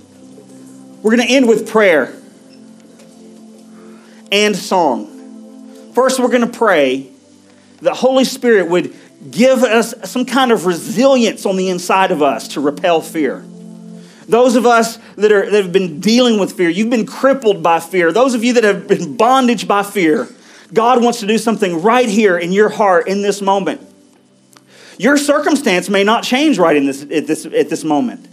we're 1.01 1.15
going 1.15 1.25
to 1.25 1.33
end 1.33 1.47
with 1.47 1.69
prayer 1.69 2.13
and 4.33 4.53
song. 4.53 5.93
First, 5.93 6.19
we're 6.19 6.27
going 6.27 6.49
to 6.49 6.57
pray 6.57 7.09
that 7.81 7.95
Holy 7.95 8.25
Spirit 8.25 8.67
would 8.67 8.93
give 9.31 9.63
us 9.63 9.93
some 10.09 10.25
kind 10.25 10.51
of 10.51 10.65
resilience 10.65 11.45
on 11.45 11.55
the 11.55 11.69
inside 11.69 12.11
of 12.11 12.21
us 12.21 12.49
to 12.49 12.59
repel 12.59 12.99
fear. 12.99 13.45
Those 14.29 14.55
of 14.55 14.67
us 14.67 14.99
that, 15.15 15.31
are, 15.31 15.49
that 15.49 15.63
have 15.63 15.73
been 15.73 15.99
dealing 15.99 16.39
with 16.39 16.53
fear, 16.53 16.69
you've 16.69 16.91
been 16.91 17.07
crippled 17.07 17.63
by 17.63 17.79
fear. 17.79 18.11
Those 18.11 18.35
of 18.35 18.43
you 18.43 18.53
that 18.53 18.63
have 18.63 18.87
been 18.87 19.17
bondage 19.17 19.67
by 19.67 19.81
fear, 19.81 20.27
God 20.71 21.03
wants 21.03 21.21
to 21.21 21.27
do 21.27 21.39
something 21.39 21.81
right 21.81 22.07
here 22.07 22.37
in 22.37 22.51
your 22.51 22.69
heart 22.69 23.07
in 23.07 23.23
this 23.23 23.41
moment. 23.41 23.81
Your 24.99 25.17
circumstance 25.17 25.89
may 25.89 26.03
not 26.03 26.23
change 26.23 26.59
right 26.59 26.77
in 26.77 26.85
this, 26.85 27.01
at, 27.01 27.25
this, 27.25 27.47
at 27.47 27.69
this 27.69 27.83
moment. 27.83 28.27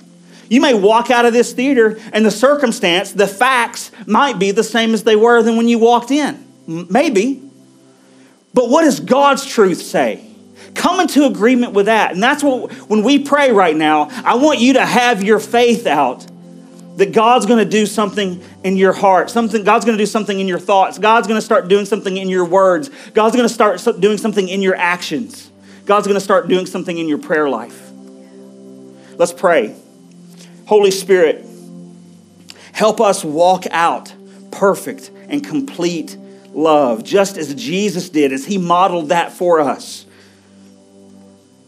You 0.51 0.61
may 0.61 0.75
walk 0.75 1.11
out 1.11 1.25
of 1.25 1.33
this 1.33 1.55
theater 1.55 1.99
and 2.13 2.27
the 2.27 2.31
circumstance, 2.31 3.13
the 3.13 3.27
facts 3.27 3.91
might 4.07 4.39
be 4.39 4.51
the 4.51 4.65
same 4.65 4.93
as 4.93 5.03
they 5.03 5.17
were 5.17 5.43
than 5.43 5.57
when 5.57 5.67
you 5.67 5.79
walked 5.79 6.11
in. 6.11 6.45
Maybe. 6.67 7.43
But 8.53 8.69
what 8.69 8.83
does 8.83 9.01
God's 9.01 9.47
truth 9.47 9.81
say? 9.81 10.26
Come 10.77 11.01
into 11.01 11.25
agreement 11.25 11.73
with 11.73 11.87
that. 11.87 12.13
And 12.13 12.23
that's 12.23 12.43
what, 12.43 12.71
when 12.89 13.03
we 13.03 13.19
pray 13.19 13.51
right 13.51 13.75
now, 13.75 14.09
I 14.25 14.37
want 14.37 14.61
you 14.61 14.75
to 14.75 14.85
have 14.85 15.23
your 15.23 15.41
faith 15.41 15.87
out 15.87 16.27
that 16.97 17.13
God's 17.13 17.47
going 17.47 17.63
to 17.63 17.71
do 17.71 17.87
something 17.87 18.43
in 18.65 18.77
your 18.77 18.93
heart. 18.93 19.31
Something 19.31 19.65
God's 19.65 19.85
going 19.85 19.99
to 19.99 20.03
do 20.03 20.07
something 20.07 20.39
in 20.39 20.49
your 20.49 20.59
thoughts. 20.59 20.99
God's 20.99 21.27
going 21.27 21.39
to 21.39 21.45
start 21.45 21.69
doing 21.69 21.85
something 21.85 22.17
in 22.17 22.29
your 22.29 22.45
words. 22.45 22.91
God's 23.13 23.37
going 23.37 23.49
to 23.49 23.53
start 23.53 24.01
doing 24.01 24.19
something 24.19 24.49
in 24.49 24.63
your 24.63 24.77
actions. 24.77 25.51
God's 25.85 26.07
going 26.07 26.17
to 26.19 26.25
start 26.25 26.49
doing 26.49 26.67
something 26.67 26.97
in 26.97 27.09
your 27.09 27.19
prayer 27.19 27.49
life. 27.49 27.91
Let's 29.17 29.33
pray. 29.33 29.77
Holy 30.67 30.91
Spirit, 30.91 31.47
help 32.73 33.01
us 33.01 33.25
walk 33.25 33.65
out 33.71 34.13
perfect 34.51 35.11
and 35.29 35.45
complete 35.45 36.17
love, 36.53 37.05
just 37.05 37.37
as 37.37 37.55
Jesus 37.55 38.09
did, 38.09 38.33
as 38.33 38.45
He 38.45 38.59
modeled 38.59 39.11
that 39.11 39.33
for 39.33 39.61
us. 39.61 40.06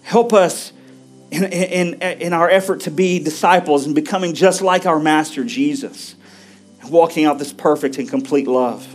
Help 0.09 0.33
us 0.33 0.73
in, 1.31 1.45
in, 1.45 2.01
in 2.01 2.33
our 2.33 2.49
effort 2.49 2.81
to 2.81 2.91
be 2.91 3.19
disciples 3.19 3.85
and 3.85 3.95
becoming 3.95 4.33
just 4.33 4.63
like 4.63 4.87
our 4.87 4.99
Master 4.99 5.45
Jesus, 5.45 6.15
walking 6.89 7.27
out 7.27 7.39
this 7.39 7.53
perfect 7.53 7.99
and 7.99 8.09
complete 8.09 8.47
love. 8.47 8.89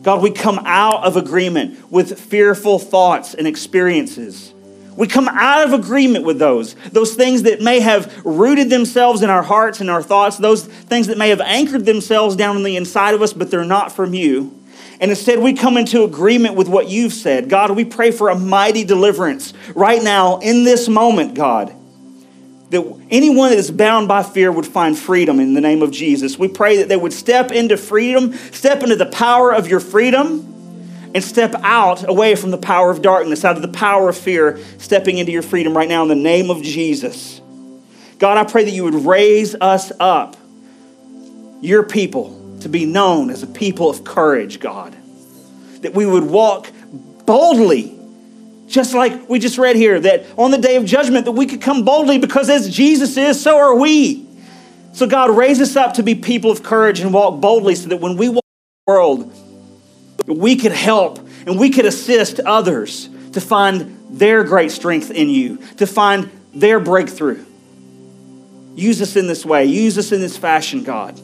God, 0.00 0.22
we 0.22 0.30
come 0.30 0.58
out 0.64 1.04
of 1.04 1.18
agreement 1.18 1.92
with 1.92 2.18
fearful 2.18 2.78
thoughts 2.78 3.34
and 3.34 3.46
experiences 3.46 4.54
we 4.96 5.06
come 5.06 5.28
out 5.28 5.66
of 5.66 5.72
agreement 5.72 6.26
with 6.26 6.38
those, 6.38 6.74
those 6.92 7.14
things 7.14 7.44
that 7.44 7.62
may 7.62 7.80
have 7.80 8.20
rooted 8.22 8.68
themselves 8.68 9.22
in 9.22 9.30
our 9.30 9.42
hearts 9.42 9.80
and 9.80 9.88
our 9.88 10.02
thoughts, 10.02 10.36
those 10.36 10.66
things 10.66 11.06
that 11.06 11.16
may 11.16 11.30
have 11.30 11.40
anchored 11.40 11.86
themselves 11.86 12.36
down 12.36 12.56
in 12.56 12.64
the 12.64 12.76
inside 12.76 13.14
of 13.14 13.22
us, 13.22 13.32
but 13.32 13.50
they're 13.50 13.64
not 13.64 13.92
from 13.92 14.12
you. 14.12 14.59
And 15.00 15.10
instead, 15.10 15.38
we 15.38 15.54
come 15.54 15.78
into 15.78 16.04
agreement 16.04 16.56
with 16.56 16.68
what 16.68 16.88
you've 16.88 17.14
said. 17.14 17.48
God, 17.48 17.70
we 17.70 17.86
pray 17.86 18.10
for 18.10 18.28
a 18.28 18.38
mighty 18.38 18.84
deliverance 18.84 19.54
right 19.74 20.02
now 20.02 20.38
in 20.38 20.64
this 20.64 20.88
moment, 20.88 21.34
God. 21.34 21.74
That 22.68 23.00
anyone 23.10 23.50
that 23.50 23.58
is 23.58 23.70
bound 23.70 24.08
by 24.08 24.22
fear 24.22 24.52
would 24.52 24.66
find 24.66 24.96
freedom 24.96 25.40
in 25.40 25.54
the 25.54 25.60
name 25.62 25.80
of 25.80 25.90
Jesus. 25.90 26.38
We 26.38 26.48
pray 26.48 26.76
that 26.76 26.88
they 26.88 26.98
would 26.98 27.14
step 27.14 27.50
into 27.50 27.78
freedom, 27.78 28.34
step 28.52 28.82
into 28.82 28.94
the 28.94 29.06
power 29.06 29.52
of 29.52 29.66
your 29.66 29.80
freedom 29.80 30.46
and 31.14 31.24
step 31.24 31.54
out 31.62 32.08
away 32.08 32.36
from 32.36 32.50
the 32.50 32.58
power 32.58 32.90
of 32.90 33.02
darkness, 33.02 33.44
out 33.44 33.56
of 33.56 33.62
the 33.62 33.68
power 33.68 34.10
of 34.10 34.16
fear, 34.16 34.60
stepping 34.78 35.18
into 35.18 35.32
your 35.32 35.42
freedom 35.42 35.76
right 35.76 35.88
now 35.88 36.02
in 36.02 36.08
the 36.08 36.14
name 36.14 36.50
of 36.50 36.62
Jesus. 36.62 37.40
God, 38.18 38.36
I 38.36 38.44
pray 38.44 38.64
that 38.64 38.70
you 38.70 38.84
would 38.84 39.06
raise 39.06 39.54
us 39.54 39.90
up, 39.98 40.36
your 41.62 41.82
people, 41.82 42.39
to 42.60 42.68
be 42.68 42.86
known 42.86 43.30
as 43.30 43.42
a 43.42 43.46
people 43.46 43.90
of 43.90 44.04
courage, 44.04 44.60
God. 44.60 44.96
That 45.82 45.94
we 45.94 46.06
would 46.06 46.24
walk 46.24 46.70
boldly, 47.26 47.98
just 48.66 48.94
like 48.94 49.28
we 49.28 49.38
just 49.38 49.58
read 49.58 49.76
here, 49.76 49.98
that 50.00 50.26
on 50.36 50.50
the 50.50 50.58
day 50.58 50.76
of 50.76 50.84
judgment, 50.84 51.24
that 51.24 51.32
we 51.32 51.46
could 51.46 51.62
come 51.62 51.84
boldly 51.84 52.18
because 52.18 52.50
as 52.50 52.68
Jesus 52.68 53.16
is, 53.16 53.40
so 53.40 53.56
are 53.56 53.74
we. 53.74 54.26
So, 54.92 55.06
God, 55.06 55.30
raise 55.30 55.60
us 55.60 55.76
up 55.76 55.94
to 55.94 56.02
be 56.02 56.14
people 56.14 56.50
of 56.50 56.62
courage 56.62 57.00
and 57.00 57.12
walk 57.14 57.40
boldly 57.40 57.74
so 57.76 57.88
that 57.90 57.98
when 57.98 58.16
we 58.16 58.28
walk 58.28 58.44
the 58.86 58.92
world, 58.92 59.32
we 60.26 60.56
could 60.56 60.72
help 60.72 61.18
and 61.46 61.58
we 61.58 61.70
could 61.70 61.86
assist 61.86 62.40
others 62.40 63.08
to 63.32 63.40
find 63.40 63.96
their 64.10 64.42
great 64.42 64.72
strength 64.72 65.10
in 65.10 65.28
you, 65.28 65.58
to 65.76 65.86
find 65.86 66.30
their 66.52 66.80
breakthrough. 66.80 67.44
Use 68.74 69.00
us 69.00 69.16
in 69.16 69.26
this 69.26 69.44
way. 69.44 69.66
Use 69.66 69.98
us 69.98 70.12
in 70.12 70.20
this 70.20 70.36
fashion, 70.36 70.82
God. 70.82 71.20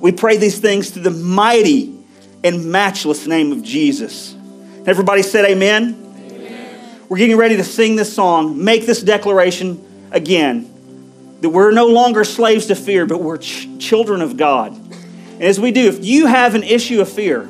We 0.00 0.12
pray 0.12 0.36
these 0.36 0.58
things 0.58 0.90
through 0.90 1.02
the 1.02 1.10
mighty 1.10 1.94
and 2.44 2.70
matchless 2.70 3.26
name 3.26 3.52
of 3.52 3.62
Jesus. 3.62 4.34
Everybody 4.86 5.22
said 5.22 5.44
amen. 5.44 5.96
amen. 6.30 7.00
We're 7.08 7.18
getting 7.18 7.36
ready 7.36 7.56
to 7.56 7.64
sing 7.64 7.96
this 7.96 8.14
song, 8.14 8.62
make 8.62 8.86
this 8.86 9.02
declaration 9.02 9.84
again 10.10 10.74
that 11.40 11.50
we're 11.50 11.70
no 11.70 11.86
longer 11.86 12.24
slaves 12.24 12.66
to 12.66 12.74
fear, 12.74 13.06
but 13.06 13.20
we're 13.20 13.38
ch- 13.38 13.68
children 13.78 14.22
of 14.22 14.36
God. 14.36 14.72
And 14.72 15.42
as 15.42 15.60
we 15.60 15.70
do, 15.70 15.86
if 15.86 16.04
you 16.04 16.26
have 16.26 16.54
an 16.54 16.64
issue 16.64 17.00
of 17.00 17.08
fear, 17.08 17.48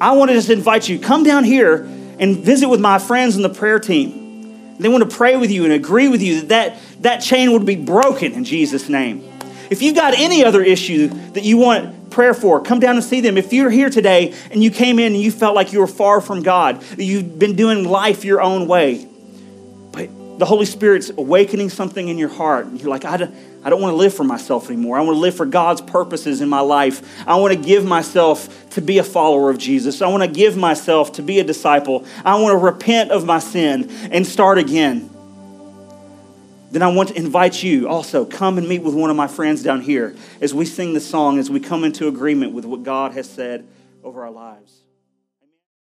I 0.00 0.12
want 0.12 0.30
to 0.30 0.34
just 0.34 0.50
invite 0.50 0.88
you, 0.88 0.98
come 0.98 1.24
down 1.24 1.44
here 1.44 1.82
and 2.18 2.38
visit 2.38 2.68
with 2.68 2.80
my 2.80 2.98
friends 2.98 3.36
in 3.36 3.42
the 3.42 3.48
prayer 3.48 3.78
team. 3.78 4.76
They 4.78 4.88
want 4.88 5.08
to 5.08 5.14
pray 5.14 5.36
with 5.36 5.50
you 5.50 5.64
and 5.64 5.72
agree 5.72 6.08
with 6.08 6.22
you 6.22 6.40
that 6.42 6.48
that, 6.48 7.02
that 7.02 7.18
chain 7.18 7.52
would 7.52 7.66
be 7.66 7.76
broken 7.76 8.32
in 8.32 8.44
Jesus' 8.44 8.88
name. 8.88 9.29
If 9.70 9.82
you've 9.82 9.94
got 9.94 10.14
any 10.14 10.44
other 10.44 10.62
issue 10.62 11.08
that 11.32 11.44
you 11.44 11.56
want 11.56 12.10
prayer 12.10 12.34
for, 12.34 12.60
come 12.60 12.80
down 12.80 12.96
and 12.96 13.04
see 13.04 13.20
them. 13.20 13.38
If 13.38 13.52
you're 13.52 13.70
here 13.70 13.88
today 13.88 14.34
and 14.50 14.62
you 14.62 14.70
came 14.70 14.98
in 14.98 15.14
and 15.14 15.22
you 15.22 15.30
felt 15.30 15.54
like 15.54 15.72
you 15.72 15.78
were 15.78 15.86
far 15.86 16.20
from 16.20 16.42
God, 16.42 16.82
you've 16.98 17.38
been 17.38 17.54
doing 17.54 17.84
life 17.88 18.24
your 18.24 18.42
own 18.42 18.66
way, 18.66 19.06
but 19.92 20.10
the 20.38 20.44
Holy 20.44 20.66
Spirit's 20.66 21.10
awakening 21.10 21.70
something 21.70 22.08
in 22.08 22.18
your 22.18 22.28
heart, 22.28 22.66
and 22.66 22.80
you're 22.80 22.90
like, 22.90 23.04
I 23.04 23.16
don't, 23.16 23.34
I 23.62 23.70
don't 23.70 23.80
want 23.80 23.92
to 23.92 23.96
live 23.96 24.14
for 24.14 24.24
myself 24.24 24.70
anymore. 24.70 24.98
I 24.98 25.02
want 25.02 25.14
to 25.16 25.20
live 25.20 25.36
for 25.36 25.46
God's 25.46 25.82
purposes 25.82 26.40
in 26.40 26.48
my 26.48 26.60
life. 26.60 27.26
I 27.28 27.36
want 27.36 27.52
to 27.52 27.60
give 27.60 27.84
myself 27.84 28.70
to 28.70 28.80
be 28.80 28.98
a 28.98 29.04
follower 29.04 29.50
of 29.50 29.58
Jesus. 29.58 30.00
I 30.02 30.08
want 30.08 30.22
to 30.22 30.28
give 30.30 30.56
myself 30.56 31.12
to 31.12 31.22
be 31.22 31.38
a 31.38 31.44
disciple. 31.44 32.06
I 32.24 32.40
want 32.40 32.54
to 32.54 32.58
repent 32.58 33.10
of 33.10 33.24
my 33.26 33.38
sin 33.38 33.90
and 34.10 34.26
start 34.26 34.58
again. 34.58 35.10
Then 36.70 36.82
I 36.82 36.88
want 36.88 37.08
to 37.08 37.16
invite 37.16 37.62
you 37.62 37.88
also 37.88 38.24
come 38.24 38.56
and 38.56 38.68
meet 38.68 38.82
with 38.82 38.94
one 38.94 39.10
of 39.10 39.16
my 39.16 39.26
friends 39.26 39.62
down 39.62 39.80
here 39.80 40.14
as 40.40 40.54
we 40.54 40.64
sing 40.64 40.94
the 40.94 41.00
song, 41.00 41.38
as 41.38 41.50
we 41.50 41.58
come 41.58 41.82
into 41.82 42.06
agreement 42.06 42.52
with 42.52 42.64
what 42.64 42.84
God 42.84 43.12
has 43.12 43.28
said 43.28 43.66
over 44.04 44.22
our 44.22 44.30
lives. 44.30 44.79